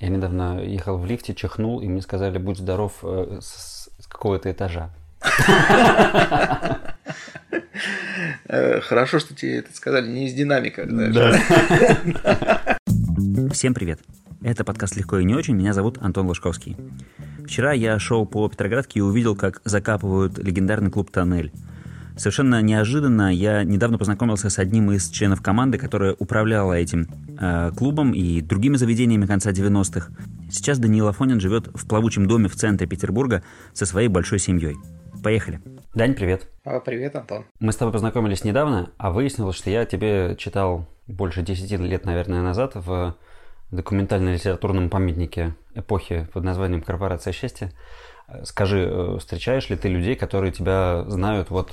Я 0.00 0.08
недавно 0.08 0.62
ехал 0.64 0.96
в 0.96 1.04
лифте, 1.04 1.34
чихнул, 1.34 1.82
и 1.82 1.86
мне 1.86 2.00
сказали, 2.00 2.38
будь 2.38 2.56
здоров 2.56 3.00
э, 3.02 3.38
с, 3.42 3.90
с 3.98 4.06
какого-то 4.06 4.50
этажа. 4.50 4.90
Э, 8.52 8.80
хорошо, 8.80 9.20
что 9.20 9.34
тебе 9.34 9.58
это 9.58 9.76
сказали 9.76 10.08
не 10.08 10.26
из 10.26 10.34
динамика. 10.34 10.84
Да. 10.86 11.38
Всем 13.52 13.74
привет. 13.74 14.00
Это 14.42 14.64
подкаст 14.64 14.96
«Легко 14.96 15.18
и 15.18 15.24
не 15.24 15.34
очень». 15.34 15.54
Меня 15.54 15.72
зовут 15.72 15.98
Антон 16.00 16.26
Лужковский. 16.26 16.76
Вчера 17.44 17.72
я 17.72 17.98
шел 17.98 18.26
по 18.26 18.48
Петроградке 18.48 18.98
и 19.00 19.02
увидел, 19.02 19.36
как 19.36 19.60
закапывают 19.64 20.38
легендарный 20.38 20.90
клуб 20.90 21.10
«Тоннель». 21.10 21.52
Совершенно 22.16 22.60
неожиданно 22.60 23.32
я 23.32 23.64
недавно 23.64 23.98
познакомился 23.98 24.50
с 24.50 24.58
одним 24.58 24.90
из 24.92 25.08
членов 25.10 25.42
команды, 25.42 25.78
которая 25.78 26.14
управляла 26.18 26.72
этим 26.72 27.06
э, 27.40 27.72
клубом 27.76 28.12
и 28.12 28.40
другими 28.40 28.76
заведениями 28.76 29.26
конца 29.26 29.50
90-х. 29.50 30.12
Сейчас 30.50 30.78
Даниил 30.78 31.08
Афонин 31.08 31.40
живет 31.40 31.68
в 31.74 31.88
плавучем 31.88 32.26
доме 32.26 32.48
в 32.48 32.54
центре 32.54 32.86
Петербурга 32.86 33.42
со 33.72 33.86
своей 33.86 34.08
большой 34.08 34.38
семьей. 34.38 34.76
Поехали. 35.22 35.60
Дань, 35.94 36.14
привет. 36.14 36.48
А, 36.64 36.80
привет, 36.80 37.16
Антон. 37.16 37.44
Мы 37.58 37.72
с 37.72 37.76
тобой 37.76 37.92
познакомились 37.92 38.44
недавно, 38.44 38.90
а 38.96 39.10
выяснилось, 39.10 39.56
что 39.56 39.70
я 39.70 39.84
тебе 39.84 40.36
читал 40.38 40.88
больше 41.06 41.42
10 41.42 41.70
лет, 41.80 42.04
наверное, 42.04 42.42
назад 42.42 42.72
в 42.74 43.16
документально-литературном 43.70 44.88
памятнике 44.88 45.54
эпохи 45.74 46.28
под 46.32 46.44
названием 46.44 46.82
«Корпорация 46.82 47.32
счастья». 47.32 47.72
Скажи, 48.44 48.88
э, 48.88 49.16
встречаешь 49.18 49.68
ли 49.70 49.76
ты 49.76 49.88
людей, 49.88 50.14
которые 50.14 50.52
тебя 50.52 51.04
знают 51.08 51.50
вот 51.50 51.72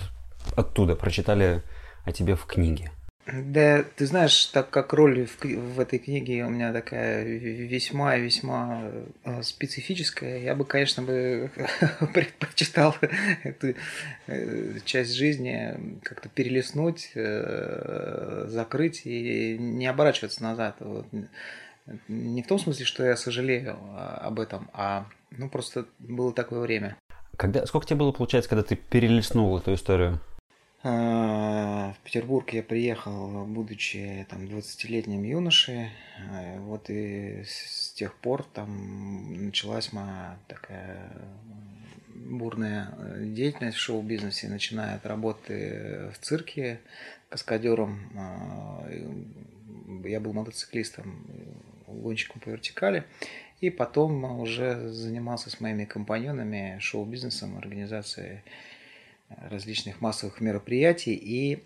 оттуда 0.55 0.95
прочитали 0.95 1.63
о 2.03 2.11
тебе 2.11 2.35
в 2.35 2.45
книге? 2.45 2.91
Да, 3.33 3.83
ты 3.83 4.05
знаешь, 4.05 4.45
так 4.45 4.69
как 4.69 4.93
роль 4.93 5.25
в, 5.25 5.43
в 5.43 5.79
этой 5.81 5.99
книге 5.99 6.45
у 6.45 6.49
меня 6.49 6.71
такая 6.71 7.25
весьма 7.25 8.15
и 8.15 8.21
весьма 8.21 8.89
э, 9.25 9.41
специфическая, 9.43 10.39
я 10.39 10.55
бы, 10.55 10.63
конечно, 10.63 11.03
бы 11.03 11.51
предпочитал 12.13 12.95
эту 13.43 13.75
э, 14.27 14.79
часть 14.85 15.13
жизни 15.13 15.99
как-то 16.03 16.29
перелистнуть, 16.29 17.11
э, 17.15 18.45
закрыть 18.47 19.01
и 19.03 19.57
не 19.57 19.87
оборачиваться 19.87 20.41
назад. 20.43 20.77
Вот. 20.79 21.07
Не 22.07 22.43
в 22.43 22.47
том 22.47 22.59
смысле, 22.59 22.85
что 22.85 23.05
я 23.05 23.17
сожалею 23.17 23.77
об 23.97 24.39
этом, 24.39 24.69
а 24.73 25.05
ну 25.31 25.49
просто 25.49 25.85
было 25.99 26.31
такое 26.31 26.61
время. 26.61 26.95
Когда, 27.35 27.65
сколько 27.65 27.87
тебе 27.87 27.99
было, 27.99 28.11
получается, 28.13 28.49
когда 28.49 28.63
ты 28.63 28.75
перелистнул 28.75 29.57
эту 29.57 29.73
историю? 29.73 30.21
А, 30.89 31.91
в 31.91 31.99
Петербург 32.05 32.49
я 32.53 32.63
приехал, 32.63 33.45
будучи 33.45 34.25
там 34.29 34.45
20-летним 34.45 35.21
юношей. 35.21 35.89
А, 36.31 36.59
вот 36.59 36.89
и 36.89 37.43
с 37.45 37.91
тех 37.91 38.15
пор 38.15 38.43
там 38.53 39.47
началась 39.47 39.91
моя 39.91 40.37
такая 40.47 41.11
бурная 42.07 42.93
деятельность 43.19 43.75
в 43.75 43.81
шоу-бизнесе, 43.81 44.47
начиная 44.47 44.95
от 44.95 45.05
работы 45.05 46.09
в 46.13 46.25
цирке 46.25 46.79
каскадером. 47.27 48.09
А, 48.15 48.89
я 50.05 50.21
был 50.21 50.31
мотоциклистом, 50.31 51.27
гонщиком 51.85 52.39
по 52.39 52.47
вертикали. 52.47 53.03
И 53.59 53.69
потом 53.69 54.39
уже 54.39 54.87
занимался 54.87 55.49
с 55.49 55.59
моими 55.59 55.83
компаньонами 55.83 56.77
шоу-бизнесом, 56.79 57.57
организацией 57.57 58.43
различных 59.29 60.01
массовых 60.01 60.39
мероприятий, 60.41 61.13
и, 61.13 61.63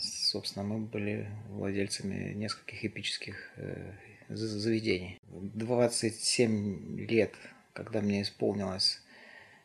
собственно, 0.00 0.64
мы 0.64 0.78
были 0.78 1.28
владельцами 1.48 2.32
нескольких 2.34 2.84
эпических 2.84 3.52
э, 3.56 3.92
заведений. 4.28 5.20
27 5.30 6.98
лет, 7.00 7.34
когда 7.72 8.00
мне 8.00 8.22
исполнилось, 8.22 9.00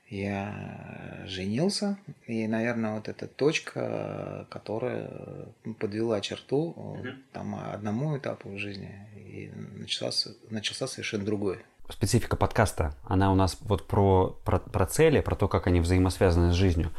я 0.09 1.23
женился, 1.28 1.97
и, 2.25 2.47
наверное, 2.47 2.95
вот 2.95 3.08
эта 3.08 3.28
точка, 3.28 4.47
которая 4.50 5.47
подвела 5.79 6.19
черту 6.19 6.73
mm 6.78 7.16
там 7.31 7.56
одному 7.56 8.18
этапу 8.18 8.50
в 8.50 8.57
жизни, 8.57 8.91
и 9.16 9.52
начался, 9.78 10.31
начался 10.50 10.88
совершенно 10.88 11.25
другой 11.25 11.59
специфика 11.89 12.35
подкаста, 12.35 12.94
она 13.03 13.31
у 13.31 13.35
нас 13.35 13.57
вот 13.61 13.88
про, 13.88 14.38
про, 14.45 14.59
про 14.59 14.85
цели, 14.85 15.22
про 15.22 15.35
то, 15.35 15.47
как 15.47 15.67
они 15.67 15.79
взаимосвязаны 15.79 16.51
с 16.51 16.55
жизнью. 16.55 16.91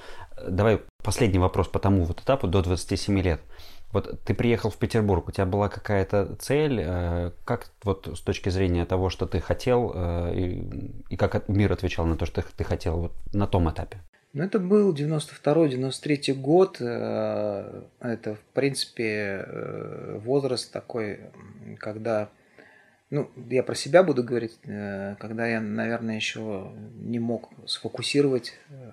Давай 0.46 0.80
последний 1.02 1.38
вопрос 1.38 1.68
по 1.68 1.78
тому 1.78 2.04
вот 2.04 2.20
этапу 2.20 2.46
до 2.46 2.62
27 2.62 3.20
лет. 3.20 3.40
Вот 3.92 4.20
ты 4.24 4.34
приехал 4.34 4.70
в 4.70 4.76
Петербург, 4.76 5.28
у 5.28 5.32
тебя 5.32 5.46
была 5.46 5.68
какая-то 5.68 6.36
цель, 6.38 6.80
э, 6.80 7.32
как 7.44 7.70
вот 7.82 8.08
с 8.14 8.20
точки 8.20 8.48
зрения 8.48 8.86
того, 8.86 9.10
что 9.10 9.26
ты 9.26 9.40
хотел, 9.40 9.92
э, 9.92 10.32
и, 10.36 10.92
и 11.08 11.16
как 11.16 11.48
мир 11.48 11.72
отвечал 11.72 12.06
на 12.06 12.16
то, 12.16 12.24
что 12.24 12.42
ты 12.42 12.64
хотел 12.64 12.96
вот 12.98 13.12
на 13.32 13.48
том 13.48 13.68
этапе? 13.68 14.00
Ну, 14.32 14.44
это 14.44 14.60
был 14.60 14.94
92-93 14.94 16.34
год. 16.34 16.76
Э, 16.80 17.82
это, 17.98 18.36
в 18.36 18.44
принципе, 18.54 19.44
возраст 20.24 20.70
такой, 20.70 21.18
когда 21.80 22.28
ну, 23.10 23.28
я 23.50 23.65
про 23.65 23.75
себя 23.75 24.04
буду 24.04 24.22
говорить, 24.22 24.56
э, 24.65 25.16
когда 25.19 25.47
я, 25.47 25.60
наверное, 25.60 26.15
еще 26.15 26.72
не 26.94 27.19
мог 27.19 27.50
сфокусировать 27.66 28.54
э, 28.69 28.91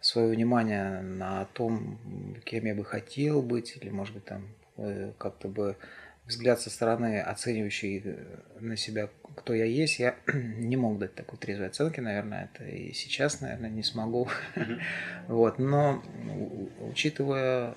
свое 0.00 0.28
внимание 0.34 1.02
на 1.02 1.44
том, 1.44 2.00
кем 2.44 2.64
я 2.64 2.74
бы 2.74 2.82
хотел 2.82 3.42
быть, 3.42 3.76
или, 3.76 3.90
может 3.90 4.14
быть, 4.14 4.24
там 4.24 4.48
э, 4.78 5.12
как-то 5.18 5.48
бы 5.48 5.76
взгляд 6.24 6.60
со 6.60 6.70
стороны, 6.70 7.20
оценивающий 7.20 8.16
на 8.58 8.76
себя, 8.78 9.10
кто 9.36 9.52
я 9.52 9.66
есть, 9.66 9.98
я 9.98 10.16
не 10.32 10.78
мог 10.78 10.98
дать 10.98 11.14
такой 11.14 11.38
трезвой 11.38 11.66
оценки, 11.66 12.00
наверное, 12.00 12.50
это 12.54 12.64
и 12.64 12.94
сейчас, 12.94 13.42
наверное, 13.42 13.68
не 13.68 13.82
смогу. 13.82 14.28
вот, 15.28 15.58
но 15.58 16.02
учитывая 16.90 17.74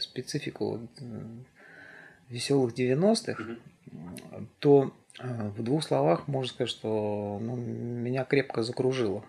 специфику 0.00 0.86
веселых 2.28 2.74
90-х, 2.74 3.42
то 4.58 4.94
э, 5.18 5.48
в 5.48 5.62
двух 5.62 5.82
словах 5.82 6.28
можно 6.28 6.48
сказать, 6.48 6.70
что 6.70 7.38
ну, 7.40 7.56
меня 7.56 8.24
крепко 8.24 8.62
закружило. 8.62 9.24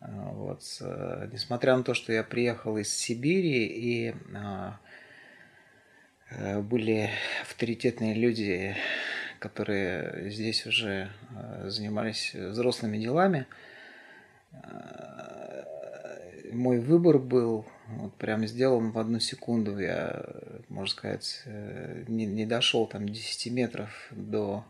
Э, 0.00 0.06
вот. 0.32 0.62
Э, 0.80 1.28
несмотря 1.32 1.76
на 1.76 1.82
то, 1.82 1.94
что 1.94 2.12
я 2.12 2.22
приехал 2.24 2.76
из 2.78 2.92
Сибири 2.94 3.66
и 3.66 4.14
были 6.62 7.10
авторитетные 7.42 8.14
люди, 8.14 8.76
которые 9.40 10.30
здесь 10.30 10.64
уже 10.64 11.10
занимались 11.64 12.34
взрослыми 12.34 12.98
делами, 12.98 13.46
мой 16.52 16.78
выбор 16.78 17.18
был 17.18 17.66
вот 17.88 18.14
прям 18.14 18.46
сделан 18.46 18.92
в 18.92 18.98
одну 18.98 19.18
секунду. 19.18 19.78
Я, 19.78 20.24
можно 20.70 20.90
сказать, 20.90 21.42
э, 21.44 22.04
не, 22.08 22.24
не 22.26 22.46
дошел 22.46 22.86
там 22.86 23.08
10 23.08 23.52
метров 23.52 23.90
до 24.10 24.64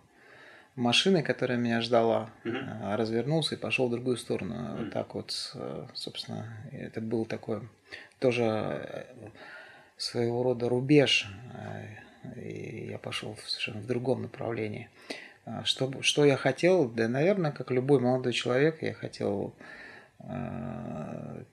машины, 0.75 1.23
которая 1.23 1.59
меня 1.59 1.81
ждала, 1.81 2.31
mm-hmm. 2.45 2.97
развернулся 2.97 3.55
и 3.55 3.59
пошел 3.59 3.89
в 3.89 3.91
другую 3.91 4.17
сторону. 4.17 4.55
Mm-hmm. 4.55 4.79
Вот 4.79 4.93
так 4.93 5.15
вот, 5.15 5.53
э, 5.55 5.87
собственно, 5.95 6.47
это 6.73 7.01
был 7.01 7.27
такой 7.27 7.69
тоже 8.19 8.45
э, 8.45 9.05
своего 9.97 10.43
рода 10.43 10.69
рубеж. 10.69 11.29
И 12.37 12.89
я 12.91 12.99
пошел 12.99 13.37
совершенно 13.47 13.81
в 13.81 13.87
другом 13.87 14.23
направлении. 14.23 14.89
А 15.45 15.65
что, 15.65 16.03
что 16.03 16.25
я 16.25 16.37
хотел? 16.37 16.89
Да, 16.89 17.09
наверное, 17.09 17.51
как 17.51 17.71
любой 17.71 18.01
молодой 18.01 18.33
человек, 18.33 18.83
я 18.83 18.93
хотел 18.93 19.55
Э, 19.59 19.80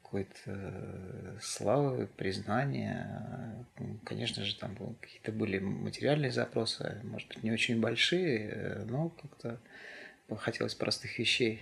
какой-то 0.08 0.36
э, 0.46 1.38
славы, 1.42 2.08
признания. 2.18 3.66
Конечно 4.06 4.44
же, 4.44 4.56
там 4.56 4.76
какие-то 5.02 5.32
были 5.32 5.60
материальные 5.60 6.32
запросы, 6.32 7.02
может 7.04 7.28
быть, 7.28 7.44
не 7.44 7.52
очень 7.52 7.80
большие, 7.80 8.50
э, 8.50 8.86
но 8.86 9.10
как-то 9.10 9.60
хотелось 10.38 10.75
простых 10.75 11.19
вещей. 11.19 11.62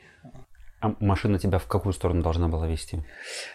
А 0.79 0.95
машина 0.99 1.39
тебя 1.39 1.57
в 1.57 1.67
какую 1.67 1.93
сторону 1.93 2.21
должна 2.21 2.47
была 2.47 2.67
вести? 2.67 2.99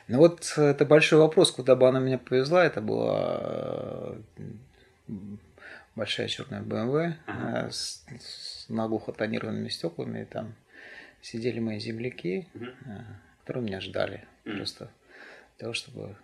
Ну 0.08 0.18
вот 0.18 0.52
это 0.56 0.84
большой 0.84 1.20
вопрос, 1.20 1.52
куда 1.52 1.76
бы 1.76 1.88
она 1.88 2.00
меня 2.00 2.18
повезла. 2.18 2.64
Это 2.64 2.80
была 2.80 4.16
большая 5.94 6.28
черная 6.28 6.62
BMW 6.62 7.14
ага. 7.26 7.70
с, 7.70 8.04
с 8.18 8.68
наглухо 8.68 9.12
тонированными 9.12 9.68
стеклами. 9.68 10.24
Там 10.24 10.54
сидели 11.20 11.60
мои 11.60 11.78
земляки. 11.78 12.48
Ага 12.84 13.20
которые 13.50 13.66
меня 13.66 13.80
ждали. 13.80 14.22
Mm. 14.44 14.56
Просто 14.58 14.90
для 15.58 15.64
того, 15.64 15.72
чтобы 15.72 16.16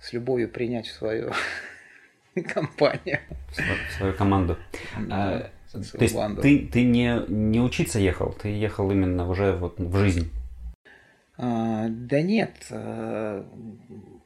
с 0.00 0.12
любовью 0.12 0.48
принять 0.48 0.86
в 0.86 0.92
свою 0.92 1.32
компанию. 2.54 3.18
В 3.50 3.96
свою 3.96 4.14
команду. 4.14 4.56
А, 5.10 5.50
то 5.72 5.78
есть 5.78 6.16
ты, 6.40 6.68
ты 6.68 6.84
не, 6.84 7.24
не 7.28 7.60
учиться 7.60 7.98
ехал, 7.98 8.32
ты 8.32 8.48
ехал 8.50 8.92
именно 8.92 9.28
уже 9.28 9.56
вот 9.56 9.80
в 9.80 9.96
жизнь? 9.96 10.30
А, 11.36 11.88
да 11.88 12.22
нет. 12.22 12.54
А, 12.70 13.44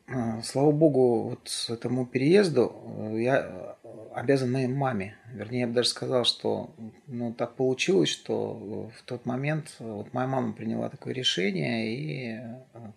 а, 0.09 0.43
слава 0.43 0.73
богу, 0.73 1.31
вот 1.31 1.71
этому 1.71 2.05
переезду 2.05 2.71
э, 2.99 3.23
я 3.23 3.76
обязан 4.15 4.53
моей 4.53 4.67
маме. 4.67 5.17
Вернее, 5.33 5.61
я 5.61 5.67
бы 5.67 5.75
даже 5.75 5.89
сказал, 5.89 6.25
что 6.25 6.75
ну, 7.07 7.33
так 7.33 7.55
получилось, 7.55 8.09
что 8.09 8.91
в 8.97 9.03
тот 9.03 9.27
момент 9.27 9.75
вот 9.79 10.13
моя 10.15 10.27
мама 10.27 10.53
приняла 10.53 10.89
такое 10.89 11.13
решение, 11.13 11.95
и 11.95 12.41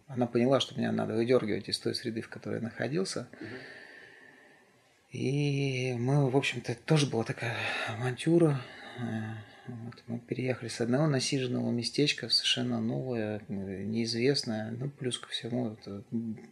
она 0.08 0.28
поняла, 0.28 0.60
что 0.60 0.78
меня 0.80 0.92
надо 0.92 1.14
выдергивать 1.14 1.70
из 1.70 1.80
той 1.80 1.96
среды, 1.96 2.22
в 2.22 2.30
которой 2.30 2.56
я 2.56 2.62
находился. 2.62 3.28
И 5.12 5.96
мы, 5.98 6.30
в 6.30 6.38
общем-то, 6.38 6.76
тоже 6.86 7.08
была 7.08 7.24
такая 7.24 7.56
авантюра. 7.88 8.62
Вот, 9.86 10.04
мы 10.08 10.20
переехали 10.20 10.70
с 10.70 10.82
одного 10.82 11.08
насиженного 11.08 11.70
местечка 11.72 12.28
в 12.28 12.34
совершенно 12.34 12.80
новое, 12.80 13.42
неизвестное, 13.48 14.72
ну, 14.72 14.90
плюс 14.90 15.18
ко 15.20 15.30
всему, 15.30 15.74
это 15.74 16.04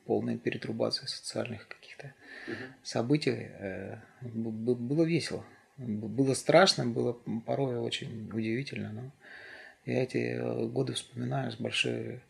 полная 0.06 0.38
перетрубация 0.38 1.08
социальных 1.08 1.68
каких-то 1.68 2.14
угу. 2.48 2.56
событий. 2.84 3.48
Э, 3.60 3.98
было 4.22 5.04
весело. 5.04 5.44
Было 5.78 6.34
страшно, 6.34 6.86
было 6.86 7.14
порой 7.46 7.78
очень 7.78 8.30
удивительно, 8.34 8.92
но 8.92 9.12
я 9.86 10.04
эти 10.04 10.18
э, 10.18 10.68
годы 10.68 10.94
вспоминаю 10.94 11.52
с 11.52 11.56
большой 11.56 12.22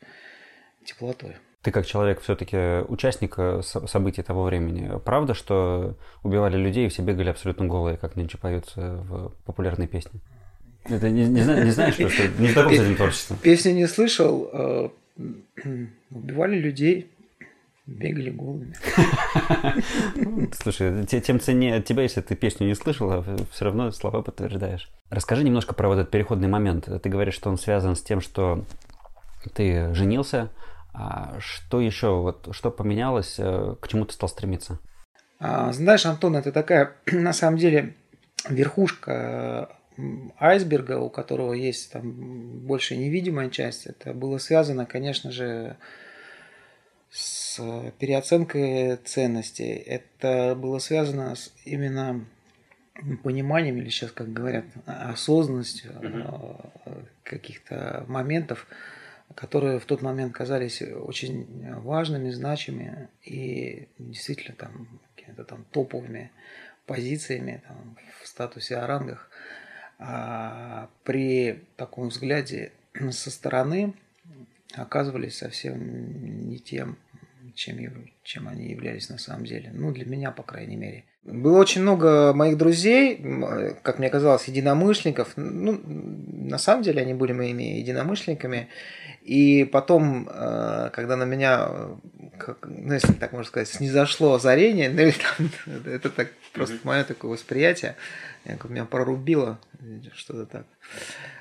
теплотой. 0.86 1.38
Ты 1.64 1.72
как 1.72 1.86
человек 1.86 2.22
все-таки 2.22 2.84
участник 2.88 3.36
э, 3.38 3.62
событий 3.62 4.22
того 4.22 4.44
времени. 4.44 5.00
Правда, 5.00 5.34
что 5.34 5.98
убивали 6.24 6.56
людей 6.58 6.86
и 6.86 6.90
все 6.90 7.02
бегали 7.02 7.30
абсолютно 7.30 7.66
голые, 7.66 7.98
как 7.98 8.16
нынче 8.16 8.38
поются 8.38 9.04
в 9.08 9.34
популярной 9.46 9.88
песне? 9.88 10.22
Это 10.90 11.10
не, 11.10 11.26
не, 11.26 11.42
не 11.42 11.72
знаешь, 11.72 11.96
что 11.96 12.28
не 12.40 12.50
знаком 12.50 12.74
с 12.74 12.80
этим 12.80 12.96
творчеством? 12.96 13.38
Песни 13.42 13.72
не 13.72 13.88
слышал. 13.88 14.50
А, 14.54 14.92
убивали 16.12 16.58
людей, 16.58 17.12
бегали 17.86 18.30
голыми. 18.30 18.76
Слушай, 20.62 21.06
тем 21.06 21.40
ценнее 21.40 21.76
от 21.76 21.86
тебя, 21.86 22.04
если 22.04 22.22
ты 22.22 22.36
песню 22.36 22.68
не 22.68 22.76
слышал, 22.76 23.12
а 23.12 23.24
все 23.52 23.66
равно 23.66 23.92
слова 23.92 24.22
подтверждаешь. 24.22 24.90
Расскажи 25.10 25.44
немножко 25.44 25.74
про 25.74 25.88
вот 25.88 25.98
этот 25.98 26.12
переходный 26.12 26.48
момент. 26.48 26.88
Ты 27.02 27.10
говоришь, 27.10 27.36
что 27.36 27.50
он 27.50 27.58
связан 27.58 27.96
с 27.96 28.02
тем, 28.02 28.22
что 28.22 28.66
ты 29.54 29.94
женился. 29.94 30.50
А 30.94 31.36
что 31.40 31.80
еще, 31.80 32.16
вот, 32.22 32.50
что 32.52 32.72
поменялось, 32.72 33.36
э, 33.38 33.76
к 33.80 33.88
чему 33.88 34.06
ты 34.06 34.14
стал 34.14 34.30
стремиться? 34.30 34.80
А, 35.40 35.72
знаешь, 35.72 36.08
Антон, 36.08 36.36
это 36.36 36.52
такая, 36.52 36.96
на 37.12 37.34
самом 37.34 37.58
деле, 37.58 37.94
верхушка 38.50 39.70
айсберга, 40.40 41.00
у 41.00 41.10
которого 41.10 41.54
есть 41.54 41.92
там 41.92 42.12
больше 42.60 42.96
невидимая 42.96 43.50
часть, 43.50 43.88
это 43.88 44.14
было 44.14 44.38
связано, 44.38 44.86
конечно 44.86 45.32
же, 45.32 45.78
с 47.10 47.60
переоценкой 48.00 48.98
ценностей. 48.98 49.74
Это 49.74 50.56
было 50.56 50.80
связано 50.80 51.36
с 51.36 51.54
именно 51.66 52.26
пониманием, 53.24 53.78
или 53.78 53.90
сейчас, 53.90 54.12
как 54.12 54.34
говорят, 54.34 54.66
осознанностью 54.86 55.92
mm-hmm. 55.92 57.06
каких-то 57.24 58.06
моментов, 58.08 58.68
которые 59.36 59.80
в 59.80 59.86
тот 59.86 60.02
момент 60.02 60.34
казались 60.34 60.82
очень 60.82 61.48
важными, 61.80 62.30
значимыми 62.30 63.10
и 63.24 63.88
действительно 64.00 64.56
там 64.56 65.00
какими-то 65.16 65.44
там 65.44 65.66
топовыми 65.72 66.32
позициями 66.86 67.62
там, 67.68 67.98
в 68.22 68.28
статусе 68.28 68.78
о 68.78 68.88
рангах. 68.88 69.30
А 70.00 70.90
при 71.04 71.64
таком 71.76 72.10
взгляде 72.10 72.72
со 73.12 73.32
стороны 73.32 73.94
оказывались 74.74 75.38
совсем 75.38 76.50
не 76.50 76.60
тем, 76.60 76.98
чем, 77.56 78.12
чем 78.24 78.48
они 78.48 78.70
являлись 78.70 79.10
на 79.10 79.18
самом 79.18 79.46
деле. 79.46 79.72
Ну, 79.74 79.92
для 79.92 80.06
меня, 80.06 80.32
по 80.32 80.44
крайней 80.44 80.76
мере. 80.76 81.06
Было 81.28 81.60
очень 81.60 81.82
много 81.82 82.34
моих 82.34 82.58
друзей, 82.58 83.22
как 83.84 84.00
мне 84.00 84.10
казалось, 84.10 84.48
единомышленников. 84.48 85.34
Ну, 85.36 85.82
на 85.86 86.58
самом 86.58 86.84
деле 86.84 87.02
они 87.02 87.14
были 87.14 87.34
моими 87.34 87.64
единомышленниками. 87.64 88.70
И 89.24 89.66
потом, 89.66 90.30
э, 90.32 90.90
когда 90.94 91.18
на 91.18 91.26
меня, 91.26 91.70
как, 92.38 92.66
ну, 92.66 92.94
если 92.94 93.12
так 93.12 93.34
можно 93.34 93.46
сказать, 93.46 93.68
снизошло 93.68 94.36
озарение, 94.36 94.90
ну, 94.90 95.02
или 95.02 95.12
там, 95.12 95.50
это 95.86 96.10
так 96.10 96.30
просто 96.54 96.78
мое 96.84 97.04
такое 97.04 97.32
восприятие, 97.32 97.98
как 98.46 98.70
меня 98.70 98.86
прорубило, 98.86 99.60
что-то 100.16 100.46
так. 100.46 100.66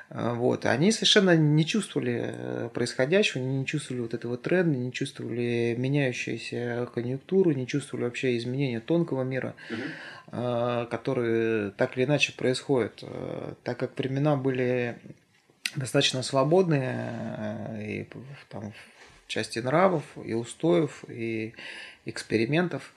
А, 0.09 0.35
вот. 0.35 0.67
Они 0.67 0.93
совершенно 0.93 1.37
не 1.37 1.67
чувствовали 1.67 2.31
э, 2.33 2.69
происходящего, 2.73 3.43
не 3.43 3.67
чувствовали 3.67 4.03
вот 4.03 4.15
этого 4.15 4.37
тренда, 4.37 4.79
не 4.79 4.93
чувствовали 4.93 5.75
меняющуюся 5.77 6.89
конъюнктуру, 6.95 7.53
не 7.53 7.67
чувствовали 7.67 8.05
вообще 8.05 8.37
изменения 8.37 8.81
тонкого 8.81 9.23
мира, 9.23 9.55
угу. 9.71 10.87
которые 10.91 11.71
так 11.73 11.97
или 11.97 12.05
иначе 12.05 12.33
происходят. 12.33 13.01
Э, 13.03 13.55
так 13.65 13.79
как 13.79 13.99
времена 13.99 14.37
были 14.37 14.99
достаточно 15.75 16.23
свободные 16.23 17.13
э, 17.39 17.87
и 17.87 18.09
там, 18.49 18.73
в 18.73 19.29
части 19.29 19.59
нравов, 19.59 20.05
и 20.25 20.35
устоев, 20.35 21.05
и 21.09 21.55
экспериментов, 22.05 22.93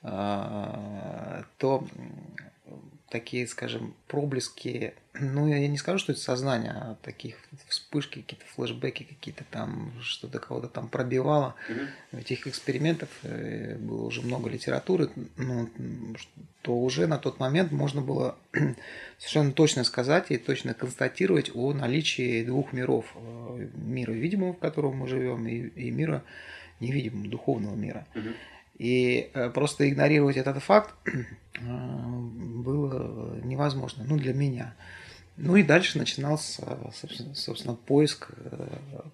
то 0.00 1.86
такие, 3.08 3.46
скажем, 3.46 3.94
проблески, 4.08 4.94
ну, 5.12 5.46
я 5.46 5.66
не 5.68 5.78
скажу, 5.78 5.98
что 5.98 6.12
это 6.12 6.20
сознание, 6.20 6.72
а 6.72 6.96
таких 7.02 7.36
вспышки, 7.68 8.20
какие-то 8.20 8.44
флешбеки, 8.46 9.04
какие-то 9.04 9.44
там, 9.50 9.92
что-то 10.02 10.38
кого-то 10.38 10.68
там 10.68 10.88
пробивало. 10.88 11.54
Mm-hmm. 11.68 12.20
Этих 12.20 12.46
экспериментов 12.46 13.08
э, 13.22 13.76
было 13.76 14.06
уже 14.06 14.22
много 14.22 14.50
литературы, 14.50 15.10
ну, 15.36 15.68
то 16.62 16.76
уже 16.76 17.06
на 17.06 17.18
тот 17.18 17.38
момент 17.38 17.70
можно 17.72 18.00
было 18.00 18.36
совершенно 19.18 19.52
точно 19.52 19.84
сказать 19.84 20.30
и 20.30 20.36
точно 20.36 20.74
констатировать 20.74 21.50
о 21.54 21.72
наличии 21.72 22.44
двух 22.44 22.72
миров. 22.72 23.14
Э, 23.14 23.68
мира 23.74 24.12
видимого, 24.12 24.54
в 24.54 24.58
котором 24.58 24.96
мы 24.96 25.08
живем, 25.08 25.46
и, 25.46 25.68
и 25.68 25.90
мира 25.90 26.24
невидимого, 26.80 27.28
духовного 27.28 27.76
мира. 27.76 28.06
Mm-hmm. 28.14 28.34
И 28.76 29.30
э, 29.34 29.50
просто 29.50 29.88
игнорировать 29.88 30.36
этот 30.36 30.62
факт 30.62 30.94
было 31.60 33.40
невозможно, 33.44 34.04
ну, 34.06 34.16
для 34.16 34.34
меня. 34.34 34.74
Ну 35.36 35.56
и 35.56 35.62
дальше 35.62 35.98
начинался, 35.98 36.62
собственно, 37.34 37.74
поиск, 37.74 38.30
э, 38.36 38.66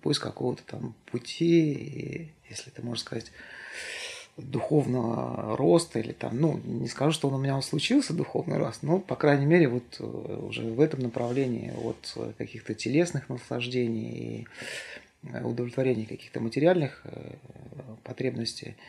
поиск 0.03 0.23
какого-то 0.23 0.63
там 0.65 0.95
пути, 1.11 2.33
если 2.49 2.71
ты 2.71 2.83
можешь 2.83 3.05
сказать, 3.05 3.33
духовного 4.37 5.57
роста 5.59 5.99
или 5.99 6.13
там, 6.13 6.41
ну, 6.41 6.59
не 6.65 6.89
скажу, 6.89 7.13
что 7.13 7.29
он 7.29 7.35
у 7.35 7.39
меня 7.39 7.61
случился, 7.61 8.15
духовный 8.15 8.57
рост, 8.57 8.83
но, 8.83 8.99
по 8.99 9.17
крайней 9.17 9.45
мере, 9.45 9.69
вот 9.69 9.97
э, 9.99 10.05
уже 10.05 10.63
в 10.63 10.81
этом 10.81 11.01
направлении 11.01 11.73
от 11.85 12.17
каких-то 12.39 12.73
телесных 12.75 13.29
наслаждений 13.29 14.47
и 15.23 15.37
удовлетворения 15.43 16.07
каких-то 16.07 16.41
материальных 16.41 17.05
потребностей– 18.05 18.75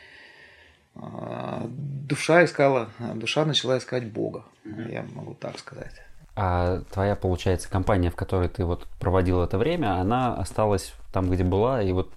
душа 0.96 2.44
искала, 2.44 2.90
душа 3.16 3.46
начала 3.46 3.78
искать 3.78 4.06
Бога, 4.06 4.46
я 4.64 5.06
могу 5.14 5.34
так 5.34 5.58
сказать. 5.60 6.02
А 6.36 6.82
твоя, 6.92 7.16
получается, 7.16 7.70
компания, 7.70 8.10
в 8.10 8.16
которой 8.16 8.48
ты 8.48 8.64
вот 8.64 8.88
проводил 9.00 9.42
это 9.42 9.58
время, 9.58 10.00
она 10.00 10.36
осталась 10.36 10.94
там, 11.12 11.30
где 11.30 11.44
была, 11.44 11.84
и 11.84 11.92
вот 11.92 12.10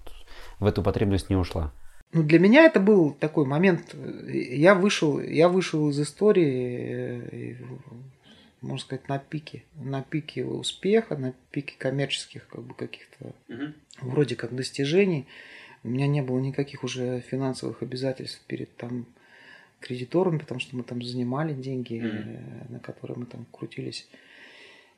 в 0.59 0.65
эту 0.65 0.81
потребность 0.81 1.29
не 1.29 1.35
ушла? 1.35 1.71
Ну, 2.13 2.23
для 2.23 2.39
меня 2.39 2.63
это 2.63 2.79
был 2.79 3.11
такой 3.11 3.45
момент. 3.45 3.93
Я 4.27 4.73
вышел, 4.73 5.19
я 5.19 5.49
вышел 5.49 5.89
из 5.89 5.99
истории, 5.99 7.57
можно 8.61 8.79
сказать, 8.79 9.09
на 9.09 9.19
пике. 9.19 9.63
На 9.75 10.01
пике 10.01 10.45
успеха, 10.45 11.17
на 11.17 11.33
пике 11.51 11.75
коммерческих 11.77 12.47
как 12.47 12.61
бы 12.63 12.73
каких-то 12.73 13.33
угу. 13.49 13.73
вроде 14.01 14.37
как 14.37 14.55
достижений. 14.55 15.27
У 15.85 15.87
меня 15.87 16.07
не 16.07 16.23
было 16.23 16.39
никаких 16.39 16.83
уже 16.83 17.21
финансовых 17.21 17.83
обязательств 17.83 18.41
перед 18.47 18.75
там 18.75 19.05
кредиторами, 19.79 20.39
потому 20.39 20.59
что 20.59 20.75
мы 20.75 20.81
там 20.81 21.03
занимали 21.03 21.53
деньги, 21.53 22.01
mm-hmm. 22.01 22.71
на 22.71 22.79
которые 22.79 23.19
мы 23.19 23.27
там 23.27 23.45
крутились. 23.51 24.07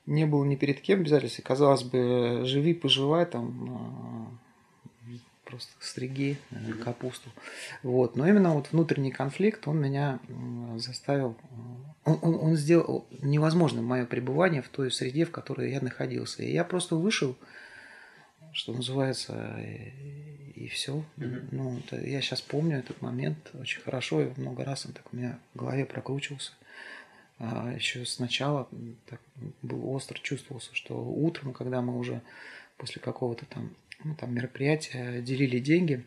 Не 0.05 0.25
было 0.25 0.45
ни 0.45 0.55
перед 0.55 0.79
кем 0.79 1.01
обязательств. 1.01 1.39
И, 1.39 1.41
казалось 1.41 1.83
бы, 1.83 2.43
живи, 2.45 2.73
поживай, 2.73 3.25
там 3.25 4.31
а, 5.05 5.11
просто 5.43 5.73
стриги 5.81 6.37
mm-hmm. 6.51 6.83
капусту. 6.83 7.29
Вот. 7.83 8.15
Но 8.15 8.25
именно 8.25 8.53
вот 8.53 8.71
внутренний 8.71 9.11
конфликт, 9.11 9.67
он 9.67 9.81
меня 9.81 10.19
заставил, 10.77 11.35
он, 12.05 12.17
он, 12.21 12.35
он 12.35 12.55
сделал 12.55 13.05
невозможным 13.21 13.83
мое 13.83 14.05
пребывание 14.05 14.61
в 14.61 14.69
той 14.69 14.89
среде, 14.89 15.25
в 15.25 15.31
которой 15.31 15.69
я 15.69 15.81
находился. 15.81 16.43
И 16.43 16.53
я 16.53 16.63
просто 16.63 16.95
вышел, 16.95 17.35
что 18.57 18.73
называется, 18.73 19.55
и, 19.59 20.63
и 20.63 20.67
все. 20.67 21.05
Mm-hmm. 21.17 21.47
Ну, 21.51 21.77
это, 21.77 22.03
я 22.03 22.21
сейчас 22.21 22.41
помню 22.41 22.79
этот 22.79 23.03
момент 23.03 23.37
очень 23.53 23.81
хорошо, 23.81 24.23
и 24.23 24.31
много 24.35 24.65
раз 24.65 24.87
он 24.87 24.93
так 24.93 25.05
у 25.13 25.15
меня 25.15 25.37
в 25.53 25.59
голове 25.59 25.85
прокручивался. 25.85 26.53
А 27.37 27.71
еще 27.71 28.03
сначала 28.03 28.67
так 29.05 29.21
был 29.61 29.87
остро 29.91 30.17
чувствовался, 30.17 30.73
что 30.73 30.95
утром, 30.95 31.53
когда 31.53 31.83
мы 31.83 31.99
уже 31.99 32.23
после 32.77 32.99
какого-то 32.99 33.45
там, 33.45 33.75
ну, 34.03 34.15
там 34.15 34.33
мероприятия 34.33 35.21
делили 35.21 35.59
деньги, 35.59 36.03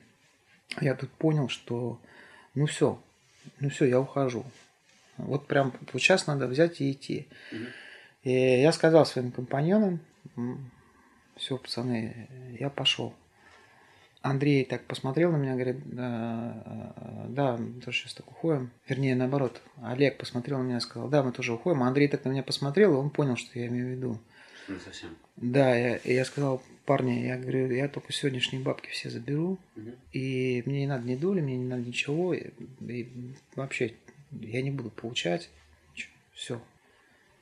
я 0.81 0.97
тут 0.97 1.11
понял, 1.11 1.49
что 1.49 2.01
ну 2.57 2.67
все, 2.67 3.01
ну 3.61 3.71
все, 3.71 3.85
я 3.85 4.01
ухожу. 4.01 4.45
Вот 5.19 5.47
прям 5.47 5.73
вот 5.93 6.03
сейчас 6.03 6.27
надо 6.27 6.49
взять 6.49 6.81
и 6.81 6.91
идти. 6.91 7.29
И 8.25 8.33
я 8.33 8.73
сказал 8.73 9.07
своим 9.07 9.31
компаньонам, 9.31 10.01
все, 11.41 11.57
пацаны, 11.57 12.29
я 12.59 12.71
пошел. 12.71 13.15
Андрей 14.23 14.67
так 14.67 14.85
посмотрел 14.85 15.33
на 15.33 15.37
меня, 15.37 15.55
говорит, 15.55 15.79
да, 15.85 16.95
да, 17.29 17.57
мы 17.57 17.81
тоже 17.81 17.99
сейчас 17.99 18.15
так 18.15 18.31
уходим. 18.31 18.71
Вернее, 18.87 19.17
наоборот, 19.17 19.63
Олег 19.83 20.19
посмотрел 20.19 20.59
на 20.59 20.65
меня 20.65 20.77
и 20.77 20.81
сказал, 20.81 21.09
да, 21.09 21.23
мы 21.23 21.33
тоже 21.33 21.55
уходим. 21.55 21.83
А 21.83 21.89
Андрей 21.89 22.07
так 22.07 22.25
на 22.27 22.29
меня 22.29 22.43
посмотрел, 22.43 22.93
и 22.93 22.97
он 22.97 23.09
понял, 23.09 23.37
что 23.37 23.59
я 23.59 23.69
имею 23.69 23.87
в 23.87 23.91
виду. 23.91 24.19
Не 24.69 24.79
совсем. 24.79 25.17
Да, 25.37 25.75
я, 25.75 25.99
я 26.05 26.25
сказал, 26.27 26.63
парни, 26.85 27.25
я 27.25 27.39
говорю, 27.39 27.71
я 27.71 27.89
только 27.89 28.13
сегодняшние 28.13 28.63
бабки 28.63 28.91
все 28.91 29.09
заберу, 29.09 29.59
угу. 29.75 29.91
и 30.13 30.63
мне 30.67 30.81
не 30.81 30.87
надо 30.87 31.09
ни 31.09 31.17
доли, 31.17 31.41
мне 31.41 31.57
не 31.57 31.67
надо 31.67 31.83
ничего, 31.83 32.35
и, 32.35 32.51
и 32.87 33.35
вообще 33.57 33.95
я 34.33 34.61
не 34.61 34.71
буду 34.71 34.91
получать, 34.91 35.49
все. 36.35 36.61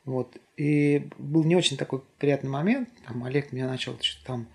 Вот. 0.09 0.38
И 0.57 1.07
был 1.19 1.45
не 1.45 1.55
очень 1.55 1.77
такой 1.77 2.00
приятный 2.19 2.49
момент, 2.49 2.88
там 3.07 3.25
Олег 3.25 3.53
меня 3.53 3.67
начал 3.69 3.93
что-то 4.00 4.25
там 4.25 4.47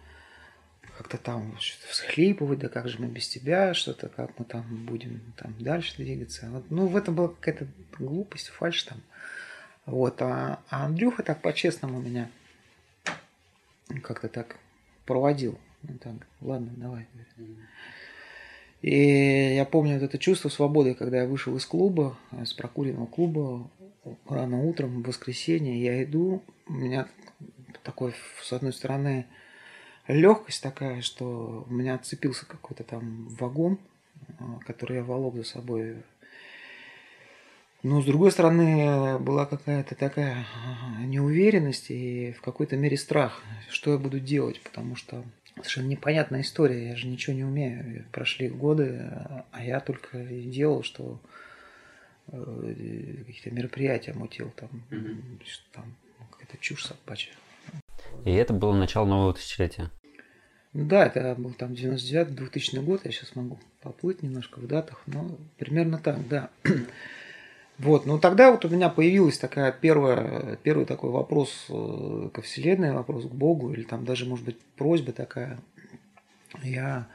как-то 0.98 1.19
там 1.19 1.55
что-то 1.60 1.91
всхлипывать, 1.91 2.57
да 2.57 2.69
как 2.69 2.89
же 2.89 3.00
мы 3.00 3.05
без 3.05 3.27
тебя, 3.27 3.75
что-то, 3.75 4.10
как 4.10 4.31
мы 4.39 4.45
там 4.45 4.63
будем 4.88 5.22
там 5.38 5.53
дальше 5.60 5.95
двигаться. 5.98 6.50
Вот, 6.50 6.72
ну, 6.72 6.88
в 6.88 6.98
этом 6.98 7.13
была 7.13 7.27
какая-то 7.27 7.67
глупость, 8.00 8.48
фальш 8.48 8.81
там. 8.81 9.00
Вот, 9.86 10.19
а, 10.24 10.60
а 10.72 10.86
Андрюха 10.86 11.22
так 11.22 11.39
по-честному 11.43 12.01
меня 12.01 12.31
как-то 14.01 14.29
так 14.29 14.57
проводил. 15.05 15.60
Ну, 15.83 16.00
так, 16.00 16.15
ладно, 16.41 16.72
давай. 16.77 17.05
И 18.81 19.53
я 19.55 19.65
помню 19.65 20.00
вот 20.00 20.03
это 20.03 20.17
чувство 20.17 20.50
свободы, 20.50 20.95
когда 20.95 21.22
я 21.22 21.27
вышел 21.27 21.55
из 21.55 21.65
клуба, 21.67 22.17
с 22.31 22.53
прокуренного 22.53 23.05
клуба, 23.05 23.69
рано 24.27 24.63
утром, 24.63 25.01
в 25.01 25.07
воскресенье, 25.07 25.81
я 25.81 26.03
иду, 26.03 26.43
у 26.67 26.74
меня 26.74 27.07
такой, 27.83 28.13
с 28.41 28.53
одной 28.53 28.74
стороны, 28.74 29.25
легкость 30.07 30.62
такая, 30.62 31.01
что 31.01 31.65
у 31.69 31.74
меня 31.74 31.95
отцепился 31.95 32.45
какой-то 32.45 32.83
там 32.83 33.27
вагон, 33.27 33.79
а, 34.39 34.60
который 34.65 34.98
я 34.98 35.03
волок 35.03 35.36
за 35.36 35.43
собой. 35.43 35.98
Но 37.81 38.01
с 38.01 38.05
другой 38.05 38.31
стороны 38.31 39.19
была 39.19 39.45
какая-то 39.45 39.95
такая 39.95 40.45
а, 40.55 41.03
неуверенность 41.03 41.91
и 41.91 42.31
в 42.33 42.41
какой-то 42.41 42.77
мере 42.77 42.98
страх, 42.98 43.43
что 43.69 43.91
я 43.91 43.98
буду 43.98 44.19
делать, 44.19 44.62
потому 44.62 44.95
что 44.95 45.24
совершенно 45.55 45.88
непонятная 45.88 46.41
история, 46.41 46.89
я 46.89 46.95
же 46.95 47.07
ничего 47.07 47.36
не 47.36 47.43
умею. 47.43 48.05
Прошли 48.12 48.50
годы, 48.50 49.01
а 49.51 49.63
я 49.63 49.79
только 49.79 50.17
и 50.17 50.43
делал, 50.50 50.83
что 50.83 51.19
какие-то 52.33 53.51
мероприятия 53.51 54.13
мутил, 54.13 54.51
там, 54.55 54.69
mm-hmm. 54.89 55.41
там 55.71 55.85
какая-то 56.31 56.57
чушь 56.57 56.85
собачья. 56.85 57.33
И 58.25 58.31
это 58.31 58.53
было 58.53 58.73
начало 58.75 59.05
нового 59.05 59.33
тысячелетия? 59.33 59.91
Да, 60.73 61.05
это 61.05 61.35
был 61.37 61.53
там 61.53 61.73
99-2000 61.73 62.81
год, 62.81 63.05
я 63.05 63.11
сейчас 63.11 63.35
могу 63.35 63.59
поплыть 63.81 64.23
немножко 64.23 64.59
в 64.59 64.67
датах, 64.67 65.03
но 65.05 65.37
примерно 65.57 65.99
так, 65.99 66.27
да. 66.27 66.49
Вот, 67.79 68.05
ну 68.05 68.19
тогда 68.19 68.51
вот 68.51 68.63
у 68.65 68.69
меня 68.69 68.87
появилась 68.87 69.39
такая 69.39 69.71
первая, 69.71 70.57
первый 70.57 70.85
такой 70.85 71.09
вопрос 71.09 71.65
э, 71.69 72.29
ко 72.31 72.43
Вселенной, 72.43 72.93
вопрос 72.93 73.25
к 73.25 73.31
Богу, 73.31 73.73
или 73.73 73.81
там 73.81 74.05
даже, 74.05 74.27
может 74.27 74.45
быть, 74.45 74.59
просьба 74.77 75.11
такая. 75.11 75.57
Я 76.61 77.07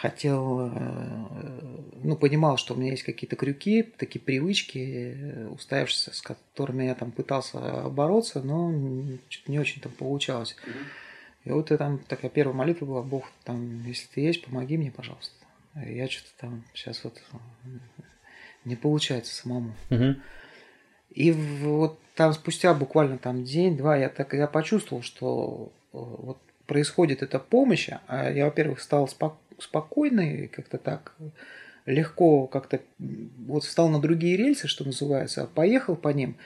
хотел, 0.00 0.70
э, 0.72 1.26
ну, 2.02 2.16
понимал, 2.16 2.56
что 2.56 2.74
у 2.74 2.76
меня 2.76 2.92
есть 2.92 3.02
какие-то 3.02 3.36
крюки, 3.36 3.82
такие 3.82 4.20
привычки, 4.20 5.46
уставившиеся, 5.50 6.14
с 6.14 6.22
которыми 6.22 6.84
я 6.84 6.94
там 6.94 7.10
пытался 7.10 7.58
бороться, 7.90 8.40
но 8.42 8.72
не 8.72 9.58
очень 9.58 9.82
там 9.82 9.92
получалось. 9.92 10.56
И 11.44 11.50
вот 11.50 11.70
и 11.70 11.76
там 11.76 11.98
такая 11.98 12.30
первая 12.30 12.56
молитва 12.56 12.86
была, 12.86 13.02
Бог, 13.02 13.30
там, 13.44 13.84
если 13.84 14.06
ты 14.08 14.20
есть, 14.22 14.44
помоги 14.44 14.78
мне, 14.78 14.90
пожалуйста. 14.90 15.34
Я 15.74 16.08
что-то 16.08 16.30
там 16.38 16.64
сейчас 16.74 17.04
вот 17.04 17.20
не 18.64 18.76
получается 18.76 19.34
самому. 19.34 19.74
Угу. 19.90 20.16
И 21.10 21.32
вот 21.32 21.98
там 22.14 22.32
спустя 22.32 22.74
буквально 22.74 23.18
там 23.18 23.44
день-два 23.44 23.96
я 23.96 24.08
так 24.08 24.32
я 24.34 24.46
почувствовал, 24.46 25.02
что 25.02 25.72
э, 25.92 25.98
вот 25.98 26.38
происходит 26.66 27.22
эта 27.22 27.38
помощь, 27.38 27.88
а 28.06 28.30
я, 28.30 28.44
во-первых, 28.44 28.80
стал 28.80 29.08
спок- 29.08 29.40
спокойный, 29.60 30.48
как-то 30.48 30.78
так 30.78 31.14
легко 31.86 32.46
как-то 32.46 32.80
вот 32.98 33.64
встал 33.64 33.88
на 33.88 34.00
другие 34.00 34.36
рельсы, 34.36 34.68
что 34.68 34.84
называется, 34.84 35.48
поехал 35.54 35.96
по 35.96 36.08
ним. 36.08 36.36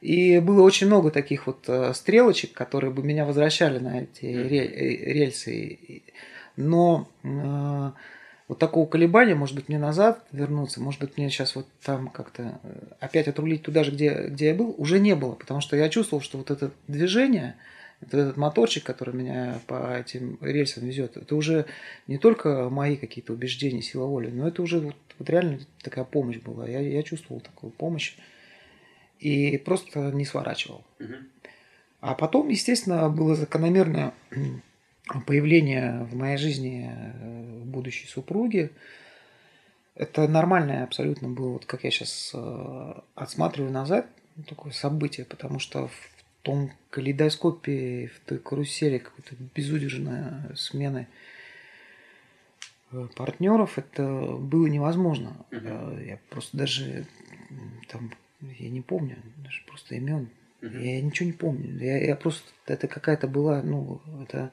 И 0.00 0.38
было 0.38 0.62
очень 0.62 0.86
много 0.86 1.10
таких 1.10 1.46
вот 1.46 1.64
э, 1.66 1.94
стрелочек, 1.94 2.52
которые 2.52 2.90
бы 2.92 3.02
меня 3.02 3.24
возвращали 3.24 3.78
на 3.78 4.02
эти 4.02 4.26
э, 4.26 5.12
рельсы. 5.12 6.02
Но 6.56 7.08
вот 8.46 8.58
такого 8.58 8.86
колебания, 8.86 9.34
может 9.34 9.54
быть, 9.54 9.68
мне 9.68 9.78
назад 9.78 10.26
вернуться, 10.30 10.80
может 10.80 11.00
быть, 11.00 11.16
мне 11.16 11.30
сейчас 11.30 11.56
вот 11.56 11.66
там 11.82 12.08
как-то 12.08 12.60
э, 12.62 12.68
опять 13.00 13.26
отрулить 13.26 13.62
туда 13.62 13.84
же, 13.84 13.90
где, 13.90 14.26
где 14.28 14.48
я 14.48 14.54
был, 14.54 14.74
уже 14.76 15.00
не 15.00 15.14
было, 15.14 15.32
потому 15.32 15.60
что 15.60 15.76
я 15.76 15.88
чувствовал, 15.88 16.22
что 16.22 16.36
вот 16.36 16.50
это 16.50 16.70
движение, 16.86 17.56
этот 18.08 18.36
моторчик, 18.36 18.84
который 18.84 19.14
меня 19.14 19.60
по 19.66 19.96
этим 19.96 20.38
рельсам 20.40 20.86
везет, 20.86 21.16
это 21.16 21.34
уже 21.36 21.66
не 22.06 22.18
только 22.18 22.68
мои 22.70 22.96
какие-то 22.96 23.32
убеждения, 23.32 23.82
сила 23.82 24.06
воли, 24.06 24.30
но 24.30 24.48
это 24.48 24.62
уже 24.62 24.80
вот, 24.80 24.96
вот 25.18 25.30
реально 25.30 25.60
такая 25.82 26.04
помощь 26.04 26.38
была. 26.38 26.68
Я, 26.68 26.80
я 26.80 27.02
чувствовал 27.02 27.40
такую 27.40 27.70
помощь 27.72 28.16
и 29.18 29.56
просто 29.58 30.12
не 30.12 30.24
сворачивал. 30.24 30.84
А 32.00 32.14
потом, 32.14 32.48
естественно, 32.48 33.08
было 33.08 33.34
закономерное 33.34 34.12
появление 35.26 36.04
в 36.04 36.14
моей 36.14 36.36
жизни 36.36 36.90
э, 36.92 37.62
будущей 37.64 38.06
супруги. 38.06 38.70
Это 39.94 40.26
нормальное 40.28 40.84
абсолютно 40.84 41.28
было, 41.28 41.52
вот 41.52 41.66
как 41.66 41.84
я 41.84 41.90
сейчас 41.90 42.32
э, 42.34 42.94
отсматриваю 43.14 43.72
назад, 43.72 44.06
такое 44.48 44.72
событие, 44.72 45.24
потому 45.24 45.58
что 45.58 45.88
в 45.88 46.13
том 46.44 46.70
калейдоскопе, 46.90 48.10
в 48.14 48.20
той 48.28 48.38
карусели 48.38 48.98
какой-то 48.98 49.34
безудержной 49.54 50.56
смены 50.56 51.08
э, 52.92 53.08
партнеров 53.16 53.78
это 53.78 54.04
было 54.04 54.66
невозможно. 54.66 55.36
Uh-huh. 55.50 56.06
Я 56.06 56.18
просто 56.30 56.56
даже 56.56 57.06
там, 57.88 58.12
я 58.40 58.68
не 58.68 58.82
помню, 58.82 59.16
даже 59.38 59.62
просто 59.66 59.96
имен. 59.96 60.28
Uh-huh. 60.60 60.84
Я 60.84 61.02
ничего 61.02 61.26
не 61.26 61.32
помню. 61.32 61.78
Я, 61.78 61.98
я 62.04 62.14
просто, 62.14 62.46
это 62.66 62.86
какая-то 62.86 63.26
была, 63.26 63.62
ну, 63.62 64.00
это 64.22 64.52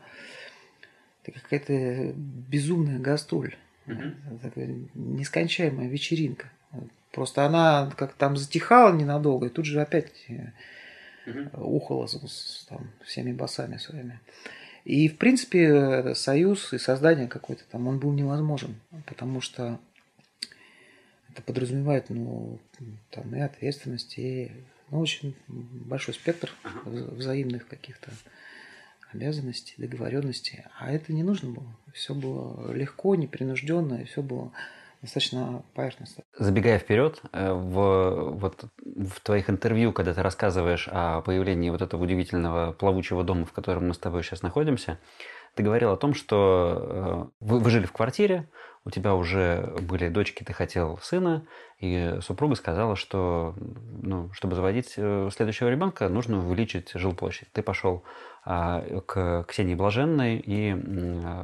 это 1.24 1.40
какая-то 1.40 2.14
безумная 2.16 3.00
гастроль. 3.00 3.56
Такая 4.42 4.76
нескончаемая 4.96 5.88
вечеринка. 5.88 6.50
Просто 7.12 7.46
она 7.46 7.92
как 7.98 8.14
там 8.14 8.38
затихала 8.38 8.96
ненадолго, 8.96 9.48
и 9.48 9.50
тут 9.50 9.66
же 9.66 9.82
опять 9.82 10.26
угу. 11.26 11.78
ухала 11.78 12.08
с, 12.08 12.66
там, 12.70 12.92
всеми 13.04 13.34
басами 13.34 13.78
своими. 13.78 14.20
И, 14.84 15.08
в 15.08 15.18
принципе, 15.18 16.16
союз 16.16 16.74
и 16.74 16.80
создание 16.80 17.28
какой-то 17.28 17.64
там, 17.70 17.88
он 17.88 18.00
был 18.00 18.12
невозможен, 18.14 18.76
потому 19.06 19.42
что 19.42 19.80
это 21.30 21.42
подразумевает, 21.44 22.10
ну, 22.10 22.60
там, 23.12 23.36
и 23.36 23.40
ответственность, 23.40 24.18
и, 24.18 24.52
ну, 24.90 25.00
очень 25.00 25.36
большой 25.48 26.14
спектр 26.14 26.52
взаимных 26.86 27.68
каких-то 27.68 28.12
обязанностей, 29.14 29.76
договоренностей. 29.78 30.64
А 30.80 30.92
это 30.92 31.14
не 31.14 31.24
нужно 31.24 31.52
было. 31.52 31.76
Все 31.94 32.16
было 32.16 32.74
легко, 32.74 33.16
непринужденно, 33.16 34.02
и 34.02 34.06
все 34.06 34.22
было 34.22 34.52
достаточно 35.02 35.64
поверхностно. 35.74 36.24
Забегая 36.38 36.78
вперед, 36.80 37.22
э, 37.32 37.52
в, 37.52 38.32
вот, 38.40 38.66
в 38.86 39.20
твоих 39.22 39.50
интервью, 39.50 39.94
когда 39.94 40.14
ты 40.14 40.22
рассказываешь 40.22 40.88
о 40.92 41.22
появлении 41.22 41.70
вот 41.70 41.82
этого 41.82 42.04
удивительного 42.04 42.74
плавучего 42.74 43.24
дома, 43.24 43.46
в 43.46 43.52
котором 43.52 43.88
мы 43.88 43.94
с 43.94 43.98
тобой 43.98 44.24
сейчас 44.24 44.42
находимся, 44.42 45.00
ты 45.56 45.64
говорил 45.64 45.92
о 45.92 45.98
том, 45.98 46.14
что 46.14 47.32
э, 47.42 47.46
вы, 47.46 47.60
вы 47.60 47.70
жили 47.72 47.86
в 47.86 47.92
квартире, 47.92 48.48
у 48.84 48.90
тебя 48.90 49.14
уже 49.14 49.76
были 49.82 50.10
дочки, 50.10 50.44
ты 50.44 50.54
хотел 50.54 50.98
сына, 51.00 51.46
и 51.80 52.18
супруга 52.22 52.56
сказала, 52.56 52.96
что 52.96 53.56
ну, 54.02 54.32
чтобы 54.34 54.56
заводить 54.56 54.94
э, 54.98 55.30
следующего 55.34 55.70
ребенка, 55.70 56.10
нужно 56.10 56.40
увеличить 56.40 56.92
жилплощадь. 56.94 57.52
Ты 57.52 57.62
пошел 57.62 58.04
к 58.44 59.46
Ксении 59.48 59.76
Блаженной 59.76 60.38
и 60.38 60.72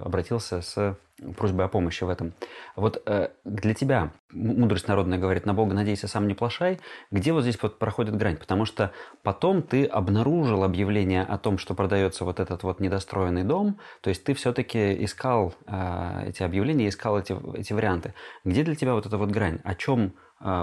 обратился 0.04 0.62
с 0.62 0.98
просьбой 1.36 1.66
о 1.66 1.68
помощи 1.68 2.04
в 2.04 2.10
этом. 2.10 2.34
Вот 2.76 3.02
э, 3.06 3.30
для 3.44 3.74
тебя, 3.74 4.12
мудрость 4.32 4.88
народная 4.88 5.18
говорит, 5.18 5.46
на 5.46 5.54
Бога 5.54 5.74
надейся, 5.74 6.08
сам 6.08 6.28
не 6.28 6.36
плашай, 6.36 6.80
где 7.12 7.34
вот 7.34 7.42
здесь 7.42 7.62
вот 7.62 7.80
проходит 7.80 8.16
грань? 8.16 8.38
Потому 8.38 8.66
что 8.66 8.92
потом 9.24 9.64
ты 9.64 9.86
обнаружил 9.86 10.64
объявление 10.64 11.24
о 11.24 11.38
том, 11.38 11.58
что 11.58 11.74
продается 11.74 12.24
вот 12.24 12.40
этот 12.40 12.64
вот 12.64 12.80
недостроенный 12.80 13.44
дом, 13.44 13.80
то 14.02 14.10
есть 14.10 14.24
ты 14.24 14.34
все-таки 14.36 15.04
искал 15.04 15.56
э, 15.66 16.26
эти 16.28 16.44
объявления, 16.44 16.88
искал 16.88 17.20
эти, 17.20 17.36
эти 17.58 17.74
варианты. 17.74 18.14
Где 18.44 18.64
для 18.64 18.76
тебя 18.76 18.94
вот 18.94 19.06
эта 19.06 19.18
вот 19.18 19.30
грань? 19.30 19.60
О 19.64 19.76
чем 19.76 20.14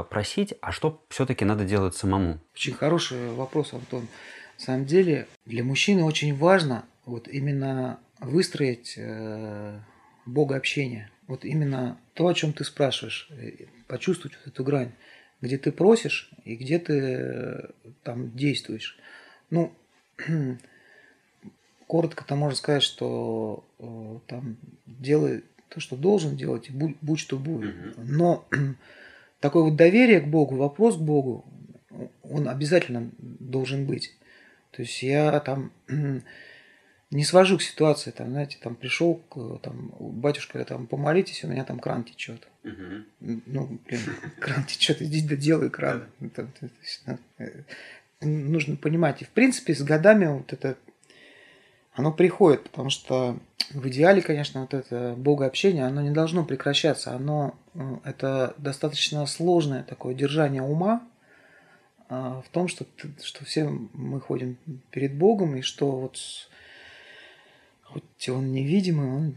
просить, 0.08 0.54
а 0.60 0.70
что 0.70 1.02
все-таки 1.08 1.44
надо 1.44 1.64
делать 1.64 1.96
самому? 1.96 2.38
Очень 2.54 2.74
хороший 2.74 3.34
вопрос, 3.34 3.72
Антон. 3.74 4.06
На 4.58 4.64
самом 4.64 4.86
деле 4.86 5.26
для 5.46 5.64
мужчины 5.64 6.04
очень 6.04 6.34
важно 6.34 6.84
вот 7.06 7.28
именно 7.28 7.98
выстроить 8.20 8.94
э, 8.96 9.78
богообщение. 10.26 11.10
Вот 11.26 11.44
именно 11.44 11.98
то, 12.14 12.28
о 12.28 12.34
чем 12.34 12.52
ты 12.52 12.64
спрашиваешь, 12.64 13.28
э, 13.30 13.66
почувствовать 13.86 14.36
вот 14.38 14.52
эту 14.52 14.64
грань, 14.64 14.92
где 15.40 15.58
ты 15.58 15.72
просишь 15.72 16.30
и 16.44 16.54
где 16.56 16.78
ты 16.78 16.92
э, 16.94 17.70
там 18.02 18.34
действуешь. 18.36 18.98
Ну, 19.50 19.72
коротко-то 21.86 22.36
можно 22.36 22.56
сказать, 22.56 22.82
что 22.82 23.64
э, 23.78 24.18
там 24.26 24.56
делай 24.86 25.44
то, 25.68 25.80
что 25.80 25.96
должен 25.96 26.36
делать, 26.36 26.68
и 26.68 26.72
будь, 26.72 26.96
будь 27.00 27.18
что 27.18 27.38
будет. 27.38 27.74
Но 27.96 28.46
такое 29.40 29.64
вот 29.64 29.76
доверие 29.76 30.20
к 30.20 30.28
Богу, 30.28 30.56
вопрос 30.56 30.96
к 30.96 31.00
Богу, 31.00 31.44
он 32.22 32.48
обязательно 32.48 33.10
должен 33.18 33.86
быть. 33.86 34.16
То 34.76 34.82
есть 34.82 35.02
я 35.02 35.38
там 35.40 35.72
не 37.10 37.24
свожу 37.24 37.58
к 37.58 37.62
ситуации, 37.62 38.10
там, 38.10 38.30
знаете, 38.30 38.58
там 38.60 38.74
пришел, 38.74 39.22
там, 39.62 39.94
батюшка, 40.00 40.64
там, 40.64 40.86
помолитесь, 40.86 41.44
у 41.44 41.48
меня 41.48 41.64
там 41.64 41.78
кран 41.78 42.02
течет. 42.04 42.48
Угу. 42.64 43.40
Ну, 43.46 43.78
блин, 43.86 44.00
кран 44.40 44.64
течет, 44.64 45.00
иди 45.00 45.26
да 45.26 45.36
делай 45.36 45.70
кран. 45.70 46.06
Э, 47.38 47.46
нужно 48.20 48.76
понимать. 48.76 49.22
И, 49.22 49.24
в 49.24 49.30
принципе, 49.30 49.74
с 49.74 49.82
годами 49.82 50.26
вот 50.26 50.52
это, 50.52 50.76
оно 51.92 52.12
приходит, 52.12 52.64
потому 52.64 52.90
что 52.90 53.38
в 53.70 53.86
идеале, 53.88 54.20
конечно, 54.20 54.62
вот 54.62 54.74
это 54.74 55.14
богообщение, 55.16 55.86
оно 55.86 56.02
не 56.02 56.10
должно 56.10 56.44
прекращаться. 56.44 57.12
Оно, 57.12 57.54
э, 57.74 57.96
это 58.04 58.54
достаточно 58.58 59.24
сложное 59.26 59.84
такое 59.84 60.14
держание 60.14 60.62
ума, 60.62 61.06
в 62.08 62.44
том, 62.52 62.68
что, 62.68 62.86
что 63.22 63.44
все 63.44 63.64
мы 63.64 64.20
ходим 64.20 64.56
перед 64.90 65.14
Богом, 65.14 65.56
и 65.56 65.62
что 65.62 65.90
вот 65.90 66.18
хоть 67.94 68.28
он 68.28 68.52
невидимый, 68.52 69.06
он 69.06 69.34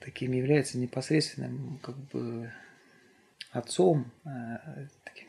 таким 0.00 0.32
является 0.32 0.78
непосредственным 0.78 1.78
как 1.82 1.96
бы 1.96 2.50
отцом, 3.50 4.10
э, 4.24 4.88
таким 5.04 5.28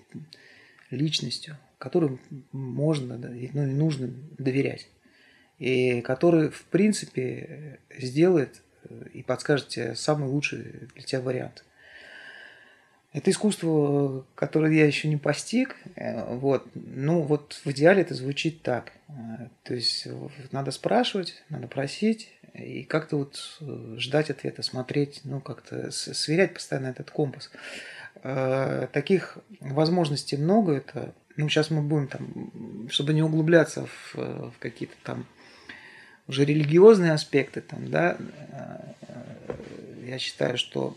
личностью, 0.89 1.57
которым 1.77 2.19
можно 2.51 3.17
ну, 3.17 3.33
и 3.33 3.49
нужно 3.51 4.07
доверять. 4.37 4.87
И 5.59 6.01
который, 6.01 6.49
в 6.49 6.63
принципе, 6.65 7.79
сделает 7.97 8.61
э, 8.85 9.07
и 9.13 9.23
подскажет 9.23 9.67
тебе 9.67 9.95
самый 9.95 10.29
лучший 10.29 10.87
для 10.93 11.03
тебя 11.03 11.21
вариант. 11.21 11.65
Это 13.13 13.29
искусство, 13.29 14.25
которое 14.33 14.73
я 14.73 14.87
еще 14.87 15.07
не 15.07 15.17
постиг. 15.17 15.75
Э, 15.95 16.33
вот. 16.35 16.65
Ну, 16.73 17.21
вот 17.21 17.61
в 17.63 17.69
идеале 17.69 18.01
это 18.01 18.15
звучит 18.15 18.63
так. 18.63 18.91
Э, 19.07 19.47
то 19.63 19.75
есть 19.75 20.07
надо 20.51 20.71
спрашивать, 20.71 21.43
надо 21.49 21.67
просить 21.67 22.31
и 22.55 22.83
как-то 22.83 23.17
вот 23.17 23.59
э, 23.61 23.95
ждать 23.99 24.31
ответа, 24.31 24.63
смотреть, 24.63 25.21
ну, 25.25 25.41
как-то 25.41 25.91
сверять 25.91 26.55
постоянно 26.55 26.87
этот 26.87 27.11
компас. 27.11 27.51
Таких 28.93 29.37
возможностей 29.59 30.37
много. 30.37 30.73
Это, 30.73 31.13
ну, 31.35 31.49
сейчас 31.49 31.69
мы 31.69 31.81
будем 31.81 32.07
там, 32.07 32.87
чтобы 32.89 33.13
не 33.13 33.21
углубляться 33.21 33.85
в, 33.85 34.15
в 34.15 34.53
какие-то 34.59 34.95
там 35.03 35.25
уже 36.27 36.45
религиозные 36.45 37.11
аспекты, 37.11 37.59
там, 37.59 37.89
да, 37.91 38.17
я 40.05 40.19
считаю, 40.19 40.57
что 40.57 40.95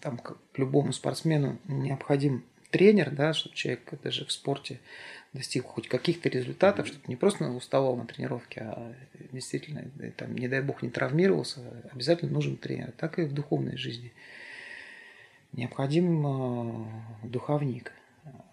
там 0.00 0.18
к 0.18 0.36
любому 0.56 0.92
спортсмену 0.92 1.58
необходим 1.66 2.44
тренер, 2.70 3.10
да, 3.10 3.32
чтобы 3.32 3.56
человек 3.56 3.82
даже 4.02 4.24
в 4.24 4.32
спорте 4.32 4.80
достиг 5.32 5.64
хоть 5.64 5.88
каких-то 5.88 6.28
результатов, 6.28 6.86
чтобы 6.86 7.04
не 7.06 7.16
просто 7.16 7.50
уставал 7.50 7.96
на 7.96 8.06
тренировке, 8.06 8.60
а 8.62 8.94
действительно, 9.32 9.84
там, 10.16 10.34
не 10.34 10.48
дай 10.48 10.62
бог, 10.62 10.82
не 10.82 10.90
травмировался, 10.90 11.60
обязательно 11.92 12.32
нужен 12.32 12.56
тренер. 12.56 12.92
Так 12.96 13.18
и 13.18 13.22
в 13.22 13.32
духовной 13.32 13.76
жизни. 13.76 14.12
Необходим 15.52 16.26
э, 16.26 16.84
духовник. 17.24 17.92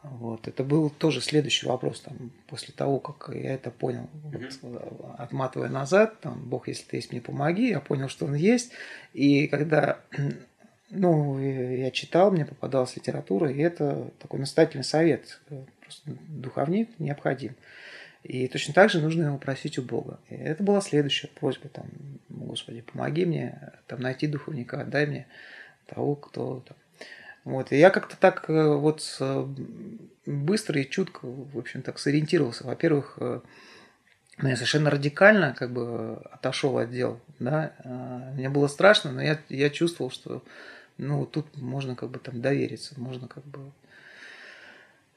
Вот. 0.04 0.48
Это 0.48 0.64
был 0.64 0.90
тоже 0.90 1.20
следующий 1.20 1.68
вопрос, 1.68 2.02
там, 2.02 2.32
после 2.48 2.74
того, 2.74 3.00
как 3.00 3.36
я 3.36 3.56
это 3.56 3.72
понял, 3.72 4.10
вот, 4.14 5.18
отматывая 5.18 5.70
назад, 5.70 6.22
там, 6.22 6.42
Бог, 6.48 6.68
если 6.68 6.86
ты 6.86 6.98
есть, 6.98 7.12
мне 7.12 7.22
помоги, 7.22 7.70
я 7.70 7.80
понял, 7.80 8.08
что 8.08 8.26
Он 8.26 8.36
есть, 8.36 8.72
и 9.14 9.48
когда 9.48 10.00
ну, 10.96 11.40
я 11.40 11.92
читал, 11.92 12.32
мне 12.32 12.46
попадалась 12.46 12.96
литература, 12.96 13.52
и 13.52 13.60
это 13.60 14.12
такой 14.20 14.40
настоятельный 14.40 14.84
совет. 14.84 15.40
Просто 15.82 16.12
духовник 16.28 16.90
необходим. 17.00 17.56
И 18.24 18.48
точно 18.48 18.74
так 18.74 18.90
же 18.90 19.02
нужно 19.02 19.26
его 19.26 19.38
просить 19.38 19.78
у 19.78 19.84
Бога. 19.84 20.20
И 20.30 20.36
это 20.36 20.64
была 20.64 20.82
следующая 20.82 21.28
просьба, 21.28 21.70
там, 21.70 21.86
Господи, 22.30 22.82
помоги 22.82 23.26
мне 23.26 23.74
там, 23.86 24.00
найти 24.00 24.26
духовника, 24.26 24.84
дай 24.84 25.06
мне 25.06 25.28
того, 25.86 26.16
кто 26.16 26.64
там. 26.68 26.78
Вот. 27.44 27.72
И 27.72 27.78
я 27.78 27.92
как-то 27.92 28.18
так 28.18 28.50
э, 28.50 28.74
вот 28.74 29.22
быстро 30.26 30.82
и 30.82 30.90
чутко, 30.90 31.28
в 31.28 31.58
общем, 31.58 31.84
так 31.84 32.00
сориентировался. 32.00 32.66
Во-первых, 32.66 33.20
ну, 33.20 34.50
я 34.50 34.56
совершенно 34.56 34.90
радикально 34.90 35.54
как 35.54 35.72
бы 35.72 36.16
отошел 36.32 36.78
от 36.78 36.90
дел. 36.92 37.20
Да? 37.40 37.74
Мне 38.36 38.50
было 38.50 38.68
страшно, 38.68 39.12
но 39.12 39.22
я, 39.22 39.40
я 39.50 39.70
чувствовал, 39.70 40.12
что 40.12 40.44
ну, 40.98 41.26
тут 41.26 41.58
можно 41.58 41.96
как 41.96 42.10
бы 42.10 42.20
там 42.20 42.42
довериться, 42.42 43.00
можно 43.00 43.28
как 43.28 43.44
бы 43.46 43.72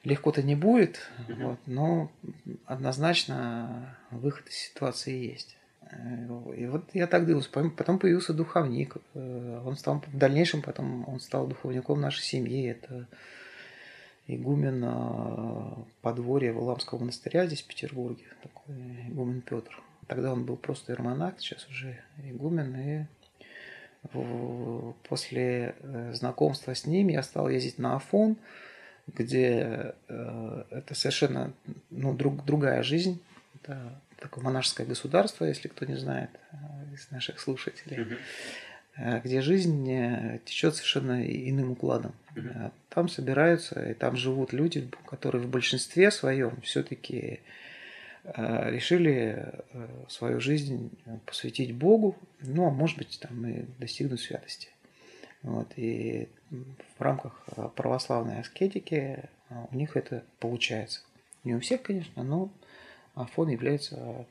легко-то 0.03 0.41
не 0.41 0.55
будет, 0.55 0.99
uh 1.27 1.43
вот, 1.43 1.59
но 1.65 2.11
однозначно 2.65 3.97
выход 4.11 4.47
из 4.47 4.55
ситуации 4.55 5.31
есть. 5.31 5.57
И 6.55 6.67
вот 6.67 6.89
я 6.93 7.07
так 7.07 7.25
дивился. 7.25 7.49
Потом 7.49 7.97
появился 7.97 8.33
духовник. 8.33 8.97
Э, 9.15 9.61
он 9.65 9.75
стал 9.75 10.03
в 10.05 10.17
дальнейшем, 10.17 10.61
потом 10.61 11.07
он 11.09 11.19
стал 11.19 11.47
духовником 11.47 11.99
нашей 11.99 12.21
семьи. 12.21 12.69
Это 12.69 13.07
игумен 14.27 14.83
э, 14.85 15.83
подворья 16.01 16.53
Валамского 16.53 16.99
монастыря 16.99 17.47
здесь, 17.47 17.63
в 17.63 17.67
Петербурге. 17.67 18.25
Такой 18.43 18.75
игумен 19.07 19.41
Петр. 19.41 19.81
Тогда 20.07 20.31
он 20.31 20.45
был 20.45 20.57
просто 20.57 20.91
иеромонах, 20.91 21.39
сейчас 21.39 21.67
уже 21.67 21.99
игумен. 22.23 22.75
И 22.75 23.05
после 25.03 25.75
э, 25.79 26.13
знакомства 26.13 26.73
с 26.73 26.85
ними 26.85 27.13
я 27.13 27.23
стал 27.23 27.49
ездить 27.49 27.79
на 27.79 27.95
Афон, 27.95 28.37
где 29.07 29.93
э, 30.07 30.63
это 30.69 30.95
совершенно 30.95 31.53
ну, 31.89 32.13
друг, 32.13 32.45
другая 32.45 32.81
жизнь. 32.83 33.21
Это 33.55 33.99
такое 34.19 34.43
монашеское 34.43 34.87
государство, 34.87 35.45
если 35.45 35.67
кто 35.67 35.85
не 35.85 35.95
знает 35.95 36.29
э, 36.51 36.55
из 36.93 37.11
наших 37.11 37.39
слушателей, 37.39 38.17
mm-hmm. 38.97 39.21
где 39.23 39.41
жизнь 39.41 40.39
течет 40.45 40.75
совершенно 40.75 41.25
иным 41.25 41.71
укладом. 41.71 42.13
Mm-hmm. 42.35 42.71
Там 42.89 43.09
собираются 43.09 43.91
и 43.91 43.93
там 43.93 44.15
живут 44.15 44.53
люди, 44.53 44.89
которые 45.05 45.43
в 45.43 45.49
большинстве 45.49 46.09
своем 46.09 46.59
все-таки 46.61 47.41
решили 48.35 49.51
э, 49.73 49.87
свою 50.07 50.39
жизнь 50.39 50.91
посвятить 51.25 51.73
Богу, 51.73 52.15
ну, 52.41 52.67
а 52.67 52.69
может 52.69 52.97
быть, 52.97 53.19
там 53.21 53.45
и 53.47 53.65
достигнуть 53.77 54.21
святости. 54.21 54.69
Вот, 55.41 55.71
и 55.77 56.27
в 56.49 57.01
рамках 57.01 57.43
э, 57.55 57.69
православной 57.75 58.39
аскетики 58.39 59.23
у 59.71 59.75
них 59.75 59.95
это 59.95 60.23
получается. 60.39 61.01
Не 61.43 61.55
у 61.55 61.59
всех, 61.59 61.81
конечно, 61.81 62.23
но 62.23 62.51
Афон 63.15 63.49
является 63.49 64.25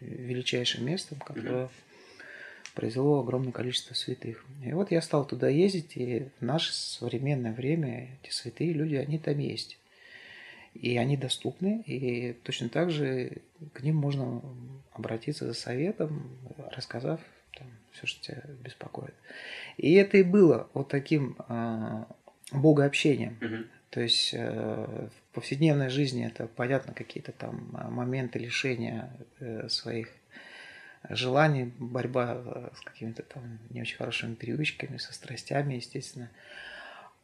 величайшим 0.00 0.86
местом, 0.86 1.18
которое 1.18 1.68
произвело 2.74 3.20
огромное 3.20 3.52
количество 3.52 3.94
святых. 3.94 4.44
И 4.64 4.72
вот 4.72 4.90
я 4.90 5.02
стал 5.02 5.26
туда 5.26 5.48
ездить, 5.48 5.96
и 5.96 6.28
в 6.38 6.44
наше 6.44 6.72
современное 6.72 7.52
время 7.52 8.16
эти 8.22 8.32
святые 8.32 8.72
люди, 8.72 8.94
они 8.94 9.18
там 9.18 9.38
есть 9.38 9.79
и 10.74 10.96
они 10.96 11.16
доступны, 11.16 11.82
и 11.86 12.32
точно 12.44 12.68
так 12.68 12.90
же 12.90 13.38
к 13.72 13.82
ним 13.82 13.96
можно 13.96 14.42
обратиться 14.92 15.46
за 15.46 15.54
советом, 15.54 16.30
рассказав 16.74 17.20
там, 17.56 17.66
все, 17.92 18.06
что 18.06 18.22
тебя 18.22 18.42
беспокоит. 18.62 19.14
И 19.76 19.94
это 19.94 20.18
и 20.18 20.22
было 20.22 20.68
вот 20.74 20.88
таким 20.88 21.36
э, 21.48 22.04
богообщением. 22.52 23.36
Угу. 23.40 23.64
То 23.90 24.00
есть 24.00 24.30
э, 24.32 25.08
в 25.08 25.34
повседневной 25.34 25.90
жизни 25.90 26.24
это, 26.24 26.46
понятно, 26.46 26.94
какие-то 26.94 27.32
там 27.32 27.70
моменты 27.72 28.38
лишения 28.38 29.10
э, 29.40 29.68
своих 29.68 30.08
желаний, 31.08 31.72
борьба 31.78 32.40
э, 32.44 32.68
с 32.76 32.80
какими-то 32.82 33.22
там 33.22 33.58
не 33.70 33.80
очень 33.82 33.96
хорошими 33.96 34.34
привычками, 34.34 34.98
со 34.98 35.12
страстями, 35.12 35.74
естественно. 35.74 36.30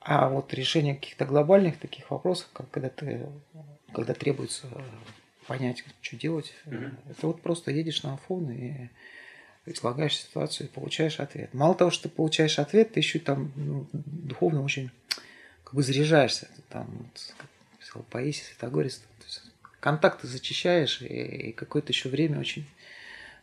А 0.08 0.28
вот 0.28 0.54
решение 0.54 0.94
каких-то 0.94 1.24
глобальных 1.24 1.78
таких 1.78 2.08
вопросов, 2.12 2.48
как 2.52 2.70
когда 2.70 2.90
ты, 2.90 3.26
когда 3.92 4.14
требуется 4.14 4.68
понять, 5.48 5.82
что 6.00 6.16
делать, 6.16 6.54
mm-hmm. 6.64 6.94
это 7.10 7.26
вот 7.26 7.42
просто 7.42 7.72
едешь 7.72 8.04
на 8.04 8.14
Афон 8.14 8.52
и 8.52 8.88
излагаешь 9.66 10.16
ситуацию 10.16 10.68
и 10.68 10.70
получаешь 10.70 11.18
ответ. 11.18 11.52
Мало 11.52 11.74
того, 11.74 11.90
что 11.90 12.04
ты 12.04 12.14
получаешь 12.14 12.60
ответ, 12.60 12.92
ты 12.92 13.00
еще 13.00 13.18
там 13.18 13.50
ну, 13.56 13.88
духовно 13.92 14.62
очень 14.62 14.92
как 15.64 15.74
бы 15.74 15.82
заряжаешься. 15.82 16.48
Там, 16.68 16.86
вот, 16.86 17.34
как 17.36 17.48
писал 17.80 18.04
Паисий 18.08 18.44
Святогорец, 18.44 19.02
контакты 19.80 20.28
зачищаешь, 20.28 21.02
и, 21.02 21.48
и 21.48 21.52
какое-то 21.52 21.90
еще 21.90 22.10
время 22.10 22.38
очень 22.38 22.64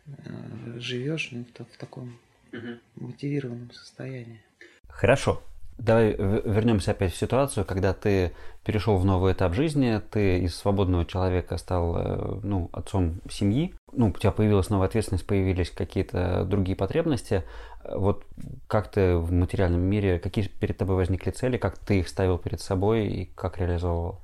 э, 0.08 0.80
живешь 0.80 1.28
ну, 1.32 1.44
в, 1.44 1.66
в 1.66 1.78
таком 1.78 2.18
угу. 2.54 2.80
мотивированном 2.96 3.74
состоянии. 3.74 4.42
Хорошо. 4.88 5.44
Давай 5.84 6.14
вернемся 6.14 6.92
опять 6.92 7.12
в 7.12 7.18
ситуацию, 7.18 7.66
когда 7.66 7.94
ты 7.94 8.32
перешел 8.64 8.96
в 8.96 9.04
новый 9.04 9.34
этап 9.34 9.54
жизни, 9.54 10.00
ты 10.12 10.40
из 10.40 10.56
свободного 10.56 11.06
человека 11.06 11.58
стал 11.58 11.98
э, 11.98 12.40
ну, 12.42 12.70
отцом 12.72 13.20
семьи, 13.30 13.76
ну, 13.92 14.08
у 14.08 14.12
тебя 14.12 14.32
появилась 14.32 14.70
новая 14.70 14.88
ответственность, 14.88 15.28
появились 15.28 15.72
какие-то 15.72 16.46
другие 16.46 16.78
потребности. 16.78 17.44
Вот 17.84 18.26
как 18.68 18.92
ты 18.92 19.18
в 19.18 19.34
материальном 19.34 19.82
мире, 19.82 20.20
какие 20.20 20.48
перед 20.48 20.78
тобой 20.78 20.96
возникли 20.96 21.32
цели, 21.32 21.58
как 21.58 21.78
ты 21.78 22.00
их 22.00 22.08
ставил 22.08 22.38
перед 22.38 22.62
собой 22.62 23.08
и 23.08 23.26
как 23.26 23.60
реализовывал? 23.60 24.22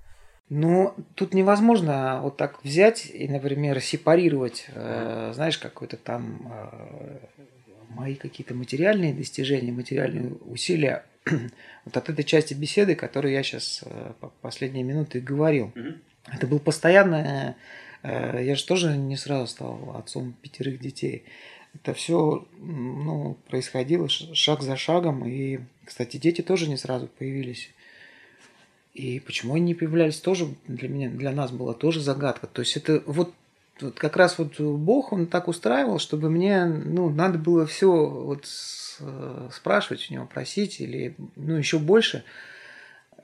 Ну, 0.47 0.93
тут 1.15 1.33
невозможно 1.33 2.21
вот 2.23 2.37
так 2.37 2.63
взять 2.63 3.05
и, 3.13 3.27
например, 3.27 3.81
сепарировать, 3.81 4.65
э, 4.73 5.33
знаешь, 5.35 5.57
какой-то 5.57 5.97
там 5.97 6.53
э, 6.53 7.17
мои 7.89 8.15
какие-то 8.15 8.55
материальные 8.55 9.13
достижения, 9.13 9.73
материальные 9.73 10.35
усилия 10.45 11.03
вот 11.85 11.97
от 11.97 12.09
этой 12.09 12.23
части 12.23 12.53
беседы, 12.53 12.95
которую 12.95 13.33
я 13.33 13.43
сейчас 13.43 13.83
э, 13.85 14.13
последние 14.41 14.83
минуты 14.83 15.19
говорил. 15.19 15.71
Это 16.27 16.47
был 16.47 16.59
постоянно, 16.59 17.55
э, 18.03 18.43
я 18.43 18.55
же 18.55 18.65
тоже 18.65 18.95
не 18.97 19.17
сразу 19.17 19.47
стал 19.47 19.95
отцом 19.97 20.33
пятерых 20.41 20.79
детей. 20.79 21.23
Это 21.75 21.93
все 21.93 22.47
ну, 22.57 23.37
происходило 23.49 24.09
шаг 24.09 24.61
за 24.61 24.75
шагом. 24.75 25.27
И, 25.27 25.59
кстати, 25.85 26.17
дети 26.17 26.41
тоже 26.41 26.67
не 26.67 26.77
сразу 26.77 27.07
появились. 27.07 27.71
И 28.93 29.19
почему 29.19 29.53
они 29.53 29.65
не 29.65 29.75
появлялись, 29.75 30.19
тоже 30.19 30.47
для 30.67 30.89
меня, 30.89 31.09
для 31.09 31.31
нас 31.31 31.51
была 31.51 31.73
тоже 31.73 32.01
загадка. 32.01 32.47
То 32.47 32.61
есть 32.61 32.75
это 32.75 33.03
вот 33.05 33.33
вот 33.81 33.99
как 33.99 34.17
раз 34.17 34.37
вот 34.37 34.59
Бог, 34.59 35.13
он 35.13 35.27
так 35.27 35.47
устраивал, 35.47 35.99
чтобы 35.99 36.29
мне, 36.29 36.65
ну, 36.65 37.09
надо 37.09 37.37
было 37.37 37.65
все 37.65 37.89
вот 37.89 38.45
спрашивать 39.51 40.07
у 40.09 40.13
него, 40.13 40.25
просить 40.25 40.81
или, 40.81 41.15
ну, 41.35 41.55
еще 41.55 41.79
больше 41.79 42.23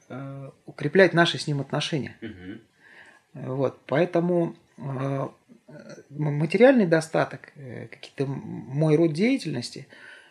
э, 0.10 0.52
укреплять 0.65 1.13
наши 1.13 1.38
с 1.38 1.48
ним 1.48 1.62
отношения. 1.62 2.15
Угу. 2.22 3.54
Вот, 3.56 3.80
поэтому 3.86 4.56
э, 4.78 5.28
материальный 6.10 6.88
достаток, 6.88 7.52
э, 7.56 7.88
какие-то 7.88 8.26
мой 8.26 8.96
род 8.96 9.13
деятельности, 9.13 9.88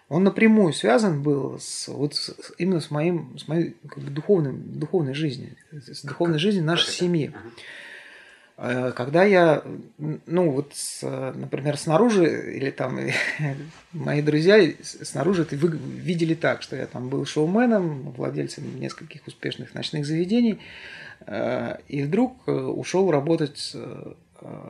он 0.09 0.25
напрямую 0.25 0.73
связан 0.73 1.23
был 1.23 1.59
с, 1.59 1.89
вот 1.89 2.15
с, 2.15 2.35
именно 2.59 2.81
с 2.81 2.91
моим, 2.91 3.39
с 3.39 3.49
моей 3.49 3.77
как 3.89 4.03
бы, 4.03 4.11
духовным, 4.11 4.79
духовной 4.79 5.15
жизнью, 5.15 5.57
с 5.73 6.03
духовной 6.03 6.39
жизнью 6.39 6.65
нашей 6.65 6.91
семьи. 6.91 7.29
Угу. 7.29 7.39
Э, 8.57 8.93
когда 8.93 9.25
я, 9.25 9.63
ну 9.99 10.51
вот, 10.51 10.75
например, 11.03 11.77
снаружи, 11.77 12.57
или 12.57 12.71
там 12.71 12.99
мои 13.93 14.23
друзья 14.23 14.73
снаружи 14.83 15.43
это 15.43 15.57
вы 15.57 15.77
видели 15.77 16.35
так, 16.35 16.63
что 16.63 16.77
я 16.77 16.87
там 16.87 17.09
был 17.09 17.27
шоуменом, 17.27 18.13
владельцем 18.13 18.79
нескольких 18.79 19.27
успешных 19.27 19.75
ночных 19.75 20.07
заведений, 20.07 20.61
э, 21.27 21.79
и 21.89 22.03
вдруг 22.03 22.37
э, 22.47 22.53
ушел 22.53 23.11
работать, 23.11 23.77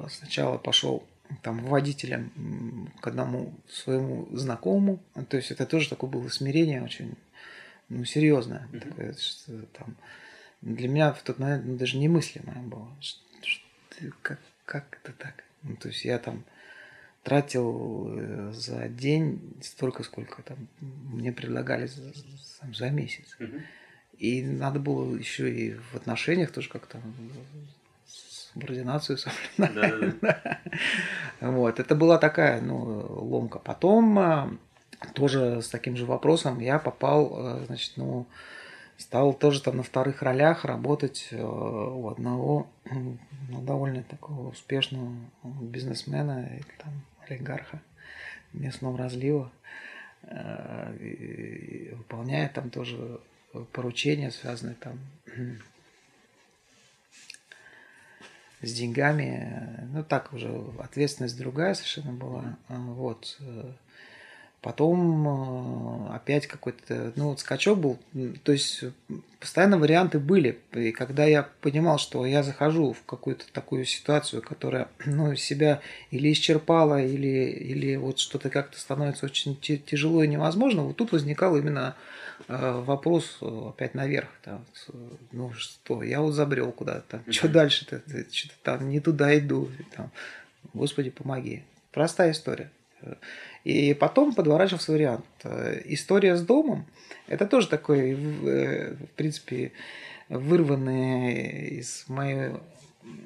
сначала 0.08 0.56
пошел 0.56 1.04
там 1.42 1.64
водителем 1.64 2.90
к 3.00 3.08
одному 3.08 3.52
своему 3.68 4.28
знакомому, 4.30 5.00
то 5.28 5.36
есть 5.36 5.50
это 5.50 5.66
тоже 5.66 5.88
такое 5.88 6.08
было 6.08 6.28
смирение 6.28 6.82
очень, 6.82 7.14
ну, 7.88 8.04
серьезное, 8.04 8.68
mm-hmm. 8.70 8.80
такое, 8.80 9.14
что 9.14 9.52
там 9.76 9.96
для 10.62 10.88
меня 10.88 11.12
в 11.12 11.22
тот 11.22 11.38
момент 11.38 11.64
ну, 11.66 11.76
даже 11.76 11.98
немыслимое 11.98 12.58
было, 12.62 12.88
как, 14.22 14.38
как 14.64 14.98
это 15.02 15.12
так? 15.12 15.44
Ну, 15.62 15.76
то 15.76 15.88
есть 15.88 16.04
я 16.04 16.18
там 16.18 16.44
тратил 17.22 18.08
э, 18.18 18.52
за 18.52 18.88
день 18.88 19.56
столько, 19.62 20.02
сколько 20.02 20.42
там 20.42 20.68
мне 20.80 21.32
предлагали 21.32 21.86
за, 21.86 22.12
там, 22.60 22.74
за 22.74 22.90
месяц. 22.90 23.36
Угу. 23.40 23.60
И 24.18 24.42
надо 24.42 24.78
было 24.78 25.16
еще 25.16 25.50
и 25.50 25.74
в 25.74 25.94
отношениях 25.94 26.52
тоже 26.52 26.68
как-то 26.68 27.00
субординацию 28.06 29.18
соблюдать. 29.18 29.74
Да, 29.74 29.98
да, 30.20 30.60
да. 31.40 31.48
Вот, 31.50 31.80
это 31.80 31.94
была 31.94 32.18
такая, 32.18 32.60
ну, 32.60 32.78
ломка. 33.24 33.58
Потом 33.58 34.18
а, 34.18 34.56
тоже 35.14 35.62
с 35.62 35.68
таким 35.68 35.96
же 35.96 36.06
вопросом 36.06 36.60
я 36.60 36.78
попал, 36.78 37.32
э, 37.36 37.66
значит, 37.66 37.92
ну, 37.96 38.26
стал 38.96 39.34
тоже 39.34 39.62
там 39.62 39.76
на 39.78 39.82
вторых 39.82 40.22
ролях 40.22 40.64
работать 40.64 41.28
э, 41.30 41.42
у 41.42 42.08
одного 42.08 42.66
ну, 42.84 43.18
довольно 43.62 44.02
такого 44.02 44.50
успешного 44.50 45.14
бизнесмена 45.42 46.46
или 46.54 46.66
там 46.78 46.92
олигарха 47.26 47.80
местного 48.52 48.96
разлива, 48.96 49.50
э, 50.22 51.92
выполняя 51.96 52.48
там 52.48 52.70
тоже 52.70 53.20
поручения, 53.72 54.30
связанные 54.30 54.76
там 54.76 54.98
с 58.60 58.72
деньгами. 58.72 59.86
Ну, 59.92 60.02
так 60.04 60.32
уже 60.32 60.64
ответственность 60.78 61.38
другая 61.38 61.74
совершенно 61.74 62.12
была. 62.12 62.56
Вот. 62.68 63.38
Потом 64.64 66.08
э, 66.08 66.14
опять 66.14 66.46
какой-то, 66.46 67.12
ну, 67.16 67.28
вот 67.28 67.40
скачок 67.40 67.78
был. 67.78 67.98
То 68.44 68.52
есть 68.52 68.82
постоянно 69.38 69.76
варианты 69.76 70.18
были. 70.18 70.58
И 70.72 70.90
когда 70.90 71.26
я 71.26 71.46
понимал, 71.60 71.98
что 71.98 72.24
я 72.24 72.42
захожу 72.42 72.94
в 72.94 73.04
какую-то 73.04 73.44
такую 73.52 73.84
ситуацию, 73.84 74.40
которая, 74.40 74.88
ну, 75.04 75.36
себя 75.36 75.82
или 76.10 76.32
исчерпала, 76.32 77.02
или, 77.02 77.50
или 77.50 77.96
вот 77.96 78.18
что-то 78.18 78.48
как-то 78.48 78.80
становится 78.80 79.26
очень 79.26 79.54
тяжело 79.60 80.22
и 80.22 80.28
невозможно, 80.28 80.84
вот 80.84 80.96
тут 80.96 81.12
возникал 81.12 81.58
именно 81.58 81.94
э, 82.48 82.82
вопрос 82.86 83.40
опять 83.42 83.92
наверх. 83.92 84.30
Да, 84.46 84.62
ну 85.30 85.52
что, 85.52 86.02
я 86.02 86.22
вот 86.22 86.32
забрел 86.32 86.72
куда-то, 86.72 87.22
что 87.28 87.48
дальше-то, 87.50 88.00
что-то 88.32 88.54
там 88.62 88.88
не 88.88 89.00
туда 89.00 89.38
иду, 89.38 89.68
там, 89.94 90.10
Господи, 90.72 91.10
помоги. 91.10 91.64
Простая 91.92 92.30
история. 92.30 92.70
И 93.64 93.94
потом 93.94 94.34
подворачивался 94.34 94.92
вариант. 94.92 95.24
История 95.86 96.36
с 96.36 96.42
домом– 96.42 96.86
это 97.26 97.46
тоже 97.46 97.68
такой, 97.68 98.12
э, 98.12 98.94
в 98.94 99.16
принципе, 99.16 99.72
вырванный 100.28 101.68
из 101.78 102.04
моей 102.08 102.52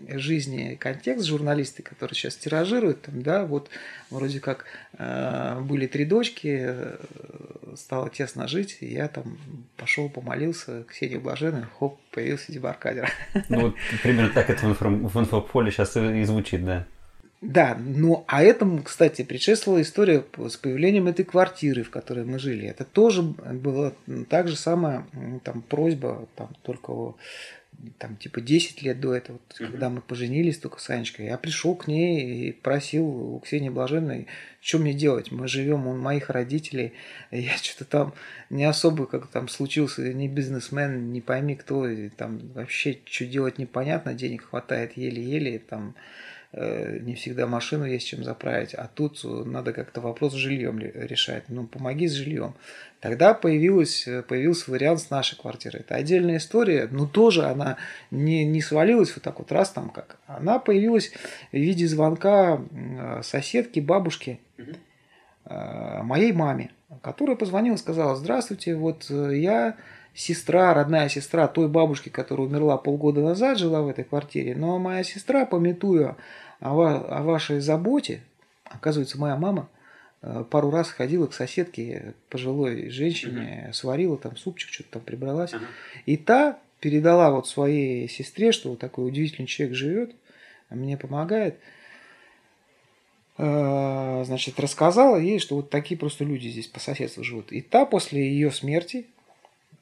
жизни 0.09 0.77
контекст 0.79 1.27
журналисты, 1.27 1.83
которые 1.83 2.15
сейчас 2.17 2.37
тиражируют, 2.37 3.03
там, 3.03 3.23
да, 3.23 3.45
вот 3.45 3.71
вроде 4.11 4.41
как 4.41 4.65
э, 4.99 5.61
были 5.61 5.87
три 5.87 6.05
дочки, 6.05 6.59
э, 6.61 6.97
стало 7.77 8.11
тесно 8.11 8.49
жить, 8.49 8.79
и 8.81 8.87
я 8.87 9.09
там 9.09 9.39
пошел, 9.77 10.09
помолился, 10.09 10.85
Ксении 10.85 11.17
Блаженной, 11.17 11.65
хоп, 11.79 12.01
появился 12.11 12.53
дебаркадер. 12.53 13.11
Ну 13.49 13.61
вот 13.61 13.75
примерно 14.03 14.33
так 14.33 14.51
это 14.51 14.67
в 14.67 15.17
инфополе 15.21 15.71
сейчас 15.71 15.97
и 15.97 16.25
звучит, 16.25 16.65
да. 16.65 16.87
Да, 17.41 17.77
ну 17.79 18.25
а 18.27 18.43
этому, 18.43 18.83
кстати, 18.83 19.23
предшествовала 19.23 19.81
история 19.83 20.25
с 20.37 20.57
появлением 20.57 21.07
этой 21.07 21.25
квартиры, 21.25 21.85
в 21.85 21.91
которой 21.91 22.25
мы 22.25 22.39
жили. 22.41 22.67
Это 22.67 22.85
тоже 22.85 23.23
была 23.23 23.93
так 24.29 24.49
же 24.49 24.57
самая 24.57 25.07
там, 25.45 25.63
просьба, 25.63 26.27
там, 26.35 26.51
только 26.63 27.15
там, 27.99 28.17
типа 28.17 28.41
10 28.41 28.83
лет 28.83 29.01
до 29.01 29.15
этого, 29.15 29.37
mm-hmm. 29.37 29.71
когда 29.71 29.89
мы 29.89 30.01
поженились 30.01 30.59
только 30.59 30.81
с 30.81 30.91
Анечкой, 30.91 31.27
я 31.27 31.39
пришел 31.39 31.77
к 31.77 31.87
ней 31.87 32.49
и 32.49 32.53
просил 32.53 33.07
у 33.07 33.39
Ксении 33.39 33.69
Блаженной, 33.69 34.27
что 34.61 34.79
мне 34.79 34.93
делать? 34.93 35.31
Мы 35.31 35.47
живем 35.47 35.87
у 35.87 35.97
моих 35.97 36.31
родителей, 36.31 36.93
я 37.31 37.57
что-то 37.57 37.85
там 37.85 38.15
не 38.51 38.65
особо, 38.65 39.07
как 39.07 39.29
там 39.29 39.47
случился, 39.49 40.13
не 40.13 40.29
бизнесмен, 40.29 41.13
не 41.13 41.21
пойми 41.21 41.55
кто, 41.55 41.89
и 41.89 42.09
там 42.09 42.41
вообще 42.55 42.99
что 43.05 43.27
делать 43.27 43.59
непонятно, 43.59 44.13
денег 44.15 44.49
хватает 44.49 44.97
еле-еле, 44.97 45.61
там 45.61 45.95
не 46.53 47.15
всегда 47.15 47.47
машину 47.47 47.85
есть 47.85 48.07
чем 48.07 48.25
заправить, 48.25 48.73
а 48.75 48.89
тут 48.93 49.21
надо 49.23 49.75
как-то 49.75 50.01
вопрос 50.01 50.33
с 50.33 50.37
жильем 50.37 50.79
решать. 50.79 51.45
Ну, 51.49 51.67
помоги 51.67 52.09
с 52.09 52.13
жильем. 52.13 52.55
Тогда 53.01 53.35
появилась, 53.35 54.09
появился 54.29 54.71
вариант 54.71 55.01
с 55.01 55.11
нашей 55.11 55.39
квартиры. 55.39 55.81
Это 55.81 55.95
отдельная 55.95 56.39
история, 56.39 56.89
но 56.91 57.07
тоже 57.07 57.45
она 57.45 57.77
не, 58.11 58.47
не 58.47 58.63
свалилась 58.63 59.15
вот 59.15 59.23
так 59.23 59.39
вот 59.39 59.53
раз 59.53 59.71
там 59.71 59.91
как. 59.91 60.17
Она 60.27 60.59
появилась 60.59 61.13
в 61.53 61.57
виде 61.57 61.87
звонка 61.87 62.61
соседки, 63.23 63.81
бабушки, 63.81 64.41
э, 65.45 66.03
моей 66.03 66.33
маме, 66.33 66.71
которая 67.03 67.37
позвонила 67.37 67.75
и 67.75 67.79
сказала, 67.79 68.17
здравствуйте, 68.17 68.75
вот 68.75 69.07
э, 69.11 69.37
я 69.37 69.77
сестра, 70.19 70.75
родная 70.75 71.09
сестра 71.09 71.47
той 71.47 71.69
бабушки, 71.69 72.09
которая 72.09 72.49
умерла 72.49 72.77
полгода 72.77 73.21
назад, 73.21 73.57
жила 73.57 73.83
в 73.83 73.89
этой 73.89 74.03
квартире, 74.03 74.57
но 74.57 74.79
моя 74.79 75.05
сестра, 75.05 75.47
пометуя 75.47 76.17
о, 76.61 76.83
о 76.83 77.23
вашей 77.23 77.61
заботе, 77.61 78.21
оказывается, 78.65 79.17
моя 79.17 79.37
мама 79.37 79.69
э, 80.23 80.45
пару 80.51 80.71
раз 80.71 80.91
ходила 80.91 81.29
к 81.29 81.35
соседке, 81.35 82.15
пожилой 82.31 82.91
женщине, 82.91 83.67
угу. 83.67 83.73
сварила 83.75 84.19
там 84.19 84.37
супчик, 84.37 84.71
что-то 84.73 84.91
там 84.95 85.03
прибралась. 85.03 85.55
Ага. 85.55 85.67
И 86.05 86.17
та 86.17 86.59
передала 86.81 87.31
вот 87.31 87.47
своей 87.47 88.09
сестре, 88.09 88.51
что 88.51 88.71
вот 88.71 88.81
такой 88.81 89.07
удивительный 89.07 89.47
человек 89.47 89.77
живет, 89.77 90.17
мне 90.69 90.97
помогает. 90.97 91.61
Э, 93.37 94.25
значит, 94.27 94.59
рассказала 94.59 95.17
ей, 95.17 95.39
что 95.39 95.55
вот 95.55 95.71
такие 95.71 95.97
просто 95.97 96.25
люди 96.25 96.49
здесь 96.49 96.67
по 96.67 96.81
соседству 96.81 97.23
живут. 97.23 97.53
И 97.53 97.61
та 97.61 97.85
после 97.85 98.29
ее 98.29 98.51
смерти, 98.51 99.07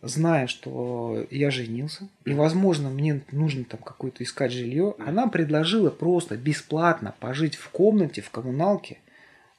зная, 0.09 0.47
что 0.47 1.27
я 1.31 1.51
женился, 1.51 2.09
и, 2.25 2.33
возможно, 2.33 2.89
мне 2.89 3.23
нужно 3.33 3.65
там 3.65 3.81
какое-то 3.81 4.25
искать 4.25 4.53
жилье, 4.53 4.95
она 4.99 5.27
предложила 5.29 5.91
просто 5.91 6.37
бесплатно 6.37 7.15
пожить 7.21 7.55
в 7.55 7.69
комнате, 7.71 8.23
в 8.23 8.31
коммуналке, 8.31 8.99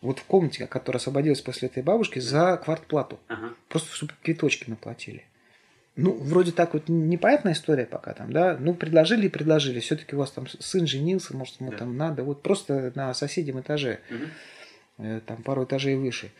вот 0.02 0.20
в 0.20 0.24
комнате, 0.24 0.68
которая 0.68 1.00
освободилась 1.00 1.42
после 1.42 1.70
этой 1.70 1.84
бабушки, 1.84 2.20
за 2.20 2.58
квартплату. 2.58 3.20
Ага. 3.28 3.54
Просто 3.68 3.94
чтобы 3.94 4.14
квиточки 4.22 4.70
наплатили. 4.70 5.24
Ну, 5.96 6.14
вроде 6.14 6.52
так 6.52 6.74
вот 6.74 6.90
непонятная 6.90 7.54
история 7.54 7.86
пока 7.86 8.14
там, 8.14 8.32
да. 8.32 8.56
Ну, 8.60 8.76
предложили 8.76 9.26
и 9.26 9.30
предложили. 9.30 9.80
Все-таки 9.80 10.16
у 10.16 10.20
вас 10.20 10.30
там 10.30 10.46
сын 10.48 10.86
женился, 10.86 11.36
может, 11.36 11.60
ему 11.60 11.72
да. 11.72 11.78
там 11.78 11.98
надо. 11.98 12.24
Вот 12.24 12.44
просто 12.44 12.92
на 12.94 13.14
соседнем 13.16 13.60
этаже, 13.60 14.00
угу. 14.12 15.22
там 15.26 15.42
пару 15.42 15.64
этажей 15.64 15.96
выше. 15.96 16.32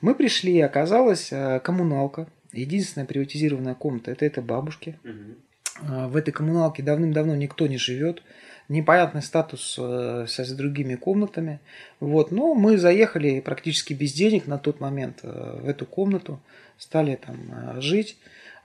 Мы 0.00 0.14
пришли, 0.14 0.54
и 0.54 0.60
оказалась 0.60 1.30
э, 1.30 1.60
коммуналка. 1.60 2.26
Единственная 2.52 3.06
приватизированная 3.06 3.74
комната 3.74 4.10
это 4.10 4.24
эта 4.24 4.42
бабушки. 4.42 4.98
Угу. 5.04 6.08
В 6.08 6.16
этой 6.16 6.32
коммуналке 6.32 6.82
давным-давно 6.82 7.34
никто 7.34 7.66
не 7.66 7.78
живет. 7.78 8.22
Непонятный 8.68 9.22
статус 9.22 9.76
э, 9.78 10.26
с 10.28 10.52
другими 10.52 10.94
комнатами. 10.94 11.60
Вот. 11.98 12.30
Но 12.30 12.54
мы 12.54 12.78
заехали 12.78 13.40
практически 13.40 13.92
без 13.92 14.12
денег 14.12 14.46
на 14.46 14.58
тот 14.58 14.80
момент 14.80 15.20
в 15.22 15.68
эту 15.68 15.86
комнату. 15.86 16.40
Стали 16.78 17.16
там 17.16 17.80
жить. 17.80 18.16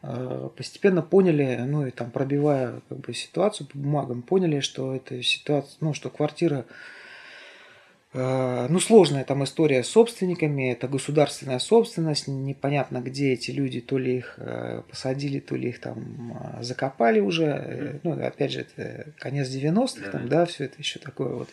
Э, 0.04 0.50
постепенно 0.56 1.02
поняли, 1.02 1.60
ну 1.66 1.88
и 1.88 1.92
там 1.92 2.12
пробивая 2.12 2.82
как 2.88 3.00
бы 3.00 3.14
ситуацию 3.14 3.68
по 3.68 3.78
бумагам, 3.78 4.22
поняли, 4.22 4.60
что 4.60 4.96
это 4.96 5.22
ситуация, 5.24 5.76
ну 5.82 5.94
что 5.94 6.10
квартира, 6.10 6.60
э, 6.60 6.64
ну 8.14 8.80
сложная 8.80 9.24
там 9.26 9.44
история 9.44 9.84
с 9.84 9.90
собственниками, 9.90 10.72
это 10.72 10.88
государственная 10.88 11.60
собственность, 11.60 12.28
непонятно 12.28 13.00
где 13.00 13.34
эти 13.34 13.52
люди, 13.52 13.82
то 13.82 13.98
ли 13.98 14.18
их 14.18 14.36
э, 14.38 14.82
посадили, 14.90 15.40
то 15.40 15.56
ли 15.56 15.70
их 15.70 15.82
там 15.82 16.58
закопали 16.62 17.20
уже, 17.20 18.00
ну 18.04 18.14
опять 18.14 18.54
же 18.54 18.62
это 18.62 19.12
конец 19.18 19.50
90-х, 19.50 20.10
там, 20.10 20.30
да, 20.30 20.46
все 20.46 20.66
это 20.66 20.78
еще 20.80 21.00
такое 21.00 21.30
вот. 21.30 21.50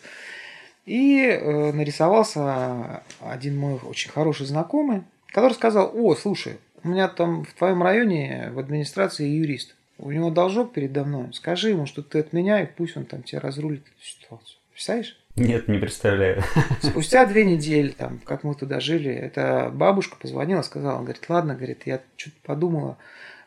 И 0.85 1.39
нарисовался 1.73 3.03
один 3.19 3.57
мой 3.57 3.79
очень 3.83 4.11
хороший 4.11 4.45
знакомый, 4.45 5.03
который 5.27 5.53
сказал, 5.53 5.91
о, 5.93 6.15
слушай, 6.15 6.57
у 6.85 6.87
меня 6.87 7.07
там 7.07 7.43
в 7.43 7.53
твоем 7.55 7.81
районе 7.81 8.51
в 8.53 8.59
администрации 8.59 9.27
юрист. 9.27 9.75
У 9.97 10.11
него 10.11 10.29
должок 10.29 10.73
передо 10.73 11.03
мной. 11.03 11.33
Скажи 11.33 11.69
ему, 11.69 11.87
что 11.87 12.03
ты 12.03 12.19
от 12.19 12.31
меня, 12.31 12.61
и 12.61 12.67
пусть 12.67 12.95
он 12.95 13.05
там 13.05 13.23
тебе 13.23 13.39
разрулит 13.39 13.81
эту 13.81 14.05
ситуацию. 14.05 14.59
Представляешь? 14.71 15.17
Нет, 15.35 15.67
не 15.67 15.77
представляю. 15.77 16.43
Спустя 16.81 17.25
две 17.25 17.45
недели, 17.45 17.89
там, 17.89 18.19
как 18.19 18.43
мы 18.43 18.55
туда 18.55 18.79
жили, 18.79 19.11
эта 19.11 19.69
бабушка 19.73 20.15
позвонила, 20.17 20.61
сказала, 20.61 21.01
говорит, 21.01 21.25
ладно, 21.27 21.55
говорит, 21.55 21.83
я 21.85 22.01
что-то 22.15 22.37
подумала, 22.43 22.97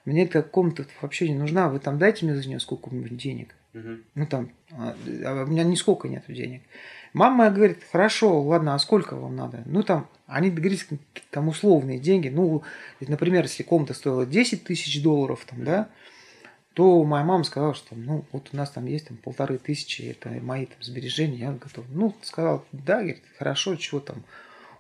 мне 0.05 0.25
эта 0.25 0.43
комната 0.43 0.85
вообще 1.01 1.29
не 1.29 1.39
нужна, 1.39 1.69
вы 1.69 1.81
там 1.81 1.99
дайте 1.99 2.27
мне 2.27 2.35
за 2.35 2.47
нее 2.47 2.61
сколько-нибудь 2.61 3.17
денег. 3.17 3.55
Угу. 3.75 3.89
Ну 4.15 4.27
там, 4.27 4.51
а, 4.73 4.95
а 5.25 5.45
у 5.45 5.47
меня 5.47 5.65
нисколько 5.65 6.09
нет 6.09 6.25
денег. 6.29 6.63
Мама 7.15 7.37
моя 7.37 7.51
говорит, 7.51 7.79
хорошо, 7.91 8.43
ладно, 8.43 8.75
а 8.75 8.79
сколько 8.79 9.17
вам 9.17 9.37
надо? 9.37 9.63
Ну 9.65 9.83
там 9.83 10.09
они 10.27 10.51
договорились 10.51 10.87
там 11.31 11.49
условные 11.49 11.99
деньги. 11.99 12.29
Ну, 12.29 12.63
например, 13.01 13.45
если 13.45 13.63
комната 13.63 13.95
стоила 13.95 14.27
10 14.27 14.65
тысяч 14.65 15.03
долларов, 15.03 15.45
там, 15.49 15.65
да, 15.65 15.89
то 16.79 17.03
моя 17.03 17.25
мама 17.25 17.43
сказала, 17.43 17.75
что 17.75 17.97
ну, 17.97 18.25
вот 18.31 18.51
у 18.53 18.57
нас 18.57 18.71
там 18.71 18.87
есть 18.87 19.09
там, 19.09 19.17
полторы 19.17 19.59
тысячи, 19.59 20.03
это 20.03 20.29
мои 20.29 20.67
там, 20.67 20.81
сбережения, 20.81 21.39
я 21.39 21.51
готов. 21.51 21.85
Ну, 21.89 22.15
сказал, 22.23 22.65
да, 22.71 22.99
говорит, 22.99 23.21
хорошо, 23.37 23.75
чего 23.75 23.99
там, 23.99 24.23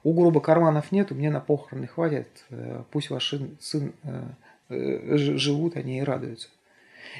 у 0.04 0.14
грубо 0.14 0.40
карманов 0.40 0.92
нету, 0.92 1.16
мне 1.16 1.28
на 1.28 1.40
похороны 1.40 1.88
хватит, 1.88 2.28
э, 2.50 2.84
пусть 2.92 3.10
ваш 3.10 3.34
сын 3.58 3.92
э, 4.04 4.22
э, 4.68 5.16
живут, 5.16 5.76
они 5.76 5.98
и 5.98 6.02
радуются. 6.02 6.50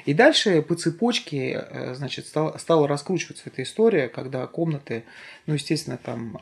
И 0.05 0.13
дальше 0.13 0.61
по 0.61 0.75
цепочке, 0.75 1.93
значит, 1.95 2.27
стала, 2.27 2.57
стала 2.57 2.87
раскручиваться 2.87 3.43
эта 3.47 3.63
история, 3.63 4.07
когда 4.07 4.47
комнаты, 4.47 5.03
ну, 5.45 5.55
естественно, 5.55 5.97
там 6.01 6.39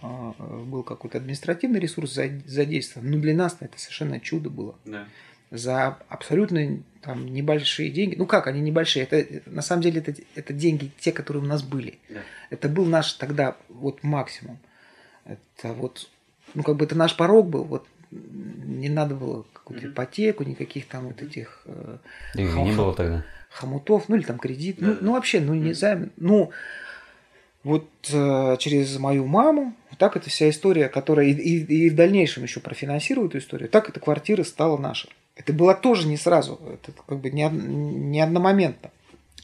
был 0.69 0.83
какой-то 0.83 1.17
административный 1.17 1.79
ресурс 1.79 2.11
задействован, 2.11 3.09
но 3.09 3.17
для 3.17 3.33
нас 3.33 3.57
это 3.61 3.79
совершенно 3.79 4.19
чудо 4.19 4.51
было. 4.51 4.75
Да. 4.85 5.07
За 5.49 5.97
абсолютно 6.09 6.79
там 7.01 7.25
небольшие 7.25 7.89
деньги. 7.89 8.15
Ну 8.15 8.25
как, 8.25 8.47
они 8.47 8.59
небольшие. 8.61 9.05
Это 9.05 9.41
на 9.49 9.61
самом 9.61 9.81
деле 9.81 10.01
это, 10.01 10.13
это 10.35 10.53
деньги 10.53 10.91
те, 10.99 11.11
которые 11.11 11.43
у 11.43 11.47
нас 11.47 11.63
были. 11.63 11.99
Да. 12.09 12.19
Это 12.49 12.69
был 12.69 12.85
наш 12.85 13.13
тогда 13.13 13.55
вот 13.69 14.03
максимум. 14.03 14.59
Это 15.25 15.73
вот, 15.73 16.09
ну 16.53 16.63
как 16.63 16.75
бы 16.75 16.85
это 16.85 16.95
наш 16.95 17.15
порог 17.15 17.49
был. 17.49 17.63
Вот 17.63 17.87
не 18.11 18.89
надо 18.89 19.15
было 19.15 19.45
какую-то 19.53 19.87
ипотеку, 19.87 20.43
никаких 20.43 20.87
там 20.87 21.07
вот 21.07 21.21
этих... 21.21 21.61
Э, 21.65 21.97
Их 22.35 22.55
не 22.55 22.73
было 22.73 22.93
тогда 22.93 23.23
хомутов, 23.49 24.07
ну 24.07 24.15
или 24.15 24.23
там 24.23 24.37
кредит, 24.37 24.77
ну, 24.79 24.97
ну 25.01 25.13
вообще, 25.13 25.39
ну 25.39 25.53
не 25.53 25.73
займ, 25.73 26.11
ну 26.17 26.51
вот 27.63 27.89
э, 28.11 28.55
через 28.59 28.97
мою 28.97 29.25
маму, 29.25 29.75
так 29.97 30.15
эта 30.15 30.29
вся 30.29 30.49
история, 30.49 30.89
которая 30.89 31.27
и, 31.27 31.33
и, 31.33 31.85
и 31.87 31.89
в 31.89 31.95
дальнейшем 31.95 32.43
еще 32.43 32.59
профинансирует 32.59 33.31
эту 33.31 33.39
историю, 33.39 33.69
так 33.69 33.89
эта 33.89 33.99
квартира 33.99 34.43
стала 34.43 34.77
наша. 34.77 35.09
Это 35.37 35.53
было 35.53 35.75
тоже 35.75 36.07
не 36.07 36.17
сразу, 36.17 36.59
это 36.73 36.91
как 37.07 37.19
бы 37.19 37.29
не, 37.29 37.47
не 37.47 38.19
одномоментно. 38.19 38.91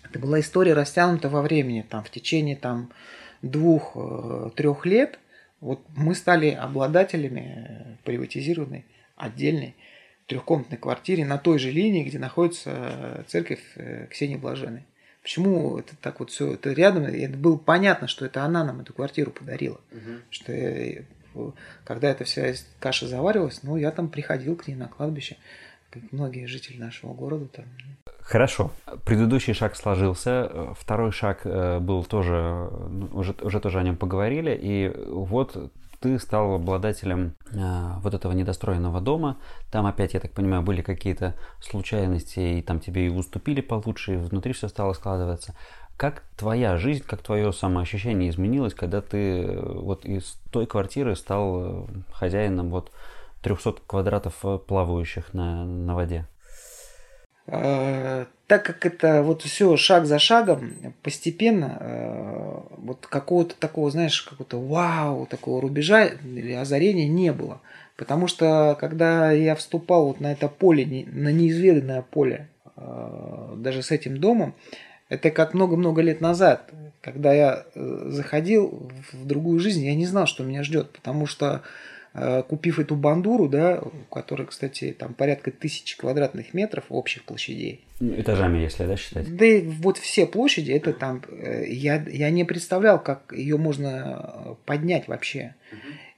Это 0.04 0.20
была 0.20 0.40
история 0.40 0.74
растянута 0.74 1.30
во 1.30 1.42
времени, 1.42 1.86
там 1.88 2.04
в 2.04 2.10
течение 2.10 2.56
там 2.56 2.92
двух-трех 3.42 4.86
э, 4.86 4.90
лет. 4.90 5.20
Вот 5.62 5.82
мы 5.96 6.16
стали 6.16 6.50
обладателями 6.50 7.98
приватизированной 8.04 8.86
отдельной 9.16 9.76
трехкомнатной 10.28 10.78
квартире 10.78 11.26
на 11.26 11.38
той 11.38 11.60
же 11.60 11.70
линии, 11.70 12.04
где 12.04 12.20
находится 12.20 12.72
э, 12.74 13.24
церковь 13.28 13.62
э, 13.76 14.08
Ксении 14.08 14.36
Блаженной. 14.36 14.86
Почему 15.22 15.78
это 15.78 15.96
так 16.02 16.20
вот 16.20 16.32
все 16.32 16.54
это 16.54 16.72
рядом? 16.74 17.04
Это 17.04 17.38
было 17.38 17.58
понятно, 17.58 18.08
что 18.08 18.26
это 18.26 18.44
она 18.44 18.64
нам 18.64 18.82
эту 18.82 18.94
квартиру 18.94 19.32
подарила. 19.32 19.80
Угу. 19.92 20.12
Что 20.30 20.52
э, 20.52 21.04
когда 21.84 22.10
эта 22.10 22.24
вся 22.24 22.54
каша 22.80 23.08
заваривалась, 23.08 23.64
ну 23.64 23.78
я 23.78 23.92
там 23.92 24.10
приходил 24.10 24.56
к 24.56 24.68
ней 24.68 24.76
на 24.76 24.88
кладбище, 24.88 25.38
как 25.94 26.12
многие 26.12 26.46
жители 26.46 26.78
нашего 26.80 27.14
города 27.14 27.46
там. 27.48 27.66
Хорошо. 28.20 28.72
Предыдущий 29.06 29.54
шаг 29.54 29.76
сложился, 29.76 30.74
второй 30.80 31.12
шаг 31.12 31.42
был 31.82 32.04
тоже, 32.06 32.70
уже, 33.12 33.36
уже 33.42 33.60
тоже 33.60 33.80
о 33.80 33.84
нем 33.84 33.98
поговорили, 33.98 34.58
и 34.60 34.92
вот 35.08 35.72
ты 36.04 36.20
стал 36.20 36.56
обладателем 36.56 37.34
э, 37.54 37.58
вот 38.02 38.14
этого 38.14 38.34
недостроенного 38.34 39.00
дома. 39.00 39.38
Там 39.72 39.86
опять, 39.86 40.14
я 40.14 40.20
так 40.20 40.34
понимаю, 40.34 40.62
были 40.62 40.82
какие-то 40.82 41.34
случайности, 41.62 42.40
и 42.58 42.62
там 42.62 42.82
тебе 42.82 43.08
и 43.08 43.10
уступили 43.10 43.62
получше, 43.62 44.16
и 44.16 44.18
внутри 44.18 44.52
все 44.52 44.68
стало 44.68 44.92
складываться. 44.92 45.56
Как 45.96 46.24
твоя 46.36 46.76
жизнь, 46.76 47.06
как 47.08 47.22
твое 47.22 47.54
самоощущение 47.54 48.30
изменилось, 48.30 48.74
когда 48.74 49.00
ты 49.00 49.44
э, 49.44 49.80
вот 49.80 50.04
из 50.04 50.38
той 50.52 50.66
квартиры 50.66 51.16
стал 51.16 51.86
э, 51.86 51.86
хозяином 52.12 52.70
вот 52.70 52.92
300 53.44 53.76
квадратов 53.86 54.34
э, 54.44 54.58
плавающих 54.58 55.34
на, 55.34 55.66
на 55.66 55.94
воде? 55.94 56.26
Э, 57.46 58.26
так 58.48 58.66
как 58.66 58.86
это 58.86 59.22
вот 59.22 59.44
все 59.44 59.76
шаг 59.78 60.06
за 60.06 60.18
шагом, 60.18 60.74
постепенно, 61.04 61.78
э, 61.80 62.60
вот 62.78 63.06
какого-то 63.06 63.56
такого, 63.56 63.92
знаешь, 63.92 64.22
какого-то 64.22 64.60
вау, 64.60 65.26
такого 65.26 65.62
рубежа 65.62 66.06
или 66.06 66.54
озарения 66.54 67.08
не 67.08 67.32
было. 67.34 67.62
Потому 67.98 68.28
что 68.28 68.76
когда 68.80 69.32
я 69.32 69.56
вступал 69.56 70.08
вот 70.08 70.20
на 70.20 70.32
это 70.32 70.48
поле, 70.48 71.06
на 71.06 71.32
неизведанное 71.32 72.02
поле, 72.02 72.50
даже 72.76 73.84
с 73.84 73.92
этим 73.92 74.18
домом, 74.18 74.56
это 75.10 75.30
как 75.30 75.54
много-много 75.54 76.02
лет 76.02 76.20
назад, 76.20 76.72
когда 77.02 77.34
я 77.34 77.66
заходил 77.76 78.90
в 79.12 79.28
другую 79.28 79.60
жизнь, 79.60 79.86
я 79.86 79.94
не 79.94 80.08
знал, 80.08 80.26
что 80.26 80.44
меня 80.44 80.64
ждет, 80.64 80.90
потому 80.90 81.28
что 81.28 81.62
купив 82.48 82.80
эту 82.80 82.96
бандуру, 82.96 83.50
да, 83.50 83.82
у 83.82 84.14
которой, 84.14 84.46
кстати, 84.46 84.96
там 84.98 85.14
порядка 85.14 85.52
тысячи 85.52 85.98
квадратных 85.98 86.54
метров 86.54 86.86
общих 86.90 87.24
площадей. 87.24 87.84
Ну, 88.00 88.14
этажами, 88.20 88.60
если, 88.60 88.86
да, 88.86 88.96
считать? 88.96 89.36
Да 89.36 89.46
и 89.46 89.62
вот 89.62 89.98
все 89.98 90.28
площади, 90.28 90.72
это 90.72 90.94
там, 90.94 91.24
э, 91.28 91.66
я, 91.70 92.04
я 92.08 92.30
не 92.30 92.44
представлял, 92.44 93.02
как 93.02 93.34
ее 93.36 93.58
можно 93.58 94.46
э, 94.46 94.56
поднять 94.66 95.08
вообще. 95.08 95.56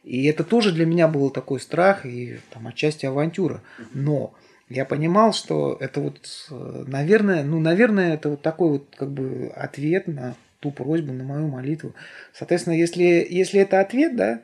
И 0.03 0.25
это 0.25 0.43
тоже 0.43 0.71
для 0.71 0.85
меня 0.85 1.07
был 1.07 1.29
такой 1.29 1.59
страх 1.59 2.05
и 2.05 2.39
там 2.51 2.67
отчасти 2.67 3.05
авантюра. 3.05 3.61
Но 3.93 4.33
я 4.69 4.85
понимал, 4.85 5.33
что 5.33 5.77
это 5.79 5.99
вот, 5.99 6.19
наверное, 6.49 7.43
ну, 7.43 7.59
наверное, 7.59 8.13
это 8.15 8.29
вот 8.29 8.41
такой 8.41 8.69
вот 8.69 8.95
как 8.95 9.11
бы 9.11 9.51
ответ 9.55 10.07
на 10.07 10.35
ту 10.59 10.71
просьбу, 10.71 11.13
на 11.13 11.23
мою 11.23 11.47
молитву. 11.47 11.93
Соответственно, 12.33 12.73
если, 12.73 13.25
если 13.29 13.61
это 13.61 13.79
ответ, 13.79 14.15
да, 14.15 14.41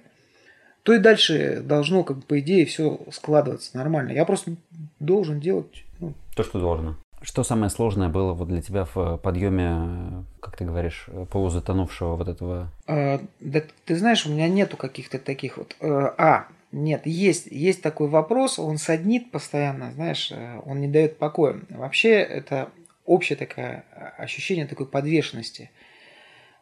то 0.84 0.94
и 0.94 1.00
дальше 1.00 1.62
должно, 1.63 2.04
как 2.04 2.17
бы, 2.17 2.24
по 2.24 2.39
идее, 2.39 2.65
все 2.65 3.00
складываться 3.12 3.78
нормально. 3.78 4.12
Я 4.12 4.26
просто 4.26 4.56
должен 5.00 5.39
делать 5.39 5.84
ну, 6.00 6.13
то, 6.36 6.44
что 6.44 6.60
должно. 6.60 6.96
Что 7.22 7.44
самое 7.44 7.70
сложное 7.70 8.10
было 8.10 8.34
вот 8.34 8.48
для 8.48 8.62
тебя 8.63 8.88
в 8.96 9.17
подъеме, 9.17 10.26
как 10.39 10.58
ты 10.58 10.65
говоришь, 10.65 11.08
полузатонувшего 11.32 12.15
вот 12.15 12.28
этого? 12.28 12.72
А, 12.88 13.22
да, 13.39 13.62
ты 13.86 13.96
знаешь, 13.96 14.26
у 14.26 14.32
меня 14.32 14.48
нету 14.50 14.76
каких-то 14.76 15.20
таких 15.20 15.58
вот. 15.58 15.76
Э, 15.82 16.13
а, 16.17 16.48
нет, 16.72 17.06
есть, 17.06 17.46
есть 17.46 17.84
такой 17.84 18.08
вопрос, 18.08 18.58
он 18.58 18.78
саднит 18.78 19.30
постоянно, 19.30 19.91
знаешь, 19.91 20.32
э, 20.32 20.62
он 20.65 20.82
не 20.82 20.88
дает 20.88 21.20
покоя. 21.20 21.60
Вообще 21.70 22.13
это 22.13 22.70
общее 23.06 23.38
такое 23.38 23.84
ощущение 24.17 24.65
такой 24.65 24.88
подвешенности. 24.88 25.70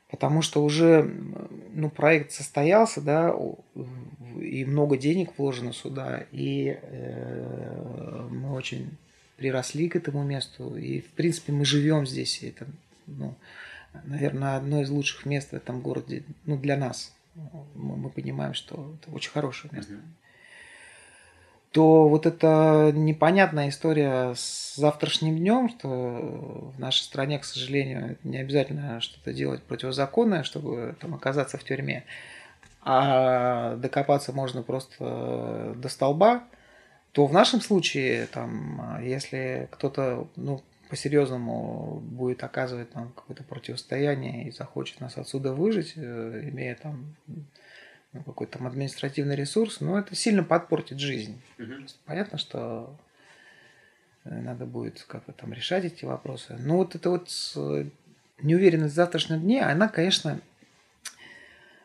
Потому 0.09 0.41
что 0.41 0.63
уже 0.63 1.03
ну, 1.73 1.89
проект 1.89 2.31
состоялся, 2.31 2.99
да, 2.99 3.35
и 4.41 4.65
много 4.65 4.97
денег 4.97 5.37
вложено 5.37 5.71
сюда, 5.73 6.25
и 6.31 6.79
э, 6.81 8.27
мы 8.31 8.53
очень 8.53 8.97
приросли 9.37 9.87
к 9.87 9.95
этому 9.95 10.23
месту, 10.23 10.75
и 10.75 11.01
в 11.01 11.09
принципе 11.11 11.53
мы 11.53 11.63
живем 11.65 12.07
здесь, 12.07 12.41
и 12.41 12.47
это, 12.49 12.65
ну, 13.05 13.35
наверное, 14.05 14.57
одно 14.57 14.81
из 14.81 14.89
лучших 14.89 15.25
мест 15.25 15.51
в 15.51 15.55
этом 15.55 15.81
городе, 15.81 16.23
ну, 16.45 16.57
для 16.57 16.75
нас. 16.75 17.13
Мы, 17.75 17.95
мы 17.95 18.09
понимаем, 18.09 18.53
что 18.53 18.95
это 19.01 19.15
очень 19.15 19.31
хорошее 19.31 19.73
место. 19.73 19.93
Mm-hmm 19.93 20.18
то 21.71 22.09
вот 22.09 22.25
эта 22.25 22.91
непонятная 22.93 23.69
история 23.69 24.33
с 24.35 24.75
завтрашним 24.75 25.37
днем, 25.37 25.69
что 25.69 25.87
в 25.87 26.79
нашей 26.79 27.01
стране, 27.01 27.37
к 27.37 27.43
сожалению, 27.43 28.17
не 28.23 28.37
обязательно 28.37 29.01
что-то 29.01 29.33
делать 29.33 29.61
противозаконное, 29.63 30.43
чтобы 30.43 30.95
там 30.99 31.13
оказаться 31.13 31.57
в 31.57 31.63
тюрьме, 31.63 32.05
а 32.81 33.75
докопаться 33.75 34.33
можно 34.33 34.63
просто 34.63 35.73
до 35.75 35.89
столба, 35.89 36.43
то 37.11 37.27
в 37.27 37.33
нашем 37.33 37.61
случае, 37.61 38.27
там, 38.27 38.99
если 39.03 39.67
кто-то 39.71 40.27
ну, 40.35 40.61
по-серьезному 40.89 42.01
будет 42.03 42.43
оказывать 42.43 42.93
нам 42.95 43.09
какое-то 43.09 43.43
противостояние 43.43 44.47
и 44.47 44.51
захочет 44.51 44.99
нас 45.01 45.17
отсюда 45.17 45.53
выжить, 45.53 45.93
э, 45.95 46.49
имея 46.51 46.75
там 46.75 47.15
ну, 48.13 48.23
какой-то 48.23 48.57
там 48.57 48.67
административный 48.67 49.35
ресурс, 49.35 49.81
но 49.81 49.99
это 49.99 50.15
сильно 50.15 50.43
подпортит 50.43 50.99
жизнь. 50.99 51.39
Угу. 51.59 51.73
Понятно, 52.05 52.37
что 52.37 52.95
э, 54.23 54.41
надо 54.41 54.65
будет 54.65 55.03
как-то 55.07 55.31
там 55.31 55.53
решать 55.53 55.85
эти 55.85 56.05
вопросы. 56.05 56.55
Но 56.59 56.77
вот 56.77 56.95
эта 56.95 57.09
вот 57.11 57.29
э, 57.55 57.85
неуверенность 58.41 58.93
в 58.93 58.95
завтрашнем 58.95 59.41
дне, 59.41 59.61
она, 59.61 59.87
конечно, 59.89 60.39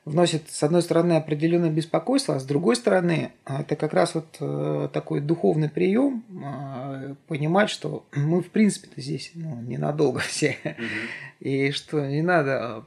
вносит, 0.06 0.50
с 0.50 0.62
одной 0.62 0.80
стороны, 0.80 1.14
определенное 1.14 1.70
беспокойство, 1.70 2.36
а 2.36 2.40
с 2.40 2.44
другой 2.44 2.76
стороны, 2.76 3.32
это 3.44 3.76
как 3.76 3.92
раз 3.92 4.14
вот 4.14 4.36
э, 4.40 4.88
такой 4.92 5.20
духовный 5.20 5.68
прием, 5.68 6.24
понимать, 7.26 7.68
что 7.68 8.06
мы, 8.14 8.42
в 8.42 8.50
принципе-то, 8.50 9.00
здесь 9.00 9.30
ну, 9.34 9.60
ненадолго 9.60 10.20
все, 10.26 10.56
угу. 10.64 10.84
и 11.40 11.70
что 11.70 12.06
не 12.06 12.22
надо 12.22 12.84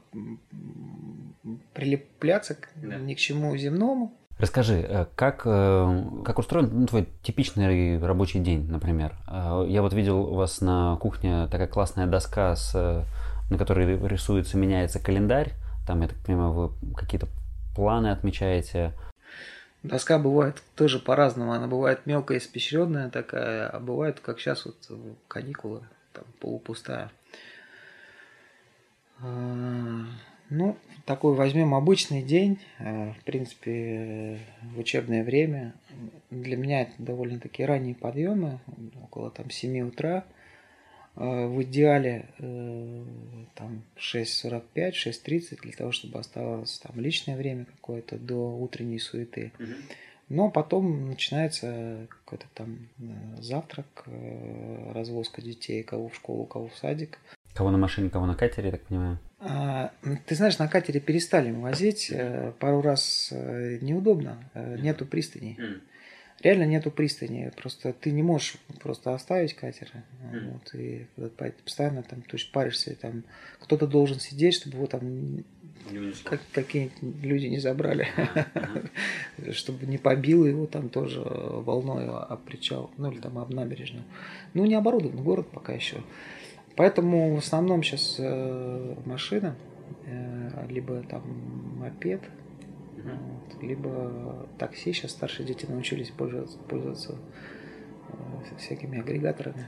прилепляться 1.73 2.57
да. 2.75 2.97
ни 2.97 3.13
к 3.13 3.17
чему 3.17 3.55
земному. 3.57 4.13
Расскажи, 4.39 4.85
э, 4.87 5.05
как, 5.15 5.43
э, 5.45 6.03
как 6.23 6.37
устроен 6.37 6.69
ну, 6.71 6.85
твой 6.85 7.07
типичный 7.23 7.97
рабочий 7.99 8.39
день, 8.39 8.69
например? 8.69 9.15
Э, 9.27 9.65
я 9.67 9.81
вот 9.81 9.93
видел 9.93 10.19
у 10.19 10.35
вас 10.35 10.61
на 10.61 10.95
кухне 10.97 11.47
такая 11.47 11.67
классная 11.67 12.05
доска, 12.05 12.55
с, 12.55 12.73
на 13.49 13.57
которой 13.57 13.97
рисуется, 14.07 14.57
меняется 14.57 14.99
календарь. 14.99 15.53
Там, 15.87 16.01
я 16.01 16.07
так 16.07 16.17
понимаю, 16.19 16.51
вы 16.51 16.93
какие-то 16.93 17.27
планы 17.75 18.11
отмечаете. 18.11 18.93
Доска 19.81 20.19
бывает 20.19 20.61
тоже 20.75 20.99
по-разному. 20.99 21.53
Она 21.53 21.65
бывает 21.65 22.05
мелкая, 22.05 22.37
испещренная 22.37 23.09
такая, 23.09 23.69
а 23.69 23.79
бывает, 23.79 24.19
как 24.19 24.39
сейчас 24.39 24.65
вот 24.65 24.75
каникулы, 25.27 25.81
там 26.13 26.25
полупустая. 26.39 27.09
Ну, 30.49 30.77
такой 31.05 31.35
возьмем 31.35 31.73
обычный 31.73 32.21
день, 32.21 32.59
э, 32.79 33.11
в 33.11 33.23
принципе, 33.23 34.39
в 34.75 34.79
учебное 34.79 35.23
время. 35.23 35.73
Для 36.31 36.55
меня 36.55 36.83
это 36.83 36.93
довольно-таки 36.99 37.65
ранние 37.65 37.95
подъемы, 37.95 38.59
около 39.03 39.29
там 39.29 39.49
7 39.49 39.89
утра. 39.89 40.23
Э, 41.15 41.47
в 41.47 41.61
идеале 41.63 42.29
э, 42.39 43.03
там 43.55 43.83
6.45, 43.97 44.91
6.30 44.91 45.61
для 45.61 45.73
того, 45.73 45.91
чтобы 45.91 46.19
оставалось 46.19 46.79
там 46.79 46.97
личное 46.99 47.35
время 47.35 47.65
какое-то 47.65 48.17
до 48.17 48.57
утренней 48.57 48.99
суеты. 48.99 49.51
Но 50.29 50.49
потом 50.51 51.07
начинается 51.07 52.07
какой-то 52.09 52.47
там 52.53 52.89
завтрак, 53.39 54.05
развозка 54.93 55.41
детей, 55.41 55.83
кого 55.83 56.09
в 56.09 56.15
школу, 56.15 56.45
кого 56.45 56.67
в 56.67 56.75
садик. 56.75 57.19
Кого 57.53 57.71
на 57.71 57.77
машине, 57.77 58.09
кого 58.09 58.25
на 58.25 58.35
катере, 58.35 58.65
я 58.65 58.71
так 58.73 58.81
понимаю? 58.81 59.19
А, 59.39 59.91
ты 60.25 60.35
знаешь, 60.35 60.57
на 60.57 60.67
катере 60.67 60.99
перестали 60.99 61.51
возить. 61.51 62.09
Э, 62.11 62.53
пару 62.59 62.81
раз 62.81 63.29
э, 63.31 63.77
неудобно. 63.81 64.43
Э, 64.53 64.77
нету 64.79 65.05
пристани. 65.05 65.57
Реально 66.41 66.63
нету 66.63 66.91
пристани. 66.91 67.51
Просто 67.55 67.93
ты 67.93 68.11
не 68.11 68.23
можешь 68.23 68.57
просто 68.81 69.13
оставить 69.13 69.53
катер. 69.53 69.91
Вот, 70.21 70.73
и 70.75 71.07
постоянно 71.63 72.03
там, 72.03 72.21
то 72.21 72.37
есть 72.37 72.51
паришься, 72.51 72.95
там 72.95 73.23
кто-то 73.59 73.87
должен 73.87 74.19
сидеть, 74.19 74.55
чтобы 74.55 74.77
его 74.77 74.87
там 74.87 75.43
как, 76.23 76.41
какие-нибудь 76.51 77.23
люди 77.23 77.45
не 77.45 77.59
забрали, 77.59 78.07
чтобы 79.51 79.85
не 79.85 79.97
побил 79.97 80.45
его 80.45 80.67
там 80.67 80.89
тоже 80.89 81.21
волной 81.21 82.07
об 82.07 82.43
причал, 82.43 82.91
ну 82.97 83.11
или 83.11 83.19
там 83.19 83.37
об 83.37 83.53
набережную. 83.53 84.03
Ну, 84.53 84.65
не 84.65 84.75
оборудован 84.75 85.23
город 85.23 85.47
пока 85.51 85.73
еще. 85.73 85.97
Поэтому 86.77 87.33
в 87.33 87.39
основном 87.39 87.81
сейчас 87.81 88.17
э, 88.19 88.95
машина, 89.05 89.55
э, 90.05 90.67
либо 90.69 91.01
там 91.01 91.23
мопед, 91.79 92.21
вот, 92.97 93.63
либо 93.63 94.47
такси. 94.59 94.93
Сейчас 94.93 95.11
старшие 95.11 95.47
дети 95.47 95.65
научились 95.65 96.11
пользоваться, 96.11 96.59
пользоваться 96.69 97.15
э, 98.09 98.57
всякими 98.59 98.99
агрегаторами. 98.99 99.67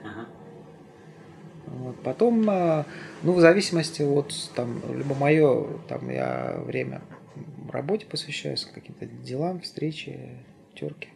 Вот. 1.65 1.99
Потом, 2.03 2.43
ну, 2.45 3.33
в 3.33 3.39
зависимости 3.39 4.01
от, 4.01 4.33
там, 4.55 4.81
либо 4.91 5.13
мое, 5.13 5.67
там, 5.87 6.09
я 6.09 6.59
время 6.65 7.01
работе 7.71 8.07
посвящаю, 8.07 8.57
каким-то 8.73 9.05
делам, 9.05 9.59
встрече, 9.59 10.39
терке. 10.73 11.09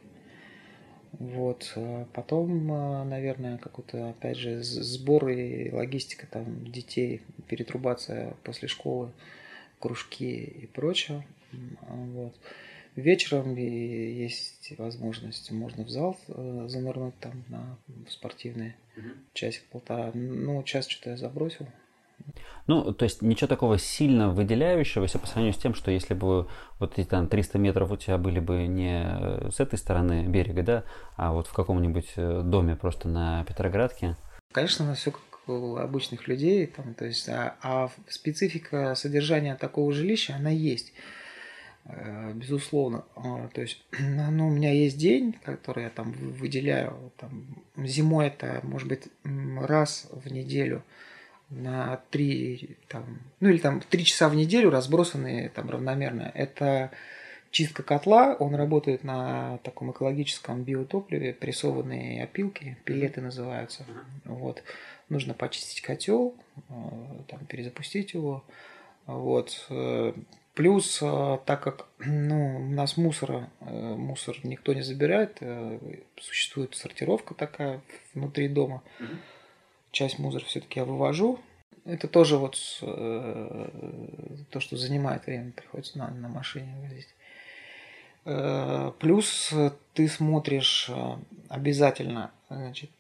Вот. 1.14 1.72
А 1.76 2.06
потом, 2.14 2.72
а, 2.72 3.04
наверное, 3.06 3.58
какой-то, 3.58 4.10
опять 4.10 4.38
же, 4.38 4.64
сбор 4.64 5.30
и 5.30 5.72
логистика 5.72 6.28
там 6.28 6.72
детей, 6.72 7.22
перетрубация 7.48 8.34
после 8.44 8.68
школы, 8.68 9.12
кружки 9.80 10.44
и 10.44 10.68
прочее. 10.68 11.26
Вот. 11.52 12.36
Вечером 12.96 13.56
есть 13.56 14.74
возможность, 14.78 15.50
можно 15.52 15.84
в 15.84 15.90
зал 15.90 16.16
э, 16.28 16.66
занырнуть 16.68 17.18
там 17.20 17.44
на 17.48 17.78
спортивные 18.08 18.76
угу. 18.96 19.10
часик-полтора. 19.34 20.12
Ну, 20.14 20.62
час 20.62 20.88
что-то 20.88 21.12
я 21.12 21.18
забросил, 21.18 21.68
ну, 22.68 22.94
то 22.94 23.04
есть 23.04 23.22
ничего 23.22 23.48
такого 23.48 23.78
сильно 23.78 24.30
выделяющегося 24.30 25.20
по 25.20 25.28
сравнению 25.28 25.54
с 25.54 25.62
тем, 25.62 25.74
что 25.74 25.92
если 25.92 26.14
бы 26.14 26.48
вот 26.80 26.98
эти 26.98 27.08
там 27.08 27.28
300 27.28 27.58
метров 27.58 27.92
у 27.92 27.98
тебя 27.98 28.18
были 28.18 28.40
бы 28.40 28.68
не 28.68 29.04
э, 29.04 29.50
с 29.52 29.60
этой 29.60 29.78
стороны 29.78 30.26
берега, 30.28 30.64
да, 30.64 30.84
а 31.18 31.34
вот 31.34 31.48
в 31.48 31.54
каком-нибудь 31.54 32.14
э, 32.16 32.42
доме 32.44 32.76
просто 32.76 33.08
на 33.08 33.44
Петроградке. 33.46 34.16
Конечно, 34.52 34.86
на 34.86 34.96
все 34.96 35.12
как 35.12 35.50
у 35.50 35.76
обычных 35.76 36.28
людей, 36.28 36.66
там, 36.68 36.94
то 36.94 37.06
есть, 37.06 37.28
а, 37.28 37.58
а 37.62 37.92
специфика 38.08 38.96
содержания 38.96 39.56
такого 39.56 39.92
жилища, 39.92 40.36
она 40.36 40.50
есть 40.50 40.94
э, 41.86 42.32
безусловно. 42.34 43.04
А, 43.16 43.50
то 43.50 43.62
есть, 43.62 43.84
ну, 44.00 44.48
у 44.48 44.52
меня 44.52 44.72
есть 44.72 44.98
день, 44.98 45.36
который 45.44 45.84
я 45.84 45.90
там 45.90 46.14
выделяю. 46.14 47.12
Там, 47.18 47.46
зимой 47.76 48.28
это 48.28 48.62
может 48.64 48.88
быть 48.88 49.08
раз 49.24 50.08
в 50.12 50.32
неделю 50.32 50.84
на 51.56 52.02
три, 52.10 52.78
там, 52.88 53.20
ну 53.40 53.50
или 53.50 53.58
там 53.58 53.82
три 53.82 54.06
часа 54.06 54.30
в 54.30 54.36
неделю 54.36 54.70
разбросанные 54.70 55.50
там 55.50 55.70
равномерно. 55.70 56.32
Это 56.34 56.92
чистка 57.52 57.84
котла, 57.84 58.34
он 58.34 58.56
работает 58.56 59.04
на 59.04 59.60
таком 59.60 59.92
экологическом 59.92 60.64
биотопливе, 60.64 61.34
прессованные 61.34 62.24
опилки, 62.24 62.78
пилеты 62.84 63.22
называются. 63.22 63.86
Вот. 64.26 64.64
Нужно 65.10 65.34
почистить 65.34 65.82
котел, 65.82 66.36
э, 66.56 66.74
там, 67.28 67.46
перезапустить 67.46 68.14
его. 68.16 68.44
Вот. 69.06 69.68
Э, 69.70 70.14
плюс, 70.56 71.00
э, 71.02 71.38
так 71.46 71.62
как 71.62 71.88
ну, 72.00 72.58
у 72.58 72.70
нас 72.72 72.98
мусора, 72.98 73.50
мусор 73.60 74.38
никто 74.44 74.74
не 74.74 74.82
забирает, 74.82 75.40
существует 76.20 76.74
сортировка 76.76 77.36
такая 77.36 77.82
внутри 78.16 78.48
дома. 78.48 78.82
Mm-hmm 79.00 79.18
часть 79.94 80.20
мусора 80.20 80.44
все-таки 80.44 80.80
я 80.80 80.86
вывожу. 80.86 81.40
Это 81.86 82.10
тоже 82.10 82.38
вот 82.38 82.58
э, 82.82 83.70
то, 84.50 84.60
что 84.60 84.76
занимает 84.76 85.26
время, 85.26 85.52
приходится 85.52 85.98
на, 85.98 86.10
на 86.10 86.28
машине 86.28 86.76
возить. 86.82 87.08
Плюс 89.00 89.54
ты 89.94 90.08
смотришь 90.08 90.90
обязательно 91.50 92.32
значит, 92.50 92.92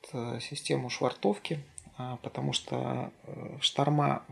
систему 0.41 0.89
швартовки, 0.89 1.59
потому 2.21 2.51
что 2.51 3.09
шторма 3.61 4.23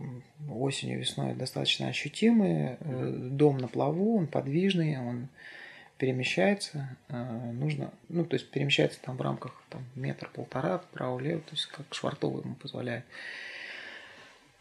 осенью, 0.49 0.99
весной 0.99 1.33
достаточно 1.33 1.87
ощутимые. 1.87 2.77
Дом 2.81 3.59
на 3.59 3.69
плаву, 3.69 4.17
он 4.17 4.27
подвижный, 4.27 4.99
он 4.99 5.29
перемещается, 6.01 6.97
э, 7.09 7.51
нужно, 7.53 7.91
ну, 8.09 8.25
то 8.25 8.33
есть 8.33 8.49
перемещается 8.49 8.99
там 9.03 9.17
в 9.17 9.21
рамках 9.21 9.53
там, 9.69 9.83
метр-полтора 9.93 10.79
вправо-влево, 10.79 11.41
то 11.41 11.51
есть 11.51 11.67
как 11.67 11.85
швартовый 11.91 12.41
ему 12.41 12.55
позволяет. 12.55 13.05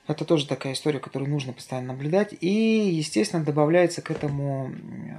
Это 0.07 0.27
тоже 0.27 0.47
такая 0.47 0.75
история, 0.75 0.99
которую 0.99 1.31
нужно 1.31 1.55
постоянно 1.55 1.95
наблюдать. 1.95 2.35
И, 2.43 2.51
естественно, 2.51 3.43
добавляется 3.43 4.03
к 4.03 4.11
этому 4.11 4.71
э, 4.71 5.17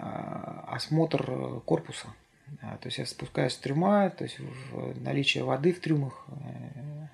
осмотр 0.68 1.60
корпуса. 1.66 2.10
А, 2.62 2.78
то 2.78 2.88
есть 2.88 3.00
я 3.00 3.08
спускаюсь 3.08 3.56
в 3.56 3.60
трюма, 3.60 4.12
то 4.12 4.24
есть 4.24 4.38
наличие 4.98 5.44
воды 5.44 5.74
в 5.74 5.80
трюмах 5.80 6.28
э, 6.28 7.08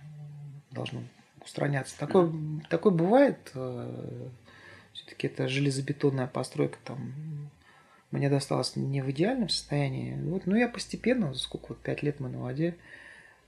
должно 0.72 1.02
устраняться. 1.46 1.98
Такое, 1.98 2.30
такое 2.70 2.92
бывает. 2.92 3.54
Все-таки 4.92 5.28
это 5.28 5.48
железобетонная 5.48 6.28
постройка, 6.28 6.78
там 6.84 7.14
мне 8.12 8.30
досталось 8.30 8.76
не 8.76 9.02
в 9.02 9.10
идеальном 9.12 9.50
состоянии. 9.50 10.16
Вот, 10.24 10.46
но 10.46 10.56
я 10.58 10.68
постепенно, 10.68 11.34
сколько 11.34 11.68
вот 11.70 11.80
пять 11.80 12.04
лет 12.04 12.20
мы 12.20 12.30
на 12.30 12.40
воде, 12.40 12.76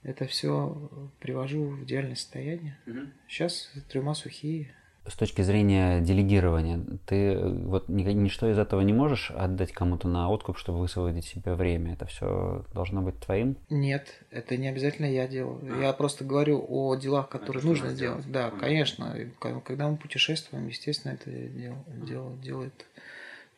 это 0.03 0.25
все 0.25 0.89
привожу 1.19 1.63
в 1.65 1.83
идеальное 1.83 2.15
состояние. 2.15 2.77
Угу. 2.87 2.99
Сейчас 3.27 3.71
трюма 3.89 4.13
сухие. 4.13 4.73
С 5.07 5.15
точки 5.15 5.41
зрения 5.41 6.01
делегирования, 6.01 6.85
ты 7.07 7.35
вот 7.39 7.89
ничто 7.89 8.51
из 8.51 8.59
этого 8.59 8.81
не 8.81 8.93
можешь 8.93 9.31
отдать 9.31 9.71
кому-то 9.71 10.07
на 10.07 10.29
откуп, 10.29 10.57
чтобы 10.57 10.79
высвободить 10.79 11.25
себе 11.25 11.55
время? 11.55 11.93
Это 11.93 12.05
все 12.05 12.63
должно 12.73 13.01
быть 13.01 13.17
твоим? 13.19 13.57
Нет, 13.69 14.07
это 14.29 14.55
не 14.57 14.67
обязательно 14.67 15.07
я 15.07 15.27
делаю. 15.27 15.61
А. 15.63 15.81
Я 15.81 15.93
просто 15.93 16.25
говорю 16.25 16.63
о 16.67 16.95
делах, 16.95 17.29
которые 17.29 17.63
нужно 17.63 17.93
делать. 17.93 18.29
Да, 18.29 18.51
конечно. 18.51 19.15
Когда 19.39 19.89
мы 19.89 19.97
путешествуем, 19.97 20.67
естественно, 20.67 21.13
это 21.13 21.31
дело, 21.31 21.77
дело 22.05 22.35
делает 22.43 22.85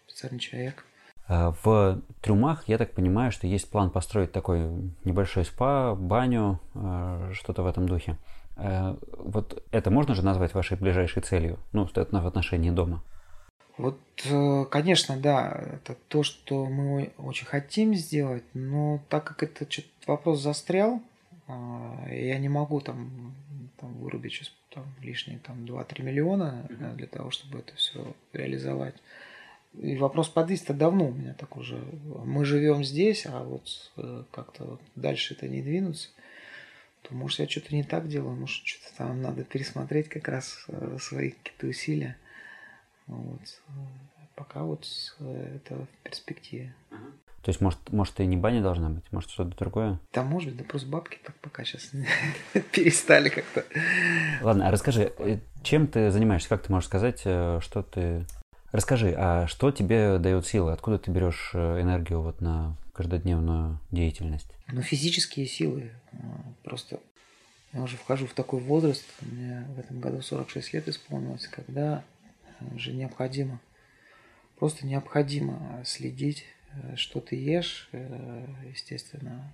специальный 0.07 0.39
человек. 0.39 0.85
Э, 1.31 1.53
в 1.63 2.01
трюмах, 2.21 2.67
я 2.67 2.77
так 2.77 2.91
понимаю, 2.91 3.31
что 3.31 3.47
есть 3.47 3.69
план 3.69 3.89
построить 3.89 4.33
такой 4.33 4.69
небольшой 5.05 5.45
спа, 5.45 5.95
баню, 5.95 6.59
э, 6.75 7.31
что-то 7.33 7.63
в 7.63 7.67
этом 7.67 7.87
духе. 7.87 8.17
Э, 8.57 8.97
вот 9.17 9.63
это 9.71 9.91
можно 9.91 10.13
же 10.13 10.25
назвать 10.25 10.53
вашей 10.53 10.75
ближайшей 10.75 11.21
целью, 11.21 11.57
ну, 11.71 11.87
в 11.87 12.27
отношении 12.27 12.69
дома? 12.69 13.01
Вот, 13.77 13.97
конечно, 14.69 15.15
да, 15.17 15.49
это 15.73 15.95
то, 16.09 16.21
что 16.23 16.65
мы 16.65 17.13
очень 17.17 17.47
хотим 17.47 17.95
сделать, 17.95 18.43
но 18.53 18.99
так 19.07 19.23
как 19.23 19.41
этот 19.41 19.73
вопрос 20.05 20.41
застрял, 20.41 21.01
я 21.47 22.37
не 22.37 22.49
могу 22.49 22.81
там, 22.81 23.33
там 23.79 23.93
вырубить 23.93 24.33
сейчас 24.33 24.53
там, 24.69 24.83
лишние 25.01 25.39
там, 25.39 25.63
2-3 25.65 26.03
миллиона 26.03 26.67
для 26.95 27.07
того, 27.07 27.31
чтобы 27.31 27.59
это 27.59 27.73
все 27.75 28.13
реализовать. 28.33 28.95
И 29.73 29.95
вопрос 29.95 30.27
подвис-то 30.27 30.73
давно 30.73 31.07
у 31.07 31.13
меня 31.13 31.33
так 31.33 31.55
уже. 31.55 31.81
Мы 32.25 32.43
живем 32.43 32.83
здесь, 32.83 33.25
а 33.25 33.43
вот 33.43 33.91
э, 33.95 34.23
как-то 34.31 34.65
вот 34.65 34.81
дальше 34.95 35.33
это 35.33 35.47
не 35.47 35.61
двинуться. 35.61 36.09
То 37.03 37.15
может 37.15 37.39
я 37.39 37.47
что-то 37.47 37.73
не 37.73 37.83
так 37.83 38.07
делаю, 38.09 38.35
может 38.35 38.65
что-то 38.65 38.97
там 38.97 39.21
надо 39.21 39.43
пересмотреть 39.43 40.09
как 40.09 40.27
раз 40.27 40.65
э, 40.67 40.97
свои 40.99 41.31
какие-то 41.31 41.67
усилия. 41.67 42.17
Вот. 43.07 43.61
Пока 44.35 44.63
вот 44.63 44.85
э, 45.19 45.55
это 45.55 45.75
в 45.85 46.03
перспективе. 46.03 46.75
То 47.41 47.49
есть, 47.49 47.61
может, 47.61 47.79
может, 47.91 48.19
и 48.19 48.25
не 48.25 48.37
баня 48.37 48.61
должна 48.61 48.89
быть, 48.89 49.09
может, 49.11 49.31
что-то 49.31 49.57
другое? 49.57 49.99
Да, 50.13 50.23
может 50.23 50.49
быть, 50.49 50.59
да 50.59 50.63
просто 50.65 50.89
бабки 50.89 51.17
так 51.23 51.35
пока 51.37 51.63
сейчас 51.63 51.91
перестали 52.71 53.29
как-то. 53.29 53.65
Ладно, 54.41 54.67
а 54.67 54.71
расскажи, 54.71 55.13
чем 55.63 55.87
ты 55.87 56.11
занимаешься? 56.11 56.49
Как 56.49 56.61
ты 56.61 56.71
можешь 56.71 56.87
сказать, 56.87 57.21
что 57.21 57.83
ты 57.89 58.27
Расскажи, 58.71 59.13
а 59.17 59.47
что 59.47 59.71
тебе 59.71 60.17
дает 60.17 60.47
силы? 60.47 60.71
Откуда 60.71 60.97
ты 60.97 61.11
берешь 61.11 61.51
э, 61.53 61.81
энергию 61.81 62.21
вот 62.21 62.39
на 62.39 62.77
каждодневную 62.93 63.79
деятельность? 63.91 64.47
Ну, 64.67 64.81
физические 64.81 65.45
силы. 65.45 65.91
А, 66.13 66.17
просто 66.63 67.01
я 67.73 67.81
уже 67.81 67.97
вхожу 67.97 68.27
в 68.27 68.33
такой 68.33 68.61
возраст, 68.61 69.03
мне 69.21 69.65
в 69.75 69.79
этом 69.79 69.99
году 69.99 70.21
46 70.21 70.73
лет 70.73 70.87
исполнилось, 70.87 71.47
когда 71.47 72.03
уже 72.73 72.93
необходимо, 72.93 73.59
просто 74.57 74.85
необходимо 74.85 75.81
следить, 75.85 76.45
э, 76.73 76.95
что 76.95 77.19
ты 77.19 77.35
ешь, 77.35 77.89
э, 77.91 78.45
естественно, 78.69 79.53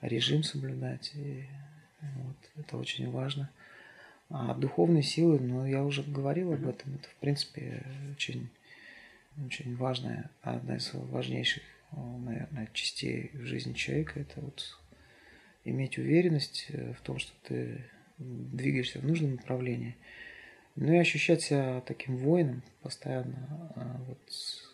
режим 0.00 0.42
соблюдать. 0.42 1.12
И 1.14 1.46
вот, 2.00 2.36
это 2.56 2.76
очень 2.76 3.10
важно. 3.12 3.48
А 4.30 4.54
духовные 4.54 5.02
силы, 5.02 5.40
ну, 5.40 5.66
я 5.66 5.84
уже 5.84 6.04
говорил 6.04 6.52
об 6.52 6.66
этом, 6.66 6.94
это, 6.94 7.08
в 7.08 7.16
принципе, 7.16 7.84
очень, 8.12 8.48
очень 9.44 9.76
важная, 9.76 10.30
одна 10.40 10.76
из 10.76 10.90
важнейших, 10.94 11.64
наверное, 11.90 12.68
частей 12.72 13.32
в 13.34 13.44
жизни 13.44 13.72
человека, 13.72 14.20
это 14.20 14.40
вот 14.40 14.78
иметь 15.64 15.98
уверенность 15.98 16.66
э, 16.68 16.94
в 16.94 17.00
том, 17.00 17.18
что 17.18 17.32
ты 17.42 17.84
двигаешься 18.18 19.00
в 19.00 19.04
нужном 19.04 19.32
направлении, 19.32 19.96
ну 20.76 20.92
и 20.92 20.98
ощущать 20.98 21.42
себя 21.42 21.80
таким 21.80 22.16
воином 22.16 22.62
постоянно. 22.82 23.72
А 23.74 24.00
вот, 24.06 24.18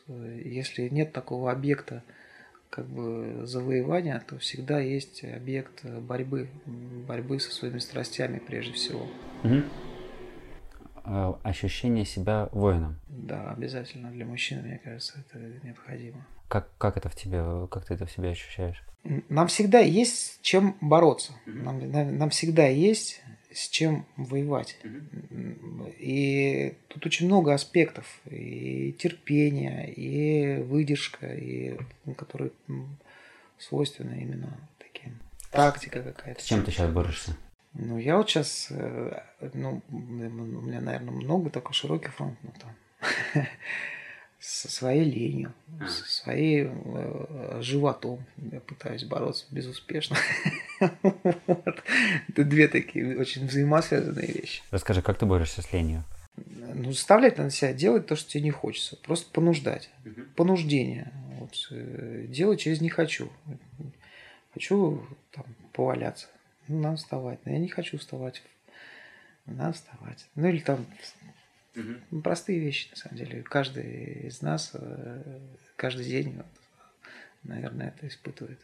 э, 0.09 0.42
если 0.44 0.88
нет 0.90 1.14
такого 1.14 1.50
объекта, 1.50 2.02
как 2.70 2.86
бы 2.86 3.46
завоевания, 3.46 4.22
то 4.26 4.38
всегда 4.38 4.80
есть 4.80 5.24
объект 5.24 5.84
борьбы, 5.84 6.48
борьбы 6.66 7.40
со 7.40 7.52
своими 7.52 7.78
страстями 7.78 8.38
прежде 8.38 8.72
всего. 8.72 9.06
Угу. 9.44 9.62
Ощущение 11.44 12.04
себя 12.04 12.48
воином. 12.52 12.98
Да, 13.08 13.50
обязательно 13.50 14.10
для 14.10 14.26
мужчины, 14.26 14.62
мне 14.62 14.80
кажется, 14.82 15.20
это 15.20 15.38
необходимо. 15.64 16.26
Как, 16.48 16.68
как 16.78 16.96
это 16.96 17.08
в 17.08 17.14
тебе, 17.14 17.66
как 17.70 17.84
ты 17.84 17.94
это 17.94 18.06
в 18.06 18.10
себе 18.10 18.30
ощущаешь? 18.30 18.82
Нам 19.28 19.46
всегда 19.46 19.78
есть 19.78 20.40
чем 20.42 20.76
бороться. 20.80 21.32
Нам, 21.46 21.90
нам, 21.90 22.18
нам 22.18 22.30
всегда 22.30 22.66
есть 22.66 23.22
с 23.53 23.68
чем 23.68 24.07
воевать. 24.16 24.76
И 25.99 26.74
тут 26.88 27.07
очень 27.07 27.26
много 27.26 27.55
аспектов. 27.55 28.20
И 28.30 28.92
терпения, 28.99 29.84
и 29.86 30.62
выдержка, 30.62 31.26
и, 31.34 31.78
которые 32.16 32.51
свойственны 33.59 34.20
именно 34.20 34.57
таким. 34.78 35.18
Тактика 35.51 36.03
какая-то. 36.03 36.42
С 36.42 36.44
чем 36.44 36.64
ты 36.64 36.70
сейчас 36.70 36.90
борешься? 36.90 37.36
Ну, 37.78 37.99
я 37.99 38.16
вот 38.16 38.30
сейчас, 38.30 38.68
э, 38.70 39.22
ну, 39.53 39.82
у 39.90 39.94
меня, 39.94 40.80
наверное, 40.80 41.12
много 41.12 41.51
такой 41.51 41.74
широкий 41.74 42.09
фронт, 42.09 42.38
ну, 42.42 42.51
там, 42.59 43.44
со 44.38 44.70
своей 44.70 45.05
ленью, 45.05 45.53
а. 45.80 45.86
со 45.86 46.05
своим 46.07 46.82
э, 46.94 47.59
животом 47.61 48.24
я 48.36 48.61
пытаюсь 48.61 49.05
бороться 49.05 49.44
безуспешно. 49.51 50.16
Это 50.81 52.45
две 52.45 52.68
такие 52.68 53.18
очень 53.18 53.47
взаимосвязанные 53.47 54.27
вещи. 54.27 54.62
Расскажи, 54.70 55.03
как 55.03 55.18
ты 55.18 55.27
борешься 55.27 55.62
с 55.62 55.72
ленью? 55.72 56.05
Ну, 56.74 56.93
заставлять 56.93 57.39
на 57.39 57.51
себя 57.51 57.72
делать 57.72 58.07
то, 58.07 58.16
что 58.16 58.31
тебе 58.31 58.45
не 58.45 58.51
хочется. 58.51 58.97
Просто 58.97 59.31
понуждать. 59.33 59.91
Понуждение. 60.35 61.12
Вот, 61.39 61.68
э, 61.70 62.27
делать 62.29 62.61
через 62.61 62.81
не 62.81 62.91
хочу. 62.91 63.31
Хочу 64.53 65.07
там 65.33 65.45
поваляться. 65.72 66.29
Ну, 66.68 66.81
надо 66.81 66.97
вставать. 66.97 67.39
Но 67.47 67.53
я 67.53 67.59
не 67.59 67.68
хочу 67.68 67.99
вставать. 67.99 68.43
Надо 69.47 69.72
вставать. 69.72 70.27
Ну, 70.35 70.49
или 70.49 70.59
там 70.59 70.87
Угу. 71.77 72.22
Простые 72.22 72.59
вещи, 72.59 72.89
на 72.91 72.97
самом 72.97 73.16
деле. 73.18 73.43
Каждый 73.43 74.29
из 74.29 74.41
нас 74.41 74.70
э, 74.72 75.41
каждый 75.77 76.07
день, 76.07 76.41
наверное, 77.43 77.89
это 77.89 78.09
испытывает. 78.09 78.59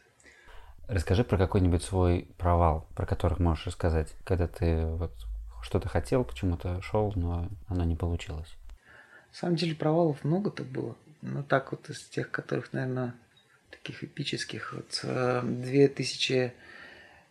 Расскажи 0.87 1.23
про 1.23 1.37
какой-нибудь 1.37 1.83
свой 1.83 2.27
провал, 2.37 2.87
про 2.95 3.05
который 3.05 3.41
можешь 3.41 3.67
рассказать, 3.67 4.13
когда 4.25 4.47
ты 4.47 4.85
вот 4.85 5.13
что-то 5.61 5.87
хотел, 5.87 6.25
к 6.25 6.33
чему-то 6.33 6.81
шел, 6.81 7.13
но 7.15 7.47
оно 7.67 7.85
не 7.85 7.95
получилось. 7.95 8.53
На 9.31 9.37
самом 9.37 9.55
деле 9.55 9.75
провалов 9.75 10.23
много-то 10.23 10.63
было. 10.63 10.95
Ну 11.21 11.43
так 11.43 11.71
вот 11.71 11.89
из 11.89 12.03
тех, 12.03 12.31
которых, 12.31 12.73
наверное, 12.73 13.15
таких 13.71 14.03
эпических. 14.03 14.73
Вот 14.73 14.99
2006-2007 15.03 16.51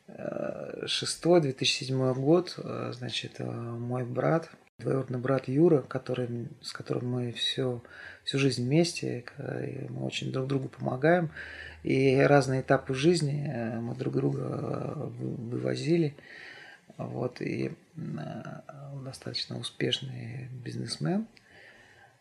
э, 0.09 2.14
год, 2.14 2.55
э, 2.57 2.92
значит, 2.94 3.38
мой 3.38 4.05
брат– 4.05 4.50
двоюродный 4.82 5.18
брат 5.18 5.48
Юра, 5.48 5.82
который, 5.82 6.48
с 6.61 6.72
которым 6.72 7.11
мы 7.11 7.32
все, 7.32 7.82
всю 8.24 8.38
жизнь 8.38 8.64
вместе, 8.64 9.24
мы 9.38 10.05
очень 10.05 10.32
друг 10.32 10.48
другу 10.48 10.68
помогаем. 10.68 11.30
И 11.83 12.16
разные 12.20 12.61
этапы 12.61 12.95
жизни 12.95 13.45
э, 13.49 13.80
мы 13.80 13.95
друг 13.97 14.14
друга 14.14 14.41
э, 14.41 15.09
вывозили. 15.18 16.14
Вот, 16.97 17.41
и 17.41 17.72
э, 17.97 18.01
достаточно 19.05 19.59
успешный 19.59 20.49
бизнесмен, 20.64 21.26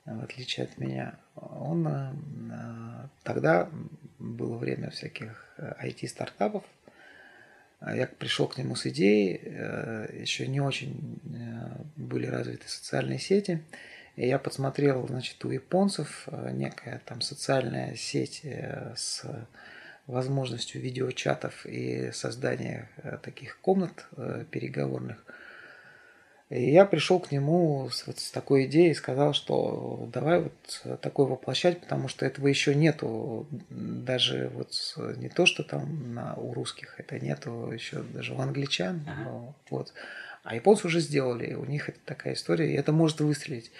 в 0.06 0.24
отличие 0.24 0.66
от 0.66 0.78
меня. 0.80 1.16
Он 1.36 1.88
тогда 3.24 3.70
было 4.18 4.58
время 4.58 4.90
всяких 4.90 5.46
IT-стартапов. 5.60 6.64
Э, 7.82 7.96
я 7.96 8.08
пришел 8.08 8.48
к 8.48 8.58
нему 8.58 8.76
с 8.76 8.88
идеей, 8.88 10.22
еще 10.22 10.48
не 10.48 10.60
очень 10.60 11.20
были 11.96 12.26
развиты 12.26 12.68
социальные 12.68 13.20
сети. 13.20 13.62
И 14.16 14.28
я 14.28 14.40
подсмотрел, 14.40 15.08
значит, 15.08 15.44
у 15.46 15.50
японцев 15.50 16.28
некая 16.52 17.02
там 17.06 17.22
социальная 17.22 17.96
сеть 17.96 18.46
с 18.96 19.26
возможностью 20.08 20.82
видеочатов 20.82 21.66
и 21.66 22.12
создания 22.12 22.90
таких 23.24 23.60
комнат 23.62 24.06
переговорных– 24.52 25.24
и 26.52 26.70
я 26.70 26.84
пришел 26.84 27.22
к 27.22 27.32
нему 27.32 27.88
с, 27.90 28.06
вот, 28.06 28.20
с 28.20 28.30
такой 28.30 28.66
идеей 28.66 28.92
и 28.92 28.94
сказал, 28.94 29.32
что 29.34 30.10
давай 30.12 30.42
вот 30.42 31.00
такое 31.00 31.26
воплощать, 31.26 31.80
потому 31.80 32.10
что 32.10 32.26
этого 32.26 32.46
еще 32.48 32.76
нету, 32.76 33.48
даже 33.70 34.52
вот 34.54 34.74
не 35.16 35.30
то, 35.30 35.46
что 35.46 35.64
там 35.64 36.14
на, 36.14 36.36
у 36.36 36.54
русских, 36.54 36.96
это 37.00 37.18
нету 37.22 37.72
еще 37.72 38.04
даже 38.04 38.34
у 38.34 38.42
англичан, 38.42 39.02
ага. 39.08 39.54
вот. 39.70 39.94
А 40.44 40.56
японцы 40.56 40.88
уже 40.88 41.00
сделали, 41.00 41.54
у 41.54 41.66
них 41.66 41.90
это 41.90 42.00
такая 42.06 42.34
история, 42.34 42.72
и 42.72 42.78
это 42.78 42.92
может 42.92 43.22
выстрелить. 43.22 43.72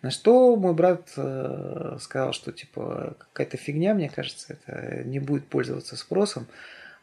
На 0.00 0.10
что 0.10 0.56
мой 0.56 0.72
брат 0.74 1.12
э, 1.16 1.98
сказал, 2.00 2.32
что 2.32 2.52
типа 2.52 3.16
какая-то 3.18 3.56
фигня, 3.56 3.94
мне 3.94 4.08
кажется, 4.08 4.54
это 4.54 5.02
не 5.04 5.18
будет 5.18 5.46
пользоваться 5.46 5.96
спросом. 5.96 6.46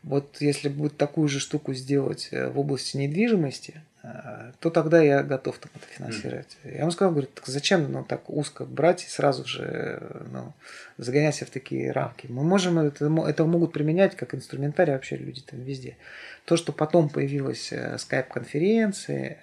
Вот 0.06 0.38
если 0.40 0.70
будет 0.70 0.98
такую 0.98 1.28
же 1.28 1.40
штуку 1.40 1.74
сделать 1.74 2.30
э, 2.30 2.48
в 2.50 2.60
области 2.60 2.96
недвижимости, 2.96 3.82
э, 4.04 4.52
то 4.60 4.70
тогда 4.70 5.02
я 5.02 5.24
готов 5.24 5.58
там 5.58 5.72
это 5.74 5.88
финансировать. 5.88 6.58
Mm. 6.64 6.74
Я 6.74 6.80
ему 6.82 6.92
сказал, 6.92 7.12
говорю, 7.12 7.28
так 7.34 7.48
зачем 7.48 7.92
ну, 7.92 8.04
так 8.04 8.30
узко 8.30 8.66
брать 8.66 9.04
и 9.04 9.10
сразу 9.10 9.46
же 9.46 9.64
э, 9.64 10.26
ну, 10.32 10.54
загонять 11.00 11.34
себя 11.34 11.48
в 11.48 11.50
такие 11.50 11.92
рамки? 11.92 12.28
Мы 12.28 12.44
можем 12.44 12.78
это, 12.78 13.06
это 13.28 13.46
могут 13.46 13.74
применять 13.74 14.16
как 14.16 14.36
инструментарий 14.36 14.94
вообще 14.94 15.16
люди 15.16 15.42
там 15.42 15.60
везде. 15.62 15.98
То, 16.46 16.56
что 16.56 16.72
потом 16.72 17.10
появилась 17.10 17.74
скайп-конференции, 17.98 19.40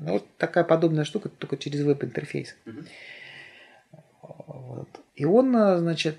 ну, 0.00 0.12
вот 0.12 0.26
такая 0.38 0.64
подобная 0.64 1.04
штука, 1.04 1.28
только 1.28 1.58
через 1.58 1.82
веб-интерфейс. 1.82 2.56
Mm-hmm. 2.64 2.86
Вот. 4.46 4.88
И 5.16 5.26
он, 5.26 5.52
значит, 5.52 6.16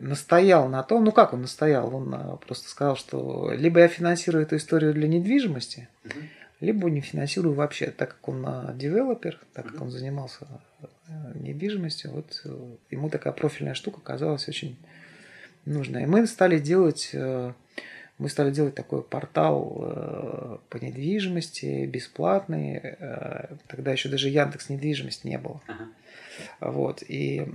настоял 0.00 0.68
на 0.68 0.82
том, 0.82 1.04
ну 1.04 1.12
как 1.12 1.32
он 1.32 1.42
настоял, 1.42 1.94
он 1.94 2.14
э, 2.14 2.36
просто 2.46 2.68
сказал, 2.68 2.96
что 2.96 3.52
либо 3.52 3.80
я 3.80 3.88
финансирую 3.88 4.44
эту 4.44 4.56
историю 4.56 4.94
для 4.94 5.08
недвижимости, 5.08 5.88
угу. 6.04 6.14
либо 6.60 6.90
не 6.90 7.00
финансирую 7.00 7.54
вообще, 7.54 7.86
так 7.90 8.10
как 8.10 8.28
он 8.28 8.44
э, 8.46 8.74
девелопер, 8.74 9.38
так 9.52 9.66
как 9.66 9.80
он 9.80 9.90
занимался 9.90 10.46
недвижимостью, 11.34 12.10
вот 12.10 12.42
ему 12.90 13.10
такая 13.10 13.32
профильная 13.32 13.74
штука 13.74 14.00
казалась 14.00 14.48
очень 14.48 14.76
нужная. 15.64 16.02
И 16.02 16.06
мы 16.06 16.26
стали 16.26 16.58
делать, 16.58 17.14
мы 18.18 18.28
стали 18.28 18.50
делать 18.50 18.74
такой 18.74 19.02
портал 19.02 20.60
по 20.68 20.76
недвижимости, 20.78 21.86
бесплатный, 21.86 22.96
тогда 23.68 23.92
еще 23.92 24.08
даже 24.08 24.28
Яндекс 24.28 24.68
недвижимость 24.68 25.24
не 25.24 25.38
было. 25.38 25.60
Ага. 25.68 25.84
Вот, 26.60 27.02
и 27.06 27.46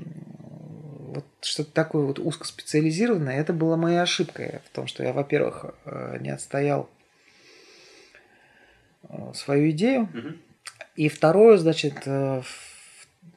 вот 1.12 1.26
что-то 1.42 1.72
такое 1.72 2.06
вот 2.06 2.20
узкоспециализированное, 2.20 3.40
это 3.40 3.54
была 3.54 3.76
моя 3.76 4.04
ошибка 4.04 4.62
в 4.66 4.70
том, 4.76 4.88
что 4.88 5.04
я, 5.04 5.12
во-первых, 5.12 5.66
э, 5.86 6.18
не 6.22 6.30
отстоял 6.30 6.90
э, 9.10 9.32
свою 9.34 9.72
идею, 9.72 10.04
угу. 10.04 10.38
и 10.96 11.10
второе, 11.10 11.58
значит, 11.58 11.96
э, 12.06 12.42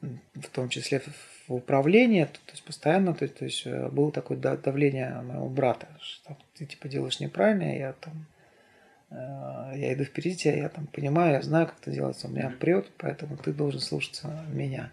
в, 0.01 0.49
том 0.53 0.69
числе 0.69 1.01
в 1.47 1.53
управлении, 1.53 2.23
то, 2.23 2.39
есть 2.51 2.63
постоянно, 2.63 3.13
то, 3.13 3.27
то 3.27 3.45
есть 3.45 3.67
было 3.67 4.11
такое 4.11 4.37
давление 4.37 5.21
моего 5.21 5.49
брата, 5.49 5.87
что 6.01 6.37
ты 6.57 6.65
типа 6.65 6.87
делаешь 6.87 7.19
неправильно, 7.19 7.77
я 7.77 7.93
там 7.93 8.25
я 9.75 9.93
иду 9.93 10.03
впереди 10.03 10.35
тебя, 10.35 10.55
я 10.55 10.69
там 10.69 10.87
понимаю, 10.87 11.33
я 11.33 11.41
знаю, 11.41 11.67
как 11.67 11.75
это 11.81 11.91
делается, 11.91 12.27
у 12.27 12.31
меня 12.31 12.53
прет, 12.59 12.87
поэтому 12.97 13.37
ты 13.37 13.53
должен 13.53 13.79
слушаться 13.79 14.45
меня. 14.51 14.91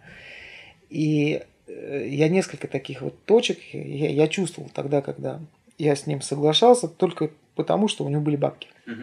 И 0.91 1.43
Э, 1.73 2.07
я 2.09 2.29
несколько 2.29 2.69
таких 2.69 3.03
вот 3.03 3.25
точек 3.25 3.59
я, 3.73 4.11
я 4.11 4.29
чувствовал 4.29 4.71
тогда, 4.71 5.03
когда 5.03 5.41
я 5.79 5.97
с 5.97 6.07
ним 6.07 6.21
соглашался, 6.21 6.89
только 6.89 7.31
потому, 7.55 7.89
что 7.89 8.05
у 8.05 8.09
него 8.09 8.21
были 8.21 8.37
бабки. 8.37 8.69
Угу. 8.87 9.03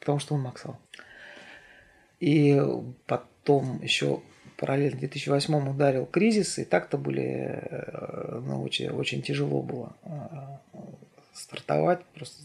Потому 0.00 0.18
что 0.18 0.34
он 0.34 0.42
максал. 0.42 0.78
И 2.20 2.60
потом 3.06 3.82
еще 3.82 4.20
параллельно 4.56 4.96
в 4.96 5.00
2008 5.00 5.68
ударил 5.68 6.06
кризис, 6.06 6.58
и 6.58 6.64
так-то 6.64 6.96
были, 6.96 7.60
э, 7.62 8.40
ну, 8.46 8.62
очень, 8.62 8.90
очень 8.90 9.22
тяжело 9.22 9.62
было 9.62 9.92
э, 10.04 10.78
стартовать, 11.32 12.04
просто 12.14 12.42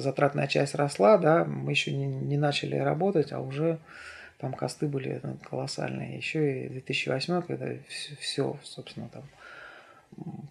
затратная 0.00 0.46
часть 0.46 0.74
росла, 0.74 1.18
да, 1.18 1.44
мы 1.44 1.70
еще 1.72 1.92
не, 1.92 2.06
не 2.06 2.36
начали 2.36 2.76
работать, 2.76 3.32
а 3.32 3.40
уже 3.40 3.78
там 4.38 4.52
косты 4.54 4.86
были 4.86 5.20
ну, 5.22 5.36
колоссальные. 5.36 6.16
Еще 6.16 6.66
и 6.66 6.68
2008, 6.68 7.42
когда 7.42 7.68
все, 8.20 8.58
собственно, 8.62 9.08
там 9.08 9.24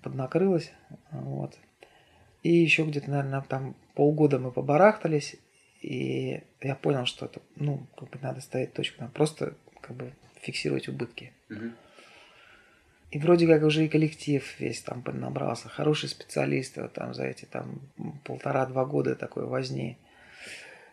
поднакрылось. 0.03 0.71
Вот. 1.11 1.57
И 2.43 2.51
еще 2.51 2.83
где-то, 2.83 3.09
наверное, 3.09 3.41
там 3.41 3.75
полгода 3.93 4.39
мы 4.39 4.51
побарахтались, 4.51 5.35
и 5.81 6.43
я 6.61 6.75
понял, 6.75 7.05
что 7.05 7.25
это, 7.25 7.41
ну, 7.55 7.85
как 7.97 8.09
бы 8.09 8.19
надо 8.21 8.41
ставить 8.41 8.73
точку, 8.73 9.01
надо 9.01 9.13
просто 9.13 9.53
как 9.81 9.95
бы 9.95 10.13
фиксировать 10.41 10.87
убытки. 10.87 11.33
Угу. 11.49 11.71
И 13.09 13.19
вроде 13.19 13.47
как 13.47 13.63
уже 13.63 13.85
и 13.85 13.89
коллектив 13.89 14.43
весь 14.59 14.81
там 14.81 15.03
набрался, 15.05 15.69
хорошие 15.69 16.09
специалисты 16.09 16.81
вот 16.81 16.93
там 16.93 17.13
за 17.13 17.23
эти 17.23 17.45
там 17.45 17.79
полтора-два 18.25 18.85
года 18.85 19.15
такой 19.15 19.45
возни. 19.45 19.97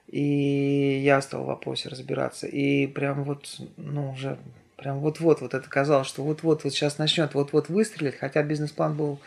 И 0.07 1.01
я 1.03 1.21
стал 1.21 1.43
в 1.43 1.47
вопросе 1.47 1.89
разбираться. 1.89 2.47
И 2.47 2.87
прям 2.87 3.25
вот, 3.25 3.61
ну, 3.77 4.12
уже 4.12 4.39
прям 4.77 5.01
вот-вот, 5.01 5.41
вот 5.41 5.55
это 5.55 5.69
казалось, 5.69 6.07
что 6.07 6.23
вот-вот, 6.23 6.62
вот 6.62 6.73
сейчас 6.73 6.99
начнет 6.99 7.35
вот-вот 7.35 7.69
выстрелить, 7.69 8.17
хотя 8.17 8.43
бизнес-план 8.43 8.97
был 8.97 9.19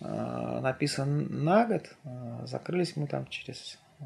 э, 0.00 0.60
написан 0.62 1.44
на 1.44 1.66
год, 1.66 1.90
э, 2.04 2.46
закрылись 2.46 2.96
мы 2.96 3.06
там 3.06 3.26
через 3.26 3.78
э, 4.00 4.04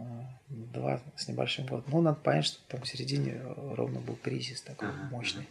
два 0.48 1.00
с 1.14 1.28
небольшим 1.28 1.66
год. 1.66 1.84
Ну, 1.88 2.00
надо 2.00 2.18
понять, 2.18 2.46
что 2.46 2.58
там 2.68 2.80
в 2.80 2.88
середине 2.88 3.40
ровно 3.76 4.00
был 4.00 4.16
кризис 4.16 4.62
такой 4.62 4.88
мощный. 5.10 5.46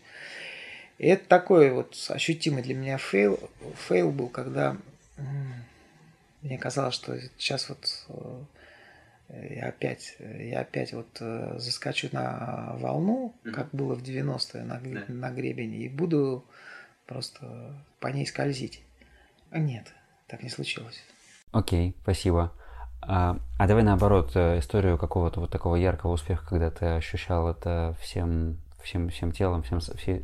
И 0.97 1.07
это 1.07 1.27
такой 1.27 1.71
вот 1.71 1.95
ощутимый 2.09 2.63
для 2.63 2.75
меня 2.75 2.97
фейл, 2.97 3.39
фейл 3.87 4.11
был, 4.11 4.29
когда 4.29 4.77
мне 6.41 6.57
казалось, 6.57 6.95
что 6.95 7.19
сейчас 7.37 7.69
вот 7.69 8.05
э, 9.29 9.55
я 9.55 9.67
опять, 9.67 10.15
я 10.19 10.61
опять 10.61 10.93
вот 10.93 11.07
э, 11.19 11.55
заскочу 11.57 12.09
на 12.11 12.75
волну, 12.77 13.33
как 13.53 13.69
было 13.71 13.95
в 13.95 14.01
90-е 14.01 14.63
на, 14.63 14.79
на 15.07 15.31
гребень, 15.31 15.73
и 15.75 15.89
буду 15.89 16.45
просто 17.05 17.75
по 17.99 18.07
ней 18.07 18.25
скользить. 18.25 18.81
А 19.49 19.59
нет, 19.59 19.93
так 20.27 20.43
не 20.43 20.49
случилось. 20.49 21.01
Окей, 21.51 21.89
okay, 21.89 21.95
спасибо. 22.01 22.53
А, 23.01 23.39
а 23.57 23.67
давай 23.67 23.83
наоборот, 23.83 24.31
э, 24.35 24.59
историю 24.59 24.97
какого-то 24.97 25.39
вот 25.39 25.51
такого 25.51 25.75
яркого 25.75 26.13
успеха, 26.13 26.45
когда 26.47 26.69
ты 26.71 26.85
ощущал 26.85 27.49
это 27.49 27.95
всем, 28.01 28.57
всем, 28.83 29.09
всем 29.09 29.31
телом, 29.31 29.63
всем, 29.63 29.79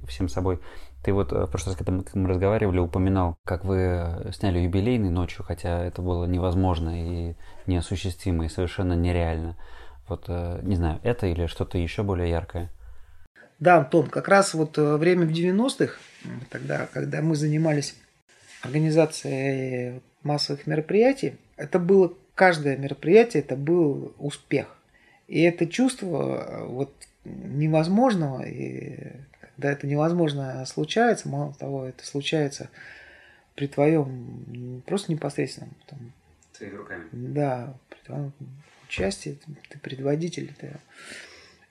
всем 0.07 0.29
собой. 0.29 0.59
Ты 1.03 1.11
вот 1.11 1.33
э, 1.33 1.45
в 1.45 1.47
прошлый 1.47 1.75
раз, 1.75 1.77
когда 1.77 2.03
мы 2.13 2.29
разговаривали, 2.29 2.79
упоминал, 2.79 3.35
как 3.43 3.65
вы 3.65 3.77
э, 3.77 4.31
сняли 4.31 4.59
юбилейный 4.59 5.09
ночью, 5.09 5.43
хотя 5.43 5.83
это 5.83 6.01
было 6.01 6.25
невозможно 6.25 7.29
и 7.29 7.35
неосуществимо, 7.67 8.45
и 8.45 8.49
совершенно 8.49 8.93
нереально. 8.93 9.57
Вот, 10.07 10.25
э, 10.27 10.59
не 10.63 10.75
знаю, 10.75 10.99
это 11.03 11.27
или 11.27 11.47
что-то 11.47 11.77
еще 11.77 12.03
более 12.03 12.29
яркое? 12.29 12.69
Да, 13.59 13.77
Антон, 13.77 14.07
как 14.07 14.27
раз 14.27 14.53
вот 14.53 14.77
время 14.77 15.25
в 15.25 15.31
90-х, 15.31 15.97
тогда, 16.49 16.87
когда 16.91 17.21
мы 17.21 17.35
занимались 17.35 17.95
организацией 18.61 20.01
массовых 20.23 20.67
мероприятий, 20.67 21.35
это 21.57 21.79
было, 21.79 22.13
каждое 22.33 22.77
мероприятие, 22.77 23.43
это 23.43 23.55
был 23.55 24.13
успех. 24.17 24.67
И 25.27 25.41
это 25.41 25.67
чувство 25.67 26.65
вот 26.67 26.93
невозможного 27.25 28.43
и 28.43 29.13
когда 29.55 29.71
это 29.71 29.87
невозможно 29.87 30.65
случается, 30.65 31.29
мало 31.29 31.53
того, 31.53 31.85
это 31.85 32.05
случается 32.05 32.69
при 33.55 33.67
твоем 33.67 34.81
просто 34.85 35.11
непосредственном 35.11 35.73
там, 35.87 36.11
Своими 36.53 36.75
руками. 36.75 37.07
Да, 37.11 37.73
при 37.89 37.97
твоем 38.05 38.33
участии, 38.87 39.39
ты 39.69 39.79
предводитель 39.79 40.53
это, 40.57 40.79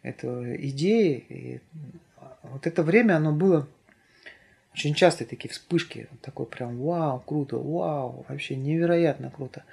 это 0.02 0.56
идеи. 0.66 1.24
И 1.28 1.60
вот 2.42 2.66
это 2.66 2.82
время, 2.82 3.16
оно 3.16 3.32
было 3.32 3.68
очень 4.74 4.94
часто 4.94 5.24
такие 5.24 5.50
вспышки, 5.50 6.08
такой 6.20 6.46
прям 6.46 6.78
вау, 6.78 7.20
круто, 7.20 7.58
вау, 7.58 8.24
вообще 8.28 8.56
невероятно 8.56 9.30
круто. 9.30 9.64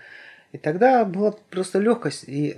И 0.52 0.58
тогда 0.58 1.06
была 1.06 1.32
просто 1.32 1.80
легкость. 1.80 2.24
И 2.28 2.58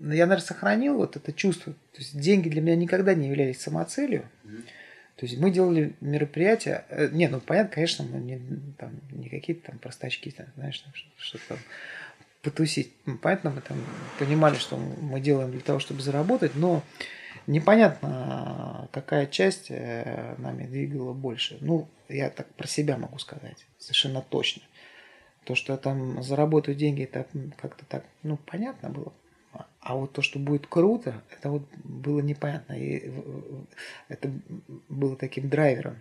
я, 0.00 0.26
наверное, 0.26 0.38
сохранил 0.38 0.96
вот 0.96 1.16
это 1.16 1.32
чувство. 1.32 1.72
То 1.92 1.98
есть 1.98 2.18
деньги 2.18 2.48
для 2.48 2.60
меня 2.60 2.76
никогда 2.76 3.14
не 3.14 3.28
являлись 3.28 3.60
самоцелью. 3.60 4.28
Mm-hmm 4.44 4.64
То 5.16 5.26
есть 5.26 5.38
мы 5.38 5.50
делали 5.50 5.94
мероприятия, 6.00 6.84
э, 6.88 7.08
не, 7.12 7.28
ну 7.28 7.40
понятно, 7.40 7.72
конечно, 7.74 8.04
мы 8.04 8.18
не, 8.18 8.40
там, 8.78 9.00
не 9.12 9.28
какие-то 9.28 9.70
там 9.70 9.78
простачки, 9.78 10.30
там, 10.32 10.46
знаешь, 10.56 10.84
что-то 11.18 11.44
там 11.48 11.58
потусить. 12.42 12.92
Ну, 13.06 13.16
понятно, 13.16 13.50
мы 13.50 13.60
там 13.60 13.78
понимали, 14.18 14.56
что 14.56 14.76
мы 14.76 15.20
делаем 15.20 15.52
для 15.52 15.60
того, 15.60 15.78
чтобы 15.78 16.02
заработать, 16.02 16.56
но 16.56 16.82
непонятно, 17.46 18.88
какая 18.92 19.26
часть 19.26 19.70
э, 19.70 20.34
нами 20.38 20.66
двигала 20.66 21.12
больше. 21.12 21.58
Ну, 21.60 21.88
я 22.08 22.28
так 22.28 22.48
про 22.54 22.66
себя 22.66 22.98
могу 22.98 23.18
сказать, 23.18 23.66
совершенно 23.78 24.20
точно. 24.20 24.62
То, 25.44 25.54
что 25.54 25.72
я 25.72 25.78
там 25.78 26.22
заработаю 26.22 26.74
деньги, 26.74 27.02
это 27.02 27.26
как-то 27.60 27.84
так, 27.86 28.04
ну, 28.22 28.38
понятно 28.46 28.90
было. 28.90 29.12
А 29.80 29.94
вот 29.96 30.12
то, 30.12 30.22
что 30.22 30.38
будет 30.38 30.66
круто, 30.66 31.22
это 31.30 31.50
вот 31.50 31.62
было 31.84 32.20
непонятно. 32.20 32.72
И 32.72 33.12
это 34.08 34.32
было 34.88 35.16
таким 35.16 35.48
драйвером. 35.48 36.00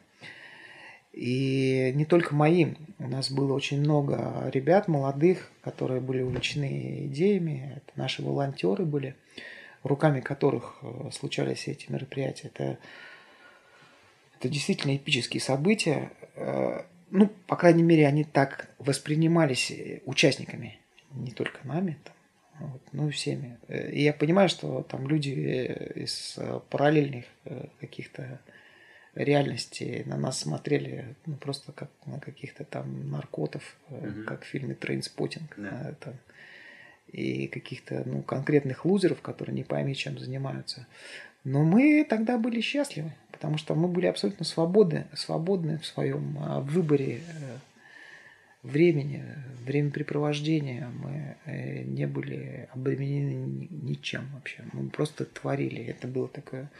И 1.12 1.92
не 1.94 2.06
только 2.06 2.34
моим. 2.34 2.76
У 2.98 3.08
нас 3.08 3.30
было 3.30 3.54
очень 3.54 3.80
много 3.80 4.50
ребят 4.52 4.88
молодых, 4.88 5.52
которые 5.62 6.02
были 6.02 6.22
увлечены 6.24 7.06
идеями. 7.08 7.74
Это 7.76 8.00
наши 8.00 8.24
волонтеры 8.24 8.86
были, 8.86 9.16
руками 9.84 10.22
которых 10.22 10.78
э, 10.82 11.10
случались 11.12 11.68
эти 11.68 11.92
мероприятия. 11.92 12.48
Это, 12.48 12.80
это 14.40 14.50
действительно 14.50 14.96
эпические 14.96 15.42
события. 15.42 16.12
Э, 17.14 17.18
ну, 17.18 17.30
по 17.48 17.56
крайней 17.56 17.84
мере, 17.84 18.08
они 18.08 18.24
так 18.24 18.70
воспринимались 18.80 19.72
участниками, 20.06 20.80
не 21.12 21.32
только 21.32 21.66
нами, 21.66 21.98
там, 22.04 22.70
вот, 22.72 22.82
ну, 22.92 23.10
всеми. 23.10 23.58
И 23.70 24.04
я 24.04 24.14
понимаю, 24.14 24.50
что 24.50 24.82
там 24.84 25.08
люди 25.08 25.30
из 25.96 26.38
параллельных 26.70 27.26
э, 27.46 27.68
каких-то 27.80 28.40
реальности 29.16 30.04
на 30.08 30.18
нас 30.18 30.40
смотрели 30.40 31.16
ну, 31.28 31.36
просто 31.36 31.72
как 31.72 31.90
на 32.06 32.20
каких-то 32.20 32.64
там 32.64 33.12
наркотов, 33.12 33.78
угу. 33.90 34.24
как 34.26 34.44
в 34.44 34.48
фильме 34.48 34.74
«Trainspotting». 34.74 35.54
Да. 35.58 35.96
Там, 36.00 36.14
и 37.12 37.48
каких-то 37.48 38.02
ну, 38.08 38.24
конкретных 38.24 38.86
лузеров, 38.86 39.22
которые 39.22 39.54
не 39.54 39.64
пойми, 39.64 39.96
чем 39.96 40.18
занимаются. 40.18 40.88
Но 41.44 41.64
мы 41.64 42.06
тогда 42.10 42.40
были 42.40 42.60
счастливы, 42.60 43.14
потому 43.44 43.58
что 43.58 43.76
мы 43.76 43.90
были 43.90 44.06
абсолютно 44.06 44.46
свободны, 44.46 45.06
свободны 45.14 45.78
в 45.78 45.86
своем 45.86 46.38
а, 46.40 46.62
выборе 46.62 47.18
э, 47.18 47.58
времени, 48.64 49.22
времяпрепровождения. 49.66 50.88
Мы 50.88 51.36
э, 51.44 51.84
не 51.84 52.08
были 52.08 52.70
обременены 52.72 53.68
ничем 53.70 54.30
вообще. 54.34 54.64
Мы 54.72 54.90
просто 54.90 55.26
творили. 55.26 55.84
Это 55.84 56.08
было 56.08 56.30
такое 56.30 56.72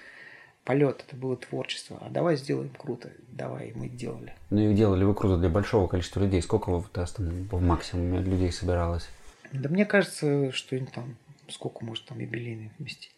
полет, 0.64 1.04
это 1.06 1.18
было 1.18 1.36
творчество. 1.36 1.98
А 2.00 2.10
давай 2.10 2.38
сделаем 2.38 2.70
круто. 2.70 3.12
Давай, 3.28 3.74
мы 3.76 3.90
делали. 3.90 4.34
Ну 4.50 4.72
и 4.72 4.74
делали 4.74 5.04
вы 5.04 5.14
круто 5.16 5.38
для 5.38 5.50
большого 5.50 5.90
количества 5.90 6.22
людей. 6.22 6.42
Сколько 6.42 6.70
у 6.70 6.80
вас 6.80 7.12
там 7.12 7.28
в 7.52 7.62
максимуме 7.62 8.22
людей 8.22 8.54
собиралось? 8.54 9.10
Да 9.52 9.68
мне 9.68 9.86
кажется, 9.86 10.54
что 10.54 10.80
там, 10.86 11.18
сколько 11.50 11.84
может 11.84 12.06
там 12.06 12.20
юбилейный 12.20 12.72
вместить? 12.80 13.12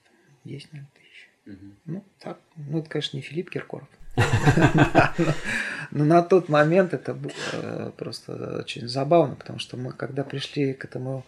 10, 0.45 0.73
наверное. 0.73 0.89
Ну, 1.85 2.03
так. 2.19 2.39
Ну, 2.55 2.79
это, 2.79 2.89
конечно, 2.89 3.17
не 3.17 3.23
Филипп 3.23 3.49
Киркоров. 3.49 3.87
Но 5.91 6.05
на 6.05 6.21
тот 6.21 6.49
момент 6.49 6.93
это 6.93 7.13
было 7.13 7.31
э, 7.53 7.91
просто 7.97 8.59
очень 8.59 8.87
забавно, 8.87 9.35
потому 9.35 9.59
что 9.59 9.77
мы, 9.77 9.91
когда 9.91 10.23
пришли 10.23 10.73
к 10.73 10.85
этому 10.85 11.25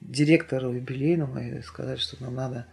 директору 0.00 0.72
юбилейному 0.72 1.38
и 1.38 1.62
сказали, 1.62 1.96
что 1.96 2.22
нам 2.22 2.34
надо 2.34 2.66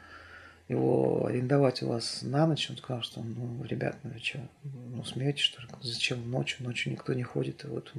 его 0.68 1.26
арендовать 1.28 1.84
у 1.84 1.90
вас 1.90 2.22
на 2.22 2.48
ночь, 2.48 2.70
он 2.70 2.78
сказал, 2.78 3.04
что, 3.04 3.22
ну, 3.22 3.64
ребят, 3.66 3.98
ну 4.04 4.12
вы 4.12 4.20
что, 4.20 4.40
ну, 4.64 5.04
смеетесь, 5.04 5.44
что 5.44 5.62
ли? 5.62 5.68
Зачем 5.82 6.30
ночью? 6.30 6.66
Ночью 6.66 6.92
никто 6.92 7.14
не 7.14 7.24
ходит, 7.24 7.66
и 7.66 7.68
вот 7.68 7.94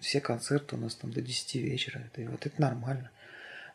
все 0.00 0.20
концерты 0.20 0.76
у 0.76 0.78
нас 0.78 0.94
там 0.94 1.12
до 1.12 1.20
10 1.20 1.54
вечера, 1.56 2.02
и 2.16 2.24
вот 2.24 2.46
это 2.46 2.60
нормально. 2.60 3.10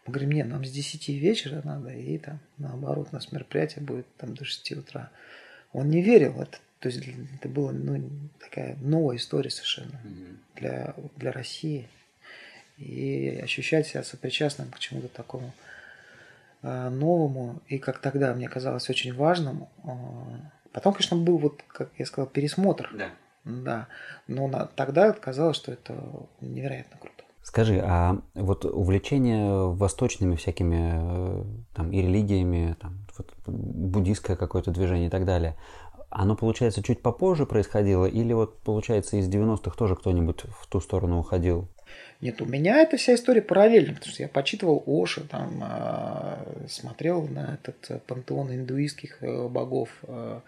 Мы 0.07 0.13
говорим, 0.13 0.31
нет, 0.31 0.47
нам 0.47 0.65
с 0.65 0.71
10 0.71 1.09
вечера 1.09 1.61
надо, 1.63 1.91
и 1.91 2.17
там, 2.17 2.39
наоборот, 2.57 3.09
у 3.11 3.15
нас 3.15 3.31
мероприятие 3.31 3.83
будет 3.83 4.07
там 4.17 4.33
до 4.33 4.45
6 4.45 4.71
утра. 4.73 5.11
Он 5.73 5.89
не 5.89 6.01
верил, 6.01 6.41
это, 6.41 6.57
то 6.79 6.89
есть 6.89 7.01
это 7.35 7.49
была 7.49 7.71
ну, 7.73 8.09
такая 8.39 8.75
новая 8.77 9.17
история 9.17 9.49
совершенно 9.49 9.99
для, 10.55 10.95
для 11.17 11.31
России. 11.31 11.87
И 12.77 13.39
ощущать 13.43 13.87
себя 13.87 14.03
сопричастным 14.03 14.69
к 14.71 14.79
чему-то 14.79 15.09
такому– 15.09 15.53
Э, 16.63 16.89
новому 16.89 17.61
и, 17.67 17.77
как 17.77 17.99
тогда 17.99 18.33
мне 18.33 18.49
казалось, 18.49 18.89
очень 18.89 19.13
важным. 19.13 19.67
Э, 19.83 19.89
потом, 20.71 20.93
конечно, 20.93 21.15
был 21.15 21.37
вот, 21.37 21.63
как 21.67 21.89
я 21.97 22.05
сказал, 22.05 22.27
пересмотр. 22.27 22.89
Да. 22.93 23.09
Да. 23.45 23.87
Но 24.27 24.47
на, 24.47 24.65
тогда 24.65 25.13
казалось, 25.13 25.55
что 25.55 25.71
это 25.71 25.93
невероятно 26.41 26.97
круто. 26.99 27.16
Скажи, 27.47 27.79
а 27.81 28.19
вот 28.35 28.65
увлечение 28.65 29.69
восточными 29.69 30.35
всякими 30.35 30.91
э, 30.95 31.43
там 31.73 31.93
и 31.93 32.01
религиями, 32.01 32.75
там, 32.81 33.07
вот, 33.17 33.31
буддийское 33.47 34.35
какое-то 34.35 34.71
движение 34.71 35.07
и 35.07 35.09
так 35.09 35.23
далее, 35.23 35.55
оно, 36.09 36.35
получается, 36.35 36.83
чуть 36.83 37.01
попозже 37.01 37.45
происходило 37.45 38.05
или 38.05 38.33
вот, 38.33 38.59
получается, 38.59 39.15
из 39.15 39.29
90-х 39.29 39.77
тоже 39.77 39.95
кто-нибудь 39.95 40.43
в 40.59 40.67
ту 40.67 40.81
сторону 40.81 41.19
уходил? 41.19 41.69
Нет, 42.19 42.41
у 42.41 42.45
меня 42.45 42.81
эта 42.81 42.97
вся 42.97 43.15
история 43.15 43.41
параллельна, 43.41 43.93
потому 43.93 44.11
что 44.11 44.23
я 44.23 44.27
почитывал 44.27 44.83
Оши, 44.85 45.21
там, 45.21 45.61
а, 45.61 46.65
смотрел 46.67 47.29
на 47.29 47.53
этот 47.53 47.89
э, 47.89 47.99
пантеон 48.05 48.53
индуистских 48.53 49.23
э, 49.23 49.47
богов. 49.47 49.89
Э, 50.03 50.41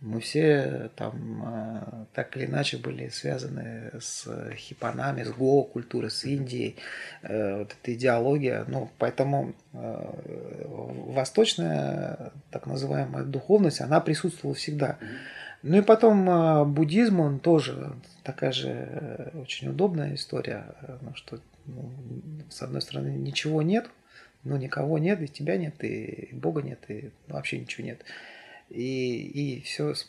мы 0.00 0.20
все 0.20 0.90
там 0.96 2.08
так 2.14 2.36
или 2.36 2.46
иначе 2.46 2.78
были 2.78 3.08
связаны 3.08 3.90
с 4.00 4.26
хипанами, 4.54 5.24
с 5.24 5.30
го-культурой, 5.30 6.10
с 6.10 6.24
Индией. 6.24 6.76
Вот 7.22 7.76
эта 7.80 7.94
идеология. 7.94 8.64
Ну, 8.66 8.90
поэтому 8.98 9.54
восточная 9.72 12.32
так 12.50 12.66
называемая 12.66 13.24
духовность, 13.24 13.82
она 13.82 14.00
присутствовала 14.00 14.54
всегда. 14.54 14.96
Ну 15.62 15.76
и 15.76 15.82
потом 15.82 16.72
буддизм, 16.72 17.20
он 17.20 17.38
тоже 17.38 17.92
такая 18.22 18.52
же 18.52 18.68
э, 18.68 19.30
очень 19.34 19.68
удобная 19.68 20.14
история, 20.14 20.66
э, 20.82 20.98
ну, 21.00 21.14
что 21.14 21.40
ну, 21.66 21.90
с 22.48 22.62
одной 22.62 22.80
стороны 22.80 23.08
ничего 23.08 23.62
нет, 23.62 23.88
ну 24.44 24.56
никого 24.56 24.98
нет, 24.98 25.20
и 25.20 25.28
тебя 25.28 25.56
нет, 25.56 25.82
и 25.84 26.30
Бога 26.32 26.62
нет, 26.62 26.78
и 26.88 27.10
вообще 27.28 27.58
ничего 27.58 27.86
нет. 27.86 28.02
И, 28.70 29.56
и 29.56 29.60
все, 29.62 29.94
с, 29.94 30.06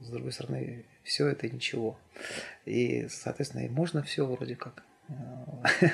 другой 0.00 0.32
стороны, 0.32 0.84
все 1.02 1.28
это 1.28 1.48
ничего. 1.48 1.98
И, 2.66 3.08
соответственно, 3.10 3.62
и 3.62 3.68
можно 3.68 4.02
все 4.02 4.26
вроде 4.26 4.56
как. 4.56 4.82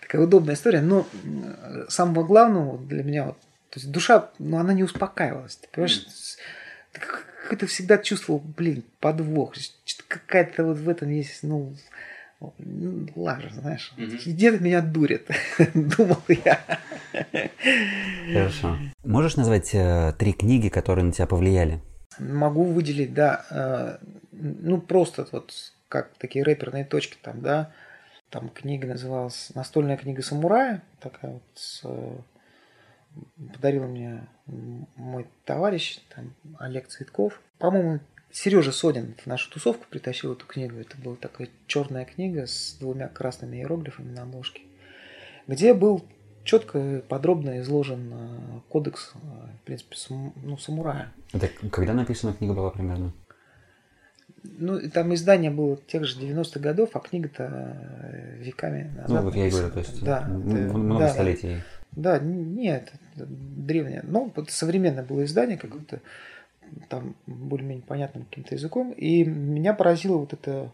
Такая 0.00 0.22
удобная 0.22 0.54
история. 0.54 0.80
Но 0.80 1.06
самого 1.88 2.24
главного 2.24 2.78
для 2.78 3.04
меня, 3.04 3.26
вот, 3.26 3.38
то 3.70 3.80
есть 3.80 3.90
душа, 3.90 4.30
ну, 4.38 4.58
она 4.58 4.72
не 4.72 4.82
успокаивалась. 4.82 5.56
Ты 5.56 5.68
понимаешь, 5.70 6.06
как-то 7.48 7.66
всегда 7.66 7.98
чувствовал, 7.98 8.40
блин, 8.40 8.84
подвох. 9.00 9.54
Какая-то 10.08 10.64
вот 10.64 10.78
в 10.78 10.88
этом 10.88 11.10
есть, 11.10 11.42
ну, 11.42 11.74
лажа, 13.14 13.50
знаешь. 13.54 13.92
Угу. 13.96 14.32
Где-то 14.32 14.62
меня 14.62 14.80
дурит, 14.82 15.28
думал 15.74 16.22
я. 16.28 16.60
Хорошо. 18.32 18.76
Можешь 19.04 19.36
назвать 19.36 19.74
э, 19.74 20.12
три 20.18 20.32
книги, 20.32 20.68
которые 20.68 21.04
на 21.04 21.12
тебя 21.12 21.26
повлияли? 21.26 21.80
Могу 22.18 22.64
выделить, 22.64 23.14
да. 23.14 23.44
Э, 23.50 23.98
ну, 24.32 24.80
просто 24.80 25.26
вот 25.32 25.52
как 25.88 26.10
такие 26.18 26.44
рэперные 26.44 26.84
точки 26.84 27.16
там, 27.22 27.40
да. 27.40 27.72
Там 28.30 28.48
книга 28.48 28.88
называлась 28.88 29.52
«Настольная 29.54 29.96
книга 29.96 30.22
самурая». 30.22 30.82
Такая 31.00 31.32
вот 31.32 31.42
с 31.54 31.82
э, 31.84 32.16
подарил 33.52 33.86
мне 33.86 34.26
мой 34.96 35.26
товарищ, 35.44 35.98
там, 36.14 36.34
Олег 36.58 36.88
Цветков. 36.88 37.40
По-моему, 37.58 38.00
Сережа 38.34 38.72
Содин 38.72 39.14
в 39.16 39.26
нашу 39.26 39.48
тусовку 39.48 39.86
притащил 39.88 40.32
эту 40.32 40.44
книгу. 40.44 40.76
Это 40.76 40.96
была 40.98 41.14
такая 41.14 41.48
черная 41.68 42.04
книга 42.04 42.48
с 42.48 42.76
двумя 42.80 43.06
красными 43.06 43.58
иероглифами 43.58 44.10
на 44.10 44.22
обложке, 44.22 44.62
где 45.46 45.72
был 45.72 46.04
четко, 46.42 47.00
подробно 47.08 47.60
изложен 47.60 48.12
э, 48.12 48.60
кодекс, 48.68 49.12
э, 49.14 49.18
в 49.62 49.64
принципе, 49.64 49.94
сам, 49.96 50.34
ну, 50.42 50.58
самурая. 50.58 51.12
Это 51.32 51.48
когда 51.70 51.94
написана 51.94 52.34
книга 52.34 52.54
была 52.54 52.70
примерно? 52.70 53.12
Ну, 54.42 54.80
там 54.90 55.14
издание 55.14 55.52
было 55.52 55.76
тех 55.76 56.04
же 56.04 56.18
90-х 56.18 56.58
годов, 56.58 56.90
а 56.94 56.98
книга-то 56.98 57.44
э, 57.44 58.38
веками 58.40 58.90
назад. 58.96 59.10
Ну, 59.10 59.22
вот 59.22 59.36
я 59.36 59.46
и 59.46 59.50
говорю, 59.50 59.70
то 59.70 59.78
есть 59.78 60.02
да, 60.02 60.22
много 60.26 61.04
да, 61.04 61.08
столетий. 61.10 61.62
Да, 61.92 62.18
нет, 62.18 62.92
древнее. 63.14 64.02
Ну, 64.02 64.32
вот 64.34 64.50
современное 64.50 65.04
было 65.04 65.24
издание 65.24 65.56
какое-то, 65.56 66.00
там 66.88 67.16
более-менее 67.26 67.84
понятным 67.84 68.24
каким-то 68.24 68.54
языком. 68.54 68.92
И 68.92 69.24
меня 69.24 69.74
поразило 69.74 70.16
вот 70.18 70.32
это 70.32 70.72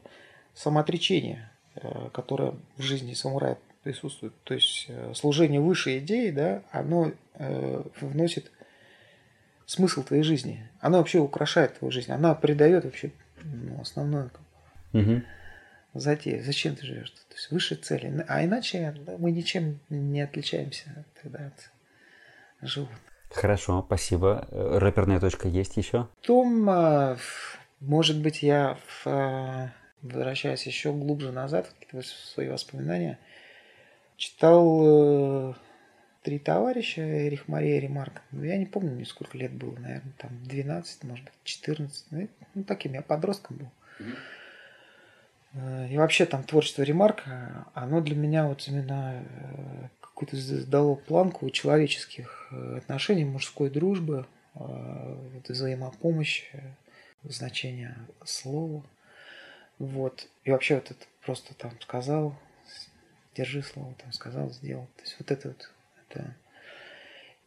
самоотречение, 0.55 1.51
э, 1.75 2.09
которое 2.13 2.55
в 2.77 2.83
жизни 2.83 3.15
самурая 3.15 3.59
присутствует. 3.83 4.35
То 4.45 4.55
есть 4.55 4.87
э, 4.89 5.13
служение 5.15 5.61
высшей 5.61 5.99
идеи, 5.99 6.31
да, 6.31 6.63
оно 6.71 7.13
э, 7.35 7.83
вносит 8.01 8.51
смысл 9.67 10.03
твоей 10.03 10.23
жизни. 10.23 10.69
Оно 10.81 10.99
вообще 10.99 11.19
украшает 11.19 11.79
твою 11.79 11.93
жизнь. 11.93 12.11
Она 12.11 12.35
придает 12.35 12.85
вообще 12.85 13.13
ну, 13.43 13.81
основную 13.81 14.31
Угу. 14.93 15.23
затею. 15.95 16.43
Зачем 16.43 16.75
ты 16.75 16.85
живешь? 16.85 17.11
То 17.11 17.35
есть 17.35 17.51
выше 17.53 17.77
цели. 17.77 18.25
А 18.27 18.45
иначе 18.45 18.95
мы 19.19 19.31
ничем 19.31 19.79
не 19.89 20.21
отличаемся 20.21 21.05
тогда 21.23 21.47
от 21.47 21.71
животных. 22.69 23.10
Хорошо, 23.31 23.83
спасибо. 23.87 24.47
Э, 24.51 24.79
Рэперная 24.79 25.21
точка 25.21 25.49
есть 25.49 25.77
еще? 25.77 26.09
А, 26.29 27.13
ф- 27.15 27.59
может 27.81 28.21
быть, 28.21 28.43
я 28.43 28.77
а, 29.07 29.69
возвращаясь 30.03 30.67
еще 30.67 30.93
глубже 30.93 31.31
назад 31.33 31.67
в 31.67 31.79
какие-то 31.79 32.07
свои 32.07 32.49
воспоминания, 32.49 33.19
читал 34.17 35.51
э, 35.53 35.55
«Три 36.23 36.39
товарища» 36.39 37.01
Эрих 37.03 37.49
Мария 37.49 37.81
Ремарк. 37.81 38.21
Ну, 38.33 38.43
Я 38.45 38.57
не 38.59 38.67
помню, 38.67 38.91
мне 38.93 39.05
сколько 39.07 39.39
лет 39.39 39.53
было, 39.53 39.77
наверное, 39.79 40.13
там 40.19 40.31
12, 40.45 41.05
может 41.05 41.25
быть, 41.25 41.35
14. 41.45 42.07
Ну, 42.11 42.29
Ну, 42.55 42.65
таким 42.65 42.95
я 42.95 43.03
подростком 43.03 43.57
был. 43.59 43.71
Э, 45.55 45.89
И 45.89 45.97
вообще 45.97 46.27
там 46.27 46.43
творчество 46.45 46.83
Ремарка, 46.83 47.67
оно 47.75 48.01
для 48.01 48.17
меня 48.17 48.47
вот 48.47 48.67
именно 48.69 49.23
э, 49.23 49.89
какую-то 50.21 50.37
задало 50.37 50.97
планку 50.97 51.49
человеческих 51.49 52.49
э, 52.51 52.79
отношений, 52.79 53.25
мужской 53.25 53.71
дружбы, 53.71 54.27
э, 54.55 55.17
взаимопомощи, 55.49 56.63
значение 57.25 57.97
слова. 58.25 58.83
Вот. 59.79 60.29
И 60.45 60.51
вообще 60.51 60.75
вот 60.75 60.91
это 60.91 61.05
просто 61.25 61.55
там 61.55 61.73
сказал, 61.81 62.35
держи 63.35 63.63
слово, 63.63 63.95
там 63.95 64.13
сказал, 64.13 64.51
сделал. 64.51 64.89
То 64.97 65.03
есть 65.03 65.17
вот 65.19 65.31
это 65.31 65.49
вот. 65.49 65.73
Это... 66.11 66.35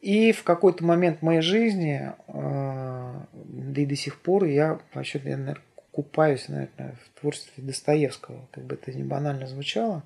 И 0.02 0.32
в 0.32 0.44
какой-то 0.44 0.84
момент 0.84 1.22
моей 1.22 1.42
жизни, 1.42 2.12
э, 2.28 3.22
да 3.34 3.82
и 3.82 3.86
до 3.86 3.96
сих 3.96 4.20
пор, 4.20 4.46
я 4.46 4.80
вообще, 4.96 5.22
я, 5.24 5.38
наверное, 5.38 5.64
купаюсь, 5.92 6.50
наверное, 6.50 6.96
в 7.06 7.20
творчестве 7.20 7.64
Достоевского, 7.64 8.48
как 8.52 8.64
бы 8.64 8.74
это 8.74 8.92
не 8.92 9.04
банально 9.04 9.46
звучало. 9.46 10.02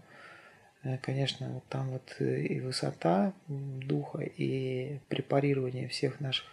Э, 0.87 0.97
Конечно, 1.01 1.49
вот 1.49 1.63
там 1.67 1.89
вот 1.91 2.15
э, 2.19 2.41
и 2.41 2.59
высота 2.59 3.33
духа, 3.47 4.19
и 4.21 4.99
препарирование 5.09 5.87
всех 5.87 6.19
наших 6.19 6.45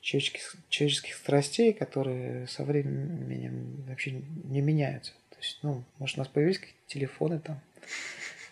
человеческих, 0.00 0.56
человеческих 0.68 1.14
страстей, 1.14 1.72
которые 1.72 2.46
со 2.48 2.64
временем 2.64 3.84
вообще 3.88 4.22
не 4.44 4.60
меняются. 4.60 5.12
То 5.30 5.36
есть, 5.38 5.58
ну, 5.62 5.84
может, 5.98 6.16
у 6.16 6.20
нас 6.20 6.28
появились 6.28 6.58
какие-то 6.58 6.86
телефоны 6.86 7.40
там, 7.40 7.60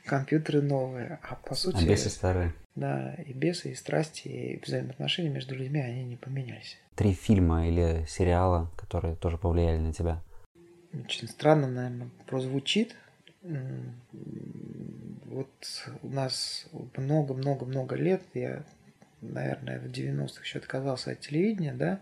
компьютеры 0.05 0.61
новые, 0.61 1.19
а 1.23 1.35
по 1.35 1.55
сути... 1.55 1.85
А 1.85 1.89
бесы 1.89 2.11
старые. 2.11 2.53
Да, 2.77 3.15
и 3.27 3.33
бесы, 3.33 3.73
и 3.73 3.75
страсти, 3.75 4.29
и 4.29 4.61
взаимоотношения 4.65 5.31
между 5.31 5.55
людьми, 5.55 5.81
они 5.81 6.05
не 6.05 6.17
поменялись. 6.17 6.79
Три 6.95 7.15
фильма 7.15 7.67
или 7.67 8.05
сериала, 8.09 8.71
которые 8.77 9.17
тоже 9.17 9.39
повлияли 9.39 9.79
на 9.79 9.93
тебя. 9.93 10.23
Очень 10.93 11.29
странно, 11.29 11.69
наверное, 11.69 12.11
прозвучит. 12.27 12.95
Вот 13.43 15.51
у 16.03 16.09
нас 16.09 16.67
много-много-много 16.97 17.97
лет, 17.97 18.23
я, 18.35 18.63
наверное, 19.23 19.81
в 19.81 19.87
90-х 19.87 20.43
еще 20.43 20.59
отказался 20.59 21.13
от 21.13 21.21
телевидения, 21.21 21.73
да, 21.73 22.01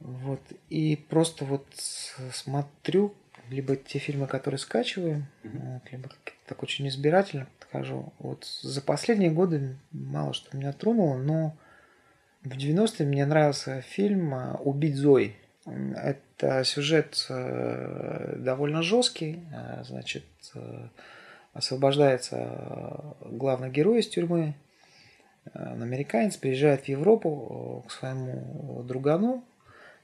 вот, 0.00 0.42
и 0.68 0.96
просто 1.08 1.44
вот 1.44 1.66
смотрю 1.74 3.14
либо 3.48 3.76
те 3.76 3.98
фильмы, 3.98 4.26
которые 4.26 4.58
скачиваю, 4.58 5.26
вот, 5.42 5.82
либо 5.90 6.10
так 6.46 6.62
очень 6.62 6.86
избирательно 6.88 7.48
подхожу. 7.58 8.12
Вот 8.18 8.44
за 8.44 8.82
последние 8.82 9.30
годы 9.30 9.76
мало 9.90 10.34
что 10.34 10.56
меня 10.56 10.72
тронуло, 10.72 11.16
но 11.16 11.56
в 12.42 12.56
90-е 12.56 13.06
мне 13.06 13.24
нравился 13.24 13.80
фильм 13.80 14.34
«Убить 14.60 14.96
Зои». 14.96 15.34
Это 15.96 16.64
сюжет 16.64 17.26
э, 17.28 18.36
довольно 18.38 18.82
жесткий. 18.82 19.44
э, 19.52 19.84
Значит, 19.84 20.24
э, 20.54 20.88
освобождается 21.52 22.36
э, 22.36 23.28
главный 23.30 23.70
герой 23.70 24.00
из 24.00 24.08
тюрьмы. 24.08 24.54
Э, 25.52 25.72
Он 25.72 25.82
американец, 25.82 26.36
приезжает 26.36 26.84
в 26.84 26.88
Европу 26.88 27.84
э, 27.84 27.88
к 27.88 27.92
своему 27.92 28.82
другану, 28.84 29.44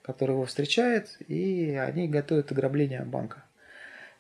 который 0.03 0.33
его 0.33 0.45
встречает, 0.45 1.17
и 1.29 1.75
они 1.77 2.09
готовят 2.09 2.53
ограбление 2.53 3.03
банка. 3.05 3.45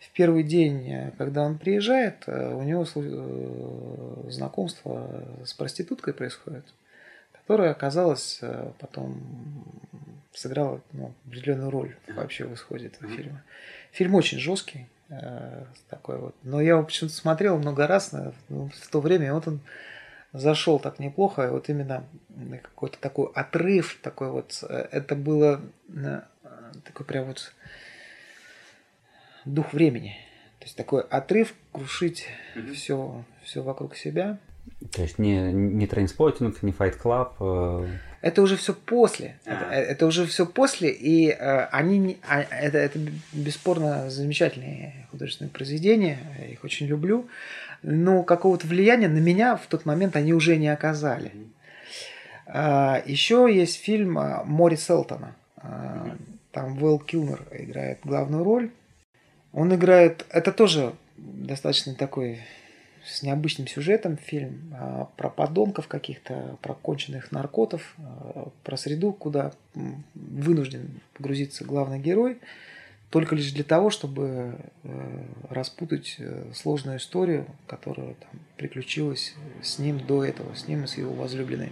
В 0.00 0.10
первый 0.10 0.42
день, 0.42 0.90
э, 0.90 1.12
когда 1.18 1.42
он 1.42 1.58
приезжает, 1.58 2.24
э, 2.26 2.54
у 2.54 2.62
него 2.62 2.84
э, 2.94 4.30
знакомство 4.30 5.24
с 5.44 5.54
проституткой 5.54 6.14
происходит, 6.14 6.64
которая 7.44 7.72
оказалась 7.72 8.38
э, 8.40 8.72
потом 8.78 9.20
сыграла 10.32 10.80
ну, 10.92 11.12
определенную 11.26 11.70
роль 11.70 11.94
вообще 12.08 12.46
в 12.46 12.54
исходе 12.54 12.86
этого 12.86 13.06
фильма. 13.14 13.42
Фильм 13.92 14.14
очень 14.14 14.38
жесткий, 14.38 14.86
э, 15.10 15.64
такой 15.90 16.18
вот. 16.18 16.34
Но 16.42 16.60
я 16.62 16.70
его 16.70 16.82
почему-то 16.82 17.14
смотрел 17.14 17.58
много 17.58 17.86
раз 17.86 18.12
на- 18.12 18.32
ну, 18.48 18.70
в 18.74 18.88
то 18.88 19.00
время, 19.02 19.26
и 19.26 19.30
вот 19.30 19.46
он 19.46 19.60
зашел 20.32 20.80
так 20.80 20.98
неплохо, 20.98 21.46
и 21.46 21.50
вот 21.50 21.68
именно 21.68 22.04
какой-то 22.62 22.98
такой 22.98 23.30
отрыв, 23.34 23.98
такой 24.02 24.30
вот, 24.30 24.64
э, 24.66 24.88
это 24.90 25.14
было 25.14 25.60
э, 25.94 26.22
такой 26.82 27.04
прям 27.04 27.26
вот 27.26 27.52
дух 29.44 29.74
времени. 29.74 30.16
То 30.60 30.64
есть 30.64 30.76
такой 30.78 31.02
отрыв, 31.02 31.54
крушить 31.72 32.26
все, 32.72 33.22
все 33.42 33.62
вокруг 33.62 33.96
себя. 33.96 34.38
То 34.92 35.02
есть 35.02 35.18
не, 35.18 35.52
не 35.52 35.86
Trainspotting, 35.86 36.62
не 36.62 36.72
Fight 36.72 37.00
Club. 37.02 37.32
э, 37.40 37.88
Это 38.20 38.42
уже 38.42 38.56
все 38.56 38.74
после. 38.74 39.36
А. 39.46 39.52
Это, 39.72 39.90
это 39.92 40.06
уже 40.06 40.26
все 40.26 40.46
после, 40.46 40.90
и 40.90 41.30
э, 41.30 41.64
они 41.72 41.98
не- 41.98 42.18
а, 42.28 42.40
это, 42.42 42.78
это 42.78 42.98
бесспорно 43.32 44.08
замечательные 44.10 45.06
художественные 45.10 45.50
произведения. 45.50 46.18
Я 46.38 46.46
их 46.46 46.64
очень 46.64 46.86
люблю. 46.86 47.26
Но 47.82 48.22
какого-то 48.22 48.66
влияния 48.66 49.08
на 49.08 49.18
меня 49.18 49.56
в 49.56 49.66
тот 49.66 49.84
момент 49.84 50.16
они 50.16 50.32
уже 50.32 50.56
не 50.56 50.68
оказали. 50.68 51.32
А, 52.46 53.02
еще 53.06 53.48
есть 53.52 53.80
фильм 53.82 54.18
а, 54.18 54.42
Мори 54.44 54.76
Селтона. 54.76 55.34
А, 55.56 56.16
Там 56.52 56.76
Вэл 56.76 56.98
Килмер 56.98 57.42
играет 57.52 57.98
главную 58.04 58.44
роль. 58.44 58.70
Он 59.52 59.74
играет... 59.74 60.24
Это 60.30 60.52
тоже 60.52 60.92
достаточно 61.16 61.94
такой 61.94 62.40
с 63.06 63.22
необычным 63.22 63.66
сюжетом 63.66 64.16
фильм 64.16 64.74
а, 64.74 65.08
про 65.16 65.28
подонков 65.28 65.88
каких-то, 65.88 66.56
про 66.62 66.74
конченых 66.74 67.32
наркотов, 67.32 67.94
а, 67.98 68.48
про 68.62 68.76
среду, 68.76 69.12
куда 69.12 69.52
вынужден 70.14 71.00
погрузиться 71.14 71.64
главный 71.64 71.98
герой, 71.98 72.38
только 73.14 73.36
лишь 73.36 73.52
для 73.52 73.62
того, 73.62 73.90
чтобы 73.90 74.56
э, 74.82 75.24
распутать 75.48 76.16
э, 76.18 76.50
сложную 76.52 76.98
историю, 76.98 77.46
которая 77.68 78.14
там 78.14 78.40
приключилась 78.56 79.34
с 79.62 79.78
ним 79.78 80.04
до 80.04 80.24
этого, 80.24 80.52
с 80.54 80.66
ним 80.66 80.82
и 80.82 80.86
с 80.88 80.98
его 80.98 81.12
возлюбленной. 81.12 81.70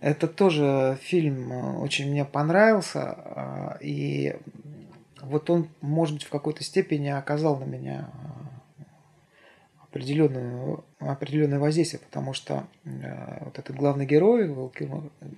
Это 0.00 0.26
тоже 0.26 0.98
фильм 1.02 1.52
э, 1.52 1.76
очень 1.78 2.10
мне 2.10 2.24
понравился, 2.24 3.00
а, 3.00 3.78
и 3.80 4.34
вот 5.22 5.48
он, 5.50 5.68
может 5.82 6.16
быть, 6.16 6.24
в 6.24 6.30
какой-то 6.30 6.64
степени 6.64 7.06
оказал 7.06 7.56
на 7.56 7.64
меня 7.64 8.10
определенную, 9.90 10.84
определенное 10.98 11.58
воздействие, 11.58 12.00
потому 12.00 12.32
что 12.32 12.66
э, 12.84 13.44
вот 13.44 13.58
этот 13.58 13.74
главный 13.76 14.06
герой 14.06 14.48
Вэл 14.48 14.68
Килмер, 14.70 15.10
м, 15.20 15.30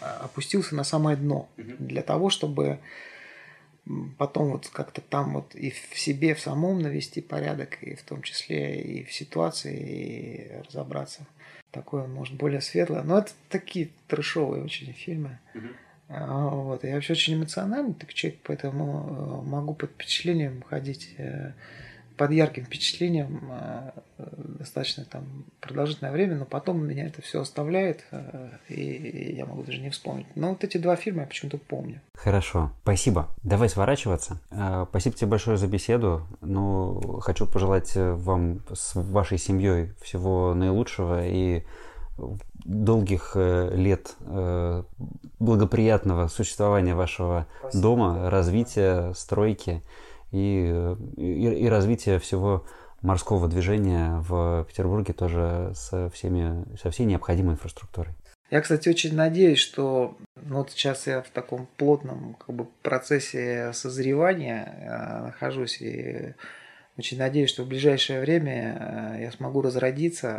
опустился 0.00 0.74
на 0.74 0.84
самое 0.84 1.16
дно 1.16 1.48
для 1.56 2.02
того, 2.02 2.30
чтобы 2.30 2.78
потом 4.18 4.50
вот 4.52 4.68
как-то 4.68 5.00
там 5.00 5.34
вот 5.34 5.54
и 5.54 5.70
в 5.70 5.98
себе 5.98 6.34
в 6.34 6.40
самом 6.40 6.80
навести 6.80 7.20
порядок, 7.20 7.82
и 7.82 7.94
в 7.94 8.02
том 8.02 8.22
числе 8.22 8.80
и 8.80 9.04
в 9.04 9.12
ситуации, 9.12 9.78
и 9.78 10.62
разобраться. 10.68 11.26
Такое, 11.72 12.06
может, 12.06 12.34
более 12.36 12.60
светлое. 12.60 13.02
Но 13.02 13.18
это 13.18 13.32
такие 13.48 13.90
трешовые 14.08 14.62
очень 14.64 14.92
фильмы. 14.92 15.38
А, 16.08 16.48
Вот. 16.48 16.84
Я 16.84 16.94
вообще 16.94 17.12
очень 17.12 17.34
эмоциональный 17.34 17.94
такой 17.94 18.14
человек, 18.14 18.40
поэтому 18.42 19.42
э, 19.44 19.48
могу 19.48 19.74
под 19.74 19.90
впечатлением 19.92 20.62
ходить, 20.62 21.14
э, 21.18 21.52
под 22.20 22.32
ярким 22.32 22.66
впечатлением 22.66 23.48
э, 23.50 23.92
э, 24.18 24.24
достаточно 24.58 25.06
там 25.06 25.46
продолжительное 25.58 26.12
время, 26.12 26.36
но 26.36 26.44
потом 26.44 26.86
меня 26.86 27.06
это 27.06 27.22
все 27.22 27.40
оставляет, 27.40 28.04
э, 28.10 28.50
и 28.68 29.36
я 29.36 29.46
могу 29.46 29.62
даже 29.62 29.80
не 29.80 29.88
вспомнить. 29.88 30.26
Но 30.34 30.50
вот 30.50 30.62
эти 30.62 30.76
два 30.76 30.96
фильма 30.96 31.22
я 31.22 31.26
почему-то 31.26 31.56
помню. 31.56 32.02
Хорошо, 32.12 32.72
спасибо. 32.82 33.30
Давай 33.42 33.70
сворачиваться. 33.70 34.38
Спасибо 34.90 35.16
тебе 35.16 35.28
большое 35.28 35.56
за 35.56 35.66
беседу. 35.66 36.26
Ну, 36.42 37.20
хочу 37.22 37.46
пожелать 37.46 37.92
вам 37.94 38.60
с 38.70 38.96
вашей 38.96 39.38
семьей 39.38 39.94
всего 40.02 40.52
наилучшего 40.52 41.26
и 41.26 41.64
долгих 42.66 43.34
лет 43.34 44.14
благоприятного 45.38 46.28
существования 46.28 46.94
вашего 46.94 47.46
Спасибо. 47.60 47.82
дома, 47.82 48.28
развития, 48.28 49.14
стройки 49.14 49.82
и, 50.32 50.94
и, 51.16 51.64
и 51.64 51.68
развития 51.68 52.18
всего 52.18 52.64
морского 53.02 53.48
движения 53.48 54.22
в 54.28 54.64
Петербурге 54.68 55.12
тоже 55.12 55.72
со, 55.74 56.10
всеми, 56.10 56.64
со 56.76 56.90
всей 56.90 57.06
необходимой 57.06 57.54
инфраструктурой. 57.54 58.14
Я, 58.50 58.60
кстати, 58.60 58.88
очень 58.88 59.14
надеюсь, 59.14 59.60
что 59.60 60.18
ну, 60.34 60.58
вот 60.58 60.72
сейчас 60.72 61.06
я 61.06 61.22
в 61.22 61.30
таком 61.30 61.68
плотном 61.76 62.34
как 62.34 62.54
бы, 62.54 62.66
процессе 62.82 63.70
созревания 63.72 64.64
э, 64.64 65.24
нахожусь 65.26 65.80
и 65.80 66.34
очень 66.96 67.18
надеюсь, 67.18 67.48
что 67.48 67.62
в 67.62 67.68
ближайшее 67.68 68.20
время 68.20 69.14
э, 69.16 69.22
я 69.22 69.32
смогу 69.32 69.62
разродиться 69.62 70.38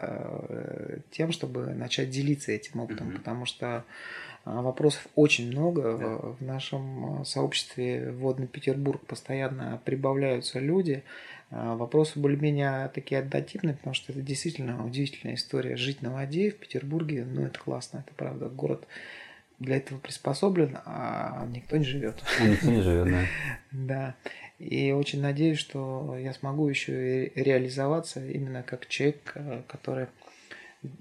э, 0.50 0.98
тем, 1.10 1.32
чтобы 1.32 1.68
начать 1.68 2.10
делиться 2.10 2.52
этим 2.52 2.82
опытом, 2.82 3.10
mm-hmm. 3.10 3.18
потому 3.18 3.46
что 3.46 3.86
вопросов 4.46 5.08
очень 5.16 5.52
много. 5.52 5.98
Да. 5.98 6.18
В 6.40 6.42
нашем 6.42 7.24
сообществе 7.26 8.12
Водный 8.12 8.48
Петербург 8.48 9.06
постоянно 9.06 9.82
прибавляются 9.86 10.60
люди. 10.60 11.04
Вопросы 11.50 12.18
более-менее 12.18 12.90
такие 12.94 13.20
однотипные, 13.20 13.76
потому 13.76 13.94
что 13.94 14.14
это 14.14 14.22
действительно 14.22 14.86
удивительная 14.86 15.36
история. 15.36 15.76
Жить 15.76 16.02
на 16.02 16.14
воде 16.14 16.52
в 16.52 16.58
Петербурге, 16.58 17.26
ну 17.26 17.44
это 17.44 17.60
классно, 17.60 18.06
это 18.06 18.16
правда. 18.16 18.48
Город 18.48 18.88
для 19.62 19.78
этого 19.78 20.00
приспособлен, 20.00 20.78
а 20.86 21.46
никто 21.52 21.78
не 21.78 21.84
живет. 21.84 22.16
А 22.40 22.48
никто 22.48 22.72
не 22.72 22.82
живет, 22.82 23.12
да. 23.12 23.26
Да. 23.72 24.16
И 24.58 24.92
очень 24.92 25.22
надеюсь, 25.22 25.58
что 25.58 26.16
я 26.18 26.34
смогу 26.34 26.68
еще 26.68 27.28
и 27.28 27.44
реализоваться 27.44 28.24
именно 28.26 28.64
как 28.64 28.88
человек, 28.88 29.32
э, 29.36 29.62
который 29.68 30.08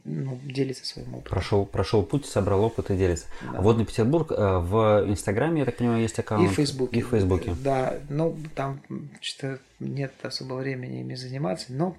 ну, 0.04 0.38
делится 0.44 0.84
своим 0.84 1.14
опытом. 1.14 1.30
Прошел, 1.30 1.66
прошел 1.66 2.02
путь, 2.02 2.26
собрал 2.26 2.64
опыт 2.64 2.90
и 2.90 2.96
делится. 2.96 3.26
Да. 3.52 3.60
Водный 3.60 3.86
Петербург 3.86 4.30
э, 4.30 4.58
в 4.58 5.04
Инстаграме, 5.08 5.60
я 5.60 5.64
так 5.64 5.76
понимаю, 5.76 6.02
есть 6.02 6.18
аккаунт. 6.18 6.44
И 6.44 6.52
в 6.52 6.56
Фейсбуке. 6.56 6.98
И 6.98 7.02
в 7.02 7.08
Фейсбуке. 7.08 7.54
Да, 7.62 7.94
ну 8.08 8.36
там 8.54 8.80
что 9.20 9.58
нет 9.78 10.12
особо 10.22 10.54
времени 10.54 11.00
ими 11.00 11.14
заниматься, 11.14 11.72
но 11.72 11.96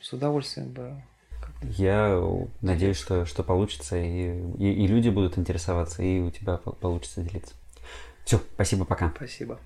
с 0.00 0.12
удовольствием 0.12 0.70
бы. 0.70 0.94
Я 1.62 2.22
надеюсь, 2.60 2.96
что, 2.96 3.24
что 3.26 3.42
получится, 3.42 3.96
и, 3.96 4.32
и, 4.58 4.84
и 4.84 4.86
люди 4.86 5.08
будут 5.08 5.38
интересоваться, 5.38 6.02
и 6.02 6.20
у 6.20 6.30
тебя 6.30 6.56
получится 6.56 7.22
делиться. 7.22 7.54
Все, 8.24 8.40
спасибо, 8.54 8.84
пока. 8.84 9.12
Спасибо. 9.16 9.60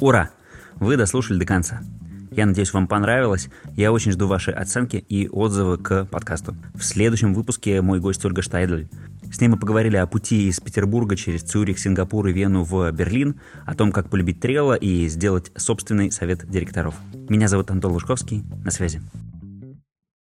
Ура! 0.00 0.30
Вы 0.76 0.96
дослушали 0.96 1.38
до 1.38 1.46
конца. 1.46 1.82
Я 2.30 2.46
надеюсь, 2.46 2.72
вам 2.72 2.86
понравилось. 2.86 3.48
Я 3.76 3.92
очень 3.92 4.12
жду 4.12 4.26
ваши 4.28 4.50
оценки 4.52 4.96
и 4.96 5.28
отзывы 5.28 5.78
к 5.78 6.04
подкасту. 6.04 6.54
В 6.74 6.84
следующем 6.84 7.34
выпуске 7.34 7.82
мой 7.82 7.98
гость 7.98 8.24
Ольга 8.24 8.42
Штайдль. 8.42 8.88
С 9.32 9.40
ней 9.40 9.48
мы 9.48 9.56
поговорили 9.56 9.96
о 9.96 10.06
пути 10.06 10.48
из 10.48 10.60
Петербурга 10.60 11.16
через 11.16 11.42
Цюрих, 11.42 11.78
Сингапур 11.78 12.26
и 12.28 12.32
Вену 12.32 12.64
в 12.64 12.90
Берлин, 12.92 13.40
о 13.66 13.74
том, 13.74 13.92
как 13.92 14.08
полюбить 14.10 14.40
трело 14.40 14.74
и 14.74 15.08
сделать 15.08 15.50
собственный 15.56 16.10
совет 16.10 16.48
директоров. 16.48 16.94
Меня 17.28 17.48
зовут 17.48 17.70
Антон 17.70 17.92
Лужковский. 17.92 18.44
На 18.64 18.70
связи. 18.70 19.00